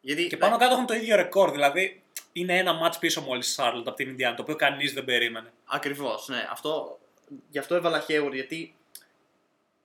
Γιατί 0.00 0.26
Και 0.26 0.36
πάνω 0.36 0.56
κάτω 0.56 0.72
έχουν 0.74 0.86
το 0.86 0.94
ίδιο 0.94 1.16
ρεκόρ. 1.16 1.50
Δηλαδή 1.50 2.02
είναι 2.32 2.58
ένα 2.58 2.72
μάτς 2.72 2.98
πίσω 2.98 3.20
μόλις 3.20 3.52
Σάρλοτ 3.52 3.88
από 3.88 3.96
την 3.96 4.08
Ινδιάνα, 4.08 4.36
το 4.36 4.42
οποίο 4.42 4.56
κανείς 4.56 4.92
δεν 4.92 5.04
περίμενε. 5.04 5.52
Ακριβώς, 5.66 6.28
ναι. 6.28 6.48
Αυτό, 6.50 6.98
γι' 7.50 7.58
αυτό 7.58 7.74
έβαλα 7.74 8.00
Χέγουρ, 8.00 8.34
γιατί 8.34 8.74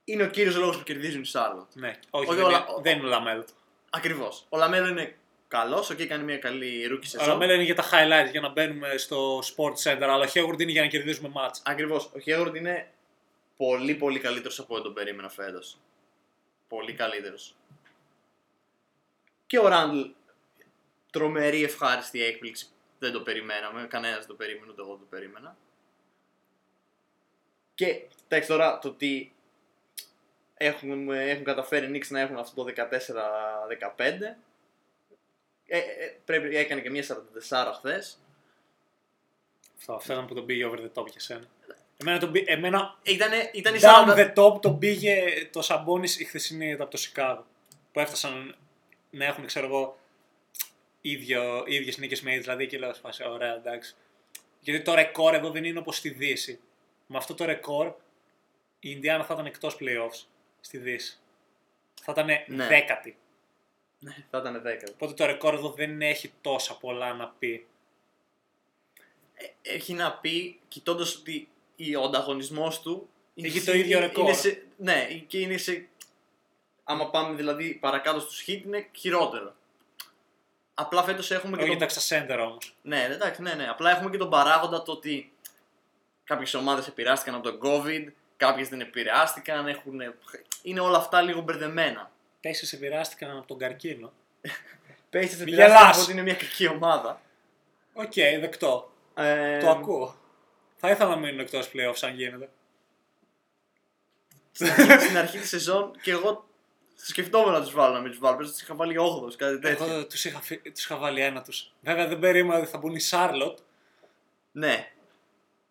είναι 0.03 0.23
ο 0.23 0.27
κύριος 0.27 0.55
λόγος 0.55 0.77
που 0.77 0.83
κερδίζουν 0.83 1.21
οι 1.21 1.25
Σάρλοτ. 1.25 1.73
Ναι, 1.73 1.99
όχι, 2.09 2.25
Όχι, 2.25 2.35
δεν, 2.35 2.45
όλα- 2.45 2.65
είναι, 2.69 2.81
δεν 2.81 2.97
είναι 2.97 3.05
ο 3.05 3.09
LaMelo. 3.10 3.45
Ακριβώς. 3.89 4.45
Ο 4.49 4.57
LaMelo 4.58 4.88
είναι 4.87 5.15
καλός, 5.47 5.89
ο 5.89 5.95
κάνει 6.07 6.23
μια 6.23 6.37
καλή 6.37 6.85
rookie 6.88 7.06
Ο 7.05 7.09
σεζόν. 7.09 7.27
LaMelo 7.27 7.54
είναι 7.53 7.63
για 7.63 7.75
τα 7.75 7.83
highlights 7.83 8.31
για 8.31 8.41
να 8.41 8.49
μπαίνουμε 8.49 8.97
στο 8.97 9.39
Sports 9.39 9.83
Center, 9.91 10.01
αλλά 10.01 10.15
ο 10.23 10.25
Hayward 10.25 10.62
είναι 10.61 10.71
για 10.71 10.81
να 10.81 10.87
κερδίζουμε 10.87 11.29
ματς. 11.30 11.62
Ακριβώς. 11.65 12.09
Ο 12.15 12.19
Hayward 12.19 12.56
είναι 12.55 12.91
πολύ 13.57 13.95
πολύ 13.95 14.19
καλύτερος 14.19 14.59
από 14.59 14.73
ό,τι 14.75 14.83
τον 14.83 14.93
περίμενα 14.93 15.29
φέτος. 15.29 15.77
Πολύ 16.71 16.93
καλύτερος. 16.93 17.55
Και 19.47 19.60
ο 19.60 19.67
Ράντλ, 19.67 20.01
τρομερή 21.12 21.63
ευχάριστη 21.63 22.23
έκπληξη. 22.23 22.67
Δεν 22.99 23.12
το 23.12 23.21
περιμέναμε. 23.21 23.88
Κανένας 23.88 24.17
δεν 24.17 24.27
το 24.27 24.34
περίμενε, 24.34 24.71
ούτε 24.71 24.81
εγώ 24.81 24.95
το 24.95 25.05
περίμενα. 25.10 25.57
Και 27.75 28.07
εντάξει 28.27 28.47
τώρα 28.47 28.79
το 28.79 28.88
ότι 28.88 29.34
έχουν, 30.53 31.10
έχουν 31.10 31.43
καταφέρει 31.43 31.86
οι 31.86 31.99
Knicks 31.99 32.07
να 32.10 32.19
έχουν 32.19 32.38
αυτό 32.38 32.63
το 32.63 32.73
14-15. 32.75 34.36
Ε, 35.65 35.77
ε, 35.77 36.19
πρέπει, 36.25 36.55
έκανε 36.55 36.81
και 36.81 36.89
μια 36.89 37.03
44 37.49 37.73
χθες. 37.77 38.19
Αυτό, 39.77 39.93
αυτό 39.93 40.13
ήταν 40.13 40.25
που 40.25 40.34
τον 40.34 40.45
πήγε 40.45 40.65
over 40.65 40.79
the 40.79 40.91
top 40.93 41.07
για 41.07 41.19
σένα. 41.19 41.47
Εμένα, 42.01 42.19
τον, 42.19 42.31
πή- 42.31 42.49
εμένα 42.49 42.97
Ήτανε, 43.03 43.49
ήταν 43.53 43.75
η 43.75 43.79
down 43.81 44.09
40... 44.09 44.15
the 44.15 44.33
top 44.33 44.61
τον 44.61 44.79
πήγε 44.79 45.23
το 45.51 45.61
Σαμπόνι 45.61 46.09
η 46.17 46.23
χθεσινή 46.23 46.73
από 46.73 46.87
το 46.91 46.97
Σικάγο. 46.97 47.45
Που 47.91 47.99
έφτασαν 47.99 48.55
να 49.09 49.25
έχουν, 49.25 49.45
ξέρω 49.45 49.65
εγώ, 49.65 49.99
ίδιο, 51.01 51.63
ίδιες 51.67 51.97
νίκες 51.97 52.21
με 52.21 52.37
δηλαδή 52.37 52.67
και 52.67 52.77
λέω 52.77 52.93
σπάσει, 52.93 53.23
ωραία 53.27 53.53
εντάξει. 53.55 53.95
Γιατί 54.59 54.81
το 54.81 54.93
ρεκόρ 54.93 55.33
εδώ 55.33 55.49
δεν 55.51 55.63
είναι 55.63 55.79
όπως 55.79 55.97
στη 55.97 56.09
Δύση. 56.09 56.59
Με 57.07 57.17
αυτό 57.17 57.33
το 57.33 57.45
ρεκόρ 57.45 57.87
η 57.87 58.89
Ινδιάνα 58.91 59.23
θα 59.23 59.33
ήταν 59.33 59.45
εκτός 59.45 59.77
playoffs 59.79 60.25
στη 60.61 60.77
Δύση. 60.77 61.19
Θα 62.01 62.11
ήταν 62.11 62.27
Ναι. 62.47 62.67
δέκατη. 62.67 63.17
Ναι, 63.99 64.15
θα 64.29 64.37
ήταν 64.37 64.61
10. 64.65 64.87
Οπότε 64.93 65.13
το 65.13 65.25
ρεκόρ 65.25 65.53
εδώ 65.53 65.69
δεν 65.69 66.01
έχει 66.01 66.31
τόσα 66.41 66.77
πολλά 66.77 67.13
να 67.13 67.27
πει. 67.39 67.65
έχει 69.61 69.93
να 69.93 70.13
πει, 70.13 70.59
κοιτώντας 70.67 71.15
ότι 71.15 71.31
η- 71.31 71.47
ο 71.96 72.04
ανταγωνισμός 72.04 72.82
του. 72.82 73.10
Έχει 73.36 73.48
είναι 73.48 73.58
το 73.65 73.72
σε- 73.72 73.78
ίδιο 73.78 73.98
είναι 73.98 74.06
ρεκόρ. 74.08 74.34
σε- 74.34 74.63
ναι, 74.78 75.06
και 75.28 75.39
είναι 75.39 75.58
σε. 75.58 75.88
Άμα 76.84 77.10
πάμε 77.10 77.36
δηλαδή 77.36 77.74
παρακάτω 77.82 78.20
στους 78.20 78.44
Heat 78.47 78.62
είναι 78.65 78.89
χειρότερο. 78.96 79.54
Απλά 80.74 81.04
φέτος 81.04 81.32
έχουμε 81.32 81.58
και 81.58 81.63
Όχι 81.63 81.72
τον... 81.72 81.82
εντάξει 81.82 82.00
στα 82.00 82.26
center 82.26 82.39
όμως. 82.48 82.76
Ναι, 82.82 83.04
εντάξει, 83.12 83.41
ναι, 83.41 83.54
ναι. 83.54 83.67
Απλά 83.70 83.91
έχουμε 83.91 84.10
και 84.10 84.17
τον 84.17 84.30
παράγοντα 84.30 84.84
το 84.84 84.91
ότι 84.91 85.34
κάποιες 86.24 86.54
ομάδες 86.54 86.88
επηρεάστηκαν 86.88 87.36
από 87.36 87.44
τον 87.52 87.60
COVID, 87.63 88.08
κάποιες 88.38 88.70
δεν 88.70 88.82
επηρεάστηκαν, 88.82 89.67
έχουν... 89.67 90.02
είναι 90.62 90.80
όλα 90.80 90.98
αυτά 90.98 91.22
λίγο 91.22 91.41
μπερδεμένα. 91.41 92.12
Pacers 92.41 92.75
επηρεάστηκαν 92.76 93.38
από 93.38 93.48
τον 93.48 93.58
καρκίνο. 93.58 94.12
Pacers 95.10 95.36
Μη 95.36 95.41
επηρεάστηκαν 95.41 95.82
γελάς. 95.82 95.94
από 95.96 96.02
ότι 96.04 96.12
είναι 96.12 96.22
μια 96.22 96.36
κακή 96.36 96.67
ομάδα. 96.67 97.22
Οκ, 97.94 98.13
δεκτό. 98.39 98.91
Ε, 99.15 99.58
Το 99.60 99.70
ακούω. 99.70 100.15
Θα 100.84 100.89
ήθελα 100.89 101.10
να 101.10 101.15
μείνουν 101.15 101.39
εκτός 101.39 101.72
playoffs 101.74 102.00
αν 102.02 102.13
γίνεται. 102.15 102.50
στην 104.52 104.67
αρχή- 104.70 105.00
στην 105.02 105.17
αρχή 105.17 105.38
της 105.39 105.50
σεζόν 105.50 105.91
και 106.02 106.12
εγώ 106.12 106.48
σκεφτόμουν 106.96 107.52
να 107.52 107.62
τους 107.62 107.72
βάλω 107.74 107.94
να 107.94 108.00
μην 108.00 108.10
τους 108.12 108.20
βάλω. 108.20 108.38
Πες 108.38 108.46
ότι 108.46 108.54
τους 108.56 108.63
είχα 108.63 108.76
βάλει 108.76 108.98
8 108.98 109.36
κάτι 109.36 109.60
τέτοιο. 109.60 109.86
Εγώ 109.86 110.08
τους 110.08 110.26
είχα, 110.26 110.41
φυ- 110.41 110.74
τους 110.74 110.84
είχα 110.84 110.98
βάλει 110.98 111.22
ένα 111.22 111.41
τους. 111.41 111.72
Βέβαια 111.82 112.08
δεν 112.08 112.20
περίμενα 112.20 112.60
ότι 112.60 112.70
θα 112.70 112.78
μπουν 112.78 112.96
οι 112.96 113.00
Σάρλοτ. 113.00 113.60
Ναι. 114.52 114.91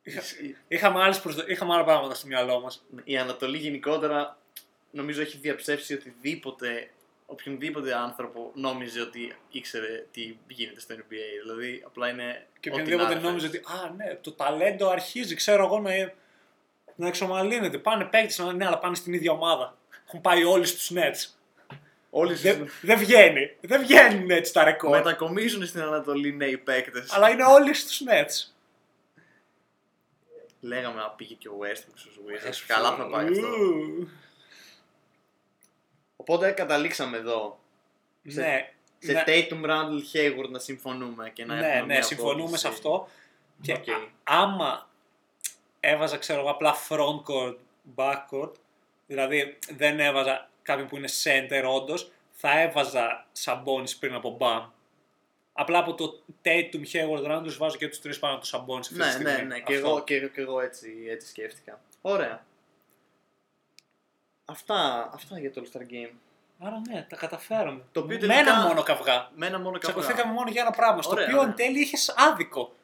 Είχα- 0.03 0.23
Είχαμε, 0.69 1.03
άλλες 1.03 1.21
προσδο... 1.21 1.43
είχαμε 1.47 1.75
άλλα 1.75 1.85
πράγματα 1.85 2.15
στο 2.15 2.27
μυαλό 2.27 2.61
μας. 2.61 2.85
Η 3.05 3.19
Ανατολή 3.19 3.59
γενικότερα 3.59 4.39
νομίζω 4.91 5.21
έχει 5.21 5.37
διαψεύσει 5.37 5.95
οτιδήποτε, 5.95 6.91
οποιονδήποτε 7.31 7.95
άνθρωπο 7.97 8.51
νόμιζε 8.55 9.01
ότι 9.01 9.35
ήξερε 9.51 10.07
τι 10.11 10.37
γίνεται 10.47 10.81
στο 10.81 10.95
NBA. 10.95 11.41
Δηλαδή 11.43 11.83
απλά 11.87 12.09
είναι. 12.09 12.47
Και 12.61 12.71
ό,τι 12.71 12.81
οποιονδήποτε 12.81 13.13
να 13.15 13.19
είναι 13.21 13.29
νόμιζε 13.29 13.49
φέτος. 13.49 13.73
ότι 13.73 13.85
α, 13.87 13.91
ναι, 13.97 14.15
το 14.15 14.33
ταλέντο 14.33 14.89
αρχίζει, 14.89 15.35
ξέρω 15.35 15.65
εγώ, 15.65 15.79
να, 15.81 15.91
να 16.97 17.07
εξομαλύνεται. 17.07 17.79
Πάνε 17.79 18.05
παίκτες, 18.05 18.39
ναι, 18.39 18.67
αλλά 18.67 18.79
πάνε 18.79 18.95
στην 18.95 19.13
ίδια 19.13 19.33
ομάδα. 19.33 19.77
Έχουν 20.07 20.21
πάει 20.21 20.45
όλοι 20.45 20.65
στους 20.67 20.91
Nets. 20.95 21.35
Όλοι 22.11 22.35
Δεν 22.35 22.55
στους- 22.55 22.81
δεν 22.83 22.99
βγαίνει. 22.99 23.57
Δεν 23.61 23.81
βγαίνουν 23.81 24.31
έτσι 24.31 24.53
τα 24.53 24.65
ρεκόρ. 24.65 24.91
μετακομίζουν 24.91 25.67
στην 25.67 25.81
Ανατολή 25.81 26.33
νέοι 26.37 26.59
παίκτες. 26.59 27.13
Αλλά 27.13 27.31
είναι 27.31 27.45
όλοι 27.45 27.75
στους 27.75 28.03
Nets. 28.09 28.53
Λέγαμε 30.61 31.01
να 31.01 31.09
πήγε 31.11 31.35
και 31.35 31.49
ο 31.49 31.59
Westbrook 31.61 31.93
στους 31.95 32.17
Wizards. 32.27 32.49
Ες, 32.49 32.65
Καλά 32.67 32.97
θα 32.97 33.07
πάει 33.07 33.27
αυτό. 33.29 33.49
Ου. 36.31 36.35
Οπότε 36.35 36.51
καταλήξαμε 36.51 37.17
εδώ. 37.17 37.59
Σε- 38.27 38.41
Ναι. 38.41 38.73
Σε 38.99 39.13
ναι. 39.13 39.23
Tatum, 39.27 39.65
Randall, 39.65 40.01
Hayward 40.15 40.49
να 40.51 40.59
συμφωνούμε 40.59 41.31
και 41.31 41.45
να 41.45 41.55
ναι, 41.55 41.61
έχουμε 41.67 41.79
ναι, 41.81 41.85
μια 41.85 42.03
συμφωνούμε 42.03 42.43
απόψη. 42.43 42.59
σε 42.61 42.69
αυτό. 42.69 43.09
Και 43.61 43.73
Οκ. 43.73 43.89
α- 43.89 44.09
άμα 44.25 44.89
έβαζα, 45.81 46.17
ξέρω 46.17 46.41
εγώ, 46.41 46.51
απλά 46.51 46.75
frontcourt, 46.89 47.57
backcourt, 47.97 48.53
δηλαδή 49.07 49.59
δεν 49.77 50.01
έβαζα 50.01 50.51
κάποιον 50.63 50.87
που 50.89 50.97
είναι 50.97 51.09
center 51.23 51.65
όντως, 51.75 52.11
θα 52.33 52.61
έβαζα 52.61 53.27
Sabonis 53.45 53.97
πριν 54.01 54.15
από 54.15 54.37
Bam. 54.41 54.67
Απλά 55.53 55.79
από 55.79 55.95
το 55.95 56.23
Tatum, 56.45 56.83
Hayward, 56.93 57.27
Randle 57.31 57.41
τους 57.45 57.57
βάζω 57.57 57.77
και 57.77 57.89
τους 57.89 58.01
τρεις 58.01 58.19
πάνω 58.19 58.35
από 58.35 58.47
το 58.47 58.51
Sabonis 58.59 58.79
αυτή 58.79 58.93
τη 58.93 58.99
Ναι, 58.99 59.11
στιγμή. 59.11 59.33
ναι, 59.33 59.43
ναι. 59.43 59.61
Και 59.61 59.75
Αυτό. 59.75 59.89
εγώ, 59.89 60.05
και, 60.05 60.19
και 60.29 60.41
εγώ 60.41 60.61
έτσι, 60.61 60.91
έτσι 61.09 61.29
σκέφτηκα. 61.29 61.81
Ωραία. 62.01 62.45
Αυτά, 64.51 65.11
αυτά 65.15 65.39
για 65.39 65.53
το 65.53 65.63
All-Star 65.65 65.93
Game. 65.93 66.11
Άρα 66.59 66.81
ναι, 66.89 67.07
τα 67.09 67.17
καταφέραμε. 67.17 67.83
Το 67.93 68.01
οποίο 68.01 68.15
Με 68.15 68.21
τελικά- 68.21 68.39
ένα 68.39 68.67
μόνο 68.67 68.83
καυγά. 68.83 69.31
Με 69.35 69.47
ένα 69.47 69.59
μόνο 69.59 69.79
καυγά. 69.79 70.01
Τσακωθήκαμε 70.01 70.33
μόνο 70.33 70.51
για 70.51 70.63
ένα 70.63 70.71
πράγμα, 70.71 71.03
στο 71.03 71.13
Ωραία, 71.13 71.25
οποίο 71.25 71.37
ωραία. 71.39 71.49
εν 71.51 71.57
τέλει 71.57 71.81
είχες 71.81 72.15
άδικο. 72.17 72.75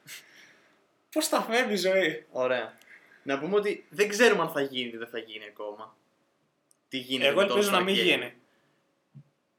Πώς 1.12 1.28
τα 1.28 1.42
φέρνει 1.42 1.72
η 1.72 1.76
ζωή; 1.76 2.26
Ωραία. 2.30 2.72
Να 3.22 3.38
πούμε 3.38 3.56
ότι 3.56 3.86
δεν 3.90 4.08
ξέρουμε 4.08 4.42
αν 4.42 4.48
θα 4.50 4.60
γίνει 4.60 4.88
ή 4.94 4.96
δεν 4.96 5.08
θα 5.08 5.18
γίνει 5.18 5.44
ακόμα. 5.48 5.96
Τι 6.88 6.98
γίνεται 6.98 7.28
Εγώ 7.28 7.40
με 7.40 7.46
το 7.46 7.52
ελπίζω 7.54 7.70
να 7.70 7.78
All-Star 7.78 7.84
μην 7.84 7.94
Game. 7.94 8.02
γίνει. 8.02 8.34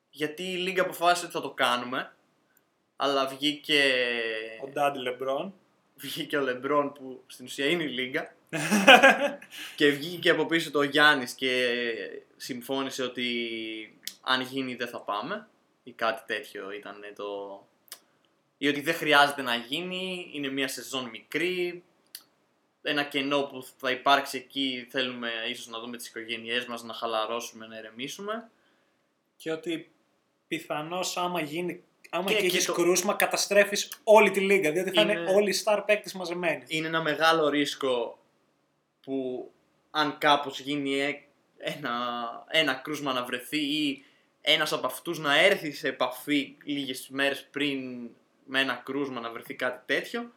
Γιατί 0.10 0.43
η 0.43 0.56
Λίγκα 0.56 0.82
αποφάσισε 0.82 1.26
ότι 1.26 1.34
θα 1.34 1.41
το 1.41 1.52
κάνουμε. 1.52 2.12
Αλλά 2.96 3.28
βγήκε, 3.28 3.93
Ο 4.63 4.67
Ντάντι 4.67 5.00
Λεμπρόν. 5.00 5.54
βγήκε 5.96 6.38
ο 6.38 6.41
Λεμπρόν 6.41 6.93
που 6.93 7.24
στην 7.28 7.46
ουσία 7.46 7.65
είναι 7.70 7.84
η 7.84 7.88
Λίγκα. 7.88 8.36
Και 9.76 9.90
βγήκε 9.90 10.30
από 10.30 10.46
πίσω 10.46 10.72
το 10.72 10.82
Γιάννης 10.84 11.34
και 11.34 11.68
συμφώνησε 12.38 13.04
ότι 13.04 13.28
αν 14.22 14.42
γίνει 14.42 14.76
δεν 14.76 14.88
θα 14.88 15.00
πάμε. 15.02 15.48
Ή 15.84 15.92
κάτι 15.92 16.22
τέτοιο 16.34 16.72
ήταν 16.72 16.96
το... 17.16 17.26
Ή 18.58 18.68
ότι 18.68 18.82
δεν 18.82 18.94
χρειάζεται 18.94 19.42
να 19.42 19.56
γίνει, 19.56 20.30
είναι 20.34 20.50
μια 20.50 20.68
σεζόν 20.68 21.10
μικρή. 21.10 21.84
Ένα 22.82 23.04
κενό 23.04 23.42
που 23.42 23.66
θα 23.78 23.92
υπάρξει 23.92 24.38
εκεί 24.38 24.88
θέλουμε 24.92 25.32
ίσως 25.50 25.68
να 25.68 25.80
δούμε 25.80 25.98
τις 25.98 26.08
οικογένειές 26.08 26.66
μας, 26.66 26.84
να 26.84 26.94
χαλαρώσουμε, 26.94 27.68
να 27.68 27.78
ηρεμήσουμε. 27.78 28.50
και 29.38 29.52
ότι 29.52 29.92
πιθανώς 30.48 31.18
άμα 31.18 31.42
γίνει. 31.42 31.84
Άμα 32.10 32.28
Και- 32.28 32.34
και, 32.34 32.40
και 32.40 32.46
έχεις 32.46 32.66
το- 32.66 32.74
κρούσμα, 32.74 33.14
καταστρέφεις 33.14 33.90
όλη 34.04 34.32
τη 34.32 34.40
λίγα. 34.40 34.72
Διότι 34.72 34.92
θα 34.92 35.02
είναι, 35.02 35.12
Είναι- 35.12 35.32
όλοι 35.32 35.50
οι 35.50 35.62
star 35.66 35.84
παίκτες 35.86 36.14
μαζεμένοι. 36.14 36.64
είναι 36.68 36.88
ένα 36.88 37.02
μεγάλο 37.02 37.50
ρίσκο 37.50 38.20
που 39.08 39.52
αν 39.91 40.17
κάπως 40.17 40.60
γίνει 40.60 41.00
ε- 41.02 41.22
ένα, 41.58 41.91
ένα 42.48 42.73
κρούσμα 42.73 43.13
να 43.13 43.23
βρεθεί 43.23 43.58
ή 43.58 44.06
ένας 44.42 44.71
από 44.73 44.88
αυτούς 44.88 45.19
να 45.19 45.40
έρθει 45.40 45.71
σε 45.71 45.88
επαφή 45.88 46.58
λίγες 46.63 47.08
μέρες 47.10 47.48
πριν 47.52 47.79
με 48.46 48.60
ένα 48.60 48.82
κρούσμα 48.86 49.19
να 49.19 49.32
βρεθεί 49.32 49.54
κάτι 49.54 49.94
τέτοιο 49.94 50.32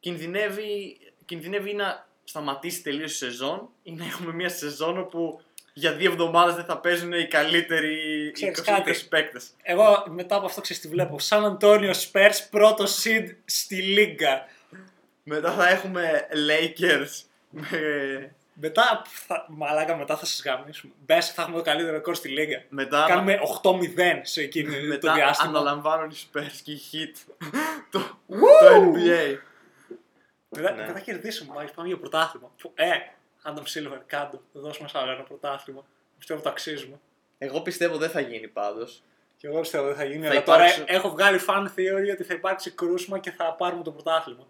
κινδυνεύει, 0.00 0.98
κινδυνεύει 1.24 1.70
ή 1.70 1.74
να 1.74 2.06
σταματήσει 2.24 2.82
τελείως 2.82 3.12
η 3.12 3.16
σεζόν 3.16 3.68
ή 3.82 3.92
να 3.92 4.04
έχουμε 4.04 4.32
μια 4.32 4.48
σεζόν 4.48 4.98
όπου 4.98 5.40
για 5.72 5.92
δύο 5.92 6.10
εβδομάδες 6.10 6.54
δεν 6.54 6.64
θα 6.64 6.78
παίζουν 6.78 7.12
οι 7.12 7.26
καλύτεροι 7.26 7.96
Ξέρεις 8.32 8.60
20, 8.60 8.64
κάτι; 8.64 8.90
20 8.90 9.08
παίκτες. 9.08 9.50
Εγώ 9.62 10.04
μετά 10.08 10.36
από 10.36 10.46
αυτό 10.46 10.60
ξέρεις 10.60 10.82
τι 10.82 10.88
βλέπω; 10.88 11.18
Σαν 11.18 11.44
Αντώνιο 11.44 11.92
Spurs 11.92 12.36
πρώτο 12.50 12.84
seed 12.84 13.26
στη 13.44 13.76
λίγα. 13.76 14.46
Μετά 15.22 15.52
θα 15.52 15.68
έχουμε 15.68 16.28
Lakers 16.32 17.08
με... 17.08 17.33
Μετά, 18.56 19.02
θα, 19.26 19.46
μαλάκα, 19.48 19.96
μετά 19.96 20.16
θα 20.16 20.24
σας 20.26 20.42
γαμίσουμε. 20.44 20.92
Μπες, 21.06 21.30
θα 21.32 21.42
έχουμε 21.42 21.56
το 21.56 21.62
καλύτερο 21.62 21.92
ρεκόρ 21.92 22.14
στη 22.14 22.28
λίγα. 22.28 22.62
Μετά 22.68 23.04
Κάνουμε 23.08 23.38
8-0 23.62 24.20
σε 24.22 24.40
εκείνη 24.40 24.74
το 24.80 24.86
Μετά 24.86 25.14
διάστημα. 25.14 25.50
αναλαμβάνουν 25.50 26.10
οι 26.10 26.14
Spurs 26.32 26.60
και 26.64 26.72
οι 26.72 26.80
Heat 26.92 27.32
το, 27.90 27.98
το 28.28 28.74
NBA. 28.74 29.38
Δεν 30.48 30.64
θα- 30.64 30.70
Ναι. 30.72 30.84
δεν 30.84 30.92
θα 30.94 31.00
κερδίσουμε, 31.00 31.52
μάλιστα 31.54 31.76
πάμε 31.76 31.88
για 31.88 31.98
πρωτάθλημα. 31.98 32.50
Που- 32.58 32.72
Ε, 32.74 32.90
Adam 33.44 33.62
Silver, 33.62 34.00
κάτω. 34.06 34.42
Δώσ' 34.52 34.78
μας 34.78 34.94
άλλο 34.94 35.10
ένα 35.10 35.22
πρωτάθλημα. 35.22 35.84
Πιστεύω 36.18 36.40
το 36.40 36.48
αξίζουμε. 36.48 36.96
Εγώ 37.38 37.60
πιστεύω 37.60 37.96
δεν 37.96 38.10
θα 38.10 38.20
γίνει 38.20 38.48
πάντως. 38.48 39.02
Και 39.36 39.46
εγώ 39.46 39.60
πιστεύω 39.60 39.86
δεν 39.86 39.96
θα 39.96 40.04
γίνει. 40.04 40.22
Θα 40.24 40.30
αλλά 40.30 40.38
υπάρξουν- 40.40 40.84
τώρα 40.86 40.98
έχω 40.98 41.10
βγάλει 41.10 41.40
fan 41.48 41.62
theory 41.64 42.12
ότι 42.12 42.22
θα 42.24 42.34
υπάρξει 42.34 42.70
κρούσμα 42.70 43.18
και 43.18 43.30
θα 43.30 43.52
πάρουμε 43.52 43.82
το 43.82 43.90
πρωτάθλημα. 43.90 44.46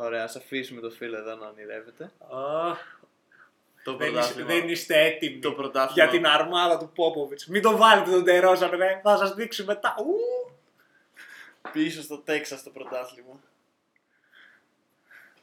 Ωραία, 0.00 0.24
ας 0.24 0.36
αφήσουμε 0.36 0.80
το 0.80 0.90
φίλο 0.90 1.16
εδώ 1.16 1.34
να 1.34 1.46
ονειρεύεται. 1.48 2.12
Αχ, 2.68 2.78
Το 3.84 3.96
δεν, 3.96 4.06
είστε, 4.08 4.20
πρωτάθλημα. 4.20 4.48
δεν 4.48 4.68
είστε 4.68 5.04
έτοιμοι 5.04 5.38
Το 5.38 5.52
πρωτάθλημα. 5.52 6.08
για 6.08 6.18
την 6.18 6.26
αρμάδα 6.26 6.78
του 6.78 6.90
Πόποβιτς. 6.94 7.46
Μην 7.46 7.62
το 7.62 7.76
βάλετε 7.76 8.10
τον 8.10 8.24
Τερόζαν, 8.24 8.70
ρε. 8.70 9.00
Θα 9.02 9.16
σας 9.16 9.34
δείξω 9.34 9.64
μετά. 9.64 9.94
Ου! 9.98 10.52
Πίσω 11.72 12.02
στο 12.02 12.18
Τέξας 12.18 12.62
το 12.62 12.70
πρωτάθλημα. 12.70 13.40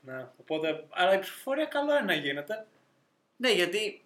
Ναι, 0.01 0.27
οπότε, 0.39 0.85
αλλά 0.89 1.13
η 1.13 1.19
ψηφοφορία 1.19 1.65
καλό 1.65 1.91
είναι 1.91 2.01
να 2.01 2.13
γίνεται. 2.13 2.65
Ναι, 3.37 3.51
γιατί 3.51 4.01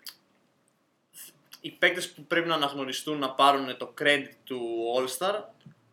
οι 1.61 1.71
παίκτες 1.71 2.11
που 2.11 2.23
πρέπει 2.23 2.47
να 2.47 2.55
αναγνωριστούν 2.55 3.17
να 3.17 3.31
πάρουν 3.33 3.77
το 3.77 3.93
credit 4.01 4.29
του 4.43 4.59
All-Star 4.97 5.41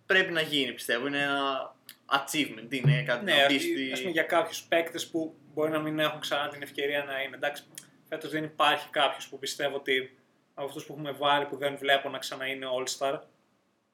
πρέπει 0.07 0.33
να 0.33 0.41
γίνει, 0.41 0.73
πιστεύω. 0.73 1.07
Είναι 1.07 1.23
ένα 1.23 1.75
achievement, 2.11 2.67
είναι 2.75 3.03
κάτι 3.03 3.25
Ναι, 3.25 3.35
να 3.35 3.47
μπεις 3.47 3.57
ας, 3.57 3.63
στη... 3.63 3.91
ας 3.93 3.99
πούμε 4.01 4.11
για 4.13 4.23
κάποιους 4.23 4.63
παίκτες 4.63 5.07
που 5.07 5.35
μπορεί 5.55 5.71
να 5.71 5.79
μην 5.79 5.99
έχουν 5.99 6.21
ξανά 6.21 6.49
την 6.49 6.63
ευκαιρία 6.63 7.05
να 7.05 7.23
είναι. 7.23 7.37
Εντάξει, 7.37 7.65
φέτος 8.09 8.31
δεν 8.31 8.45
υπάρχει 8.45 8.89
κάποιος 8.91 9.29
που 9.29 9.39
πιστεύω 9.39 9.77
ότι 9.77 10.17
από 10.55 10.67
αυτούς 10.67 10.85
που 10.85 10.93
έχουμε 10.93 11.11
βάλει 11.13 11.45
που 11.45 11.57
δεν 11.57 11.77
βλέπω 11.77 12.09
να 12.09 12.19
ξανά 12.19 12.47
είναι 12.47 12.67
All-Star. 12.79 13.19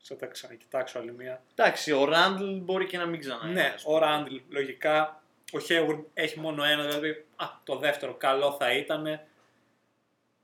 Θα 0.05 0.17
τα 0.17 0.27
ξανακοιτάξω 0.27 0.99
άλλη 0.99 1.13
μία. 1.13 1.43
Εντάξει, 1.55 1.93
ο 1.93 2.05
Ράντλ 2.05 2.51
μπορεί 2.57 2.87
και 2.87 2.99
να 2.99 3.07
μην 3.07 3.21
ξανά 3.21 3.41
είναι, 3.45 3.53
Ναι, 3.61 3.73
ας 3.75 3.83
πούμε. 3.83 3.97
ο 3.97 3.99
Ράντλ 3.99 4.37
λογικά. 4.49 5.23
Ο 5.53 5.59
Hayward 5.69 6.05
έχει 6.15 6.41
μόνο 6.41 6.65
ένα, 6.65 6.87
δηλαδή 6.87 7.25
α, 7.37 7.47
το 7.65 7.77
δεύτερο 7.77 8.15
καλό 8.15 8.53
θα 8.53 8.73
ήταν. 8.73 9.21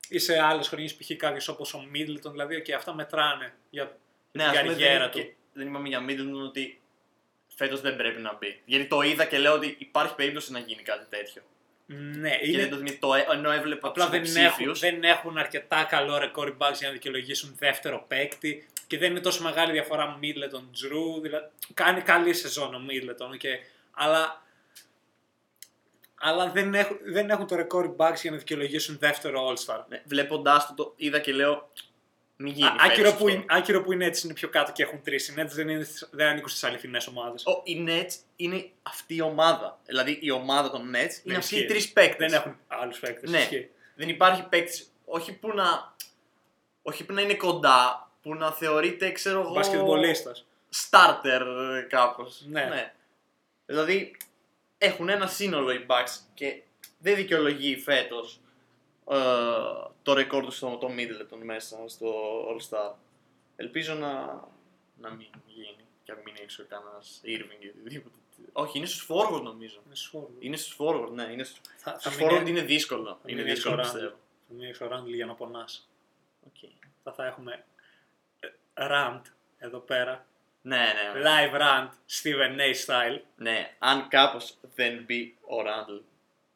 Ή 0.09 0.19
σε 0.19 0.39
άλλες 0.39 0.69
χρονιές 0.69 0.95
π.χ. 0.97 1.17
κάποιος 1.17 1.49
όπως 1.49 1.75
ο 1.75 1.87
Μίτλτον, 1.91 2.33
δηλαδή 2.33 2.63
και 2.63 2.75
αυτά 2.75 2.95
μετράνε 2.95 3.55
για 3.71 3.85
Ναι, 3.85 3.91
την 4.33 4.41
ας 4.43 4.49
πούμε, 4.61 4.73
καριέρα 4.73 4.99
δεν, 4.99 5.11
του. 5.11 5.19
και- 5.19 5.35
δεν 5.53 5.67
είπαμε 5.67 5.89
για 5.89 6.05
Middleton 6.09 6.47
ότι 6.47 6.81
φέτος 7.59 7.81
δεν 7.81 7.97
πρέπει 7.97 8.21
να 8.21 8.37
μπει. 8.41 8.61
Γιατί 8.65 8.87
το 8.87 9.01
είδα 9.01 9.25
και 9.25 9.39
λέω 9.39 9.53
ότι 9.53 9.77
υπάρχει 9.79 10.15
περίπτωση 10.15 10.53
να 10.53 10.59
γίνει 10.59 10.83
κάτι 10.83 11.07
τέτοιο. 11.09 11.43
Ναι, 11.87 12.31
Και 12.31 12.51
είναι, 12.51 12.61
δεν 12.61 12.71
το 12.71 12.77
θυμάμαι, 12.77 12.97
το, 13.01 13.15
ε- 13.15 13.27
ενώ 13.33 13.51
έβλεπα 13.51 13.89
απλά 13.89 14.05
τους 14.05 14.13
δεν 14.13 14.23
έχουν, 14.23 14.43
υποψήφιους. 14.43 14.81
δεν 14.81 15.03
έχουν 15.05 15.39
αρκετά 15.39 15.85
καλό 15.85 16.19
ρεκόρ 16.19 16.57
bugs 16.59 16.75
για 16.79 16.87
να 16.87 16.93
δικαιολογήσουν 16.93 17.55
δεύτερο 17.59 18.05
παίκτη 18.09 18.69
και 18.87 18.99
δεν 18.99 19.11
είναι 19.11 19.21
τόσο 19.21 19.43
μεγάλη 19.43 19.73
διαφορά 19.73 20.17
Μίτλετον 20.21 20.69
Τζρου. 20.73 21.21
Δηλαδή, 21.21 21.47
κάνει 21.75 22.01
καλή 22.01 22.35
σεζόν 22.35 22.75
ο 22.75 22.79
Μίτλετον, 22.79 23.37
okay, 23.41 23.57
αλλά, 23.91 24.43
αλλά 26.15 26.51
δεν, 26.51 26.75
έχουν, 26.75 26.99
δεν 27.03 27.31
έχουν 27.31 27.47
το 27.47 27.55
ρεκόρ 27.57 27.95
bugs 27.97 28.17
για 28.21 28.31
να 28.31 28.37
δικαιολογήσουν 28.37 28.97
δεύτερο 28.99 29.49
All-Star. 29.49 29.85
Ναι, 29.89 30.03
Βλέποντάς 30.05 30.67
το, 30.67 30.75
το 30.75 30.93
είδα 30.97 31.19
και 31.19 31.33
λέω. 31.33 31.71
Μην 32.41 32.53
γίνεις. 32.53 32.71
Α, 32.71 32.75
άκυρο, 32.79 32.95
φέτος 32.95 33.11
που 33.11 33.27
αυτό. 33.27 33.29
είναι, 33.29 33.45
άκυρο 33.49 33.83
που 33.83 33.93
είναι 33.93 34.05
έτσι 34.05 34.27
είναι 34.27 34.35
πιο 34.35 34.49
κάτω 34.49 34.73
και 34.73 34.83
έχουν 34.83 35.03
τρεις. 35.03 35.29
Οι 35.29 35.35
Nets 35.39 35.51
δεν, 35.51 35.69
είναι, 35.69 35.87
δεν 36.11 36.27
ανήκουν 36.27 36.49
στις 36.49 36.65
αληθινέ 36.65 37.01
ομάδες. 37.09 37.47
Ο, 37.47 37.63
οι 37.65 37.85
Nets 37.89 38.13
είναι 38.37 38.71
αυτή 38.83 39.15
η 39.15 39.21
ομάδα. 39.21 39.79
Δηλαδή 39.87 40.19
η 40.21 40.31
ομάδα 40.31 40.71
των 40.71 40.91
Nets 40.95 41.25
είναι 41.25 41.37
αυτοί 41.37 41.59
οι 41.59 41.65
τρεις 41.65 41.93
παίκτες. 41.93 42.31
Δεν 42.31 42.41
έχουν 42.41 42.59
άλλους 42.67 42.99
παίκτες. 42.99 43.31
Ναι. 43.31 43.49
Δεν 43.95 44.09
υπάρχει 44.09 44.43
παίκτη. 44.49 44.85
Όχι 45.05 45.33
που 45.33 45.55
να. 45.55 45.95
Όχι 46.83 47.05
που 47.05 47.13
να 47.13 47.21
είναι 47.21 47.35
κοντά. 47.35 48.11
Που 48.23 48.35
να 48.35 48.53
θεωρείται, 48.53 49.11
ξέρω 49.13 49.41
εγώ. 49.41 49.53
Μπασκετμπολίστας. 49.53 50.47
Starter 50.91 51.43
κάπως. 51.89 52.45
Ναι. 52.47 52.93
Δηλαδή 53.67 54.17
έχουν 54.79 55.09
ένα 55.09 55.27
σύνολο 55.27 55.73
οι 55.73 55.87
Bucks 55.89 56.19
και 56.35 56.63
δεν 56.99 57.15
δικαιολογεί 57.15 57.77
φέτος 57.77 58.41
το 60.03 60.13
ρεκόρ 60.15 60.45
του 60.45 60.51
στο 60.51 60.77
το 60.77 60.89
Middleton 60.97 61.39
μέσα 61.43 61.77
στο 61.87 62.13
All 62.49 62.69
Star. 62.71 62.93
Ελπίζω 63.57 63.95
να, 63.95 64.11
να 65.01 65.11
μην 65.11 65.27
γίνει 65.47 65.85
και 66.05 66.13
να 66.13 66.19
μην 66.19 66.27
είναι 66.35 66.39
έξω 66.43 66.65
κανένας 66.69 67.21
Irving 67.25 67.65
ή 67.65 67.69
οτιδήποτε. 67.69 68.15
Όχι, 68.53 68.79
είναι 68.79 68.87
στους 68.87 69.07
forward 69.11 69.43
νομίζω. 69.43 69.81
Είναι 69.87 69.95
forward. 69.95 70.33
Είναι 70.39 70.57
στους 70.57 70.77
forward, 70.81 71.11
ναι. 71.13 71.23
Είναι 71.33 71.45
στους... 71.45 71.61
Θα, 71.77 71.93
θα 71.93 71.99
Στους 71.99 72.17
μείνει- 72.17 72.33
forward 72.43 72.47
είναι 72.49 72.61
δύσκολο. 72.61 73.05
θα 73.05 73.19
Είναι 73.27 73.41
μείνει 73.43 73.53
δύσκολο 73.55 73.75
έξω 73.81 73.91
ο 73.91 73.93
πιστεύω. 73.93 74.17
Θα 74.49 74.55
μείνει 74.55 74.67
έξω 74.69 74.85
ο 74.85 74.89
Ράντλ 74.89 75.13
για 75.15 75.27
να 75.27 75.35
πονάς. 75.35 75.89
Οκ. 76.47 76.71
Θα, 77.03 77.13
θα 77.13 77.27
έχουμε 77.27 77.65
ε, 78.41 78.49
rant 78.75 79.21
εδώ 79.59 79.79
πέρα. 79.79 80.27
Ναι, 80.63 80.77
ναι. 80.77 81.23
Live 81.25 81.61
rant 81.61 81.89
Stephen 81.89 82.59
A. 82.61 82.75
style. 82.87 83.21
Ναι, 83.37 83.75
αν 83.79 84.09
κάπως 84.09 84.57
δεν 84.75 85.03
μπει 85.05 85.37
ο 85.47 85.63
Ράντλ 85.63 85.97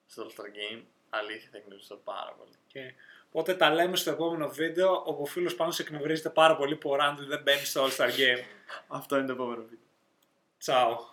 στο 0.07 0.26
All 0.26 0.30
Star 0.40 0.44
Game, 0.46 0.80
αλήθεια 1.12 1.48
θα 1.50 1.56
εκνευριστώ 1.56 1.96
πάρα 1.96 2.34
πολύ. 2.38 2.56
Και, 2.66 2.94
οπότε 3.30 3.54
τα 3.54 3.70
λέμε 3.70 3.96
στο 3.96 4.10
επόμενο 4.10 4.48
βίντεο 4.48 5.02
όπου 5.04 5.22
ο 5.22 5.24
φίλος 5.24 5.54
πάνω 5.54 5.70
σε 5.70 5.82
εκνευρίζεται 5.82 6.28
πάρα 6.30 6.56
πολύ 6.56 6.76
που 6.76 6.90
ο 6.90 6.96
Ράντλ 6.96 7.24
δεν 7.24 7.42
μπαίνει 7.42 7.64
στο 7.64 7.84
All 7.84 7.90
Star 7.96 8.08
Game. 8.08 8.44
Αυτό 8.88 9.16
είναι 9.16 9.26
το 9.26 9.32
επόμενο 9.32 9.62
βίντεο. 9.62 9.86
Τσάου. 10.58 11.11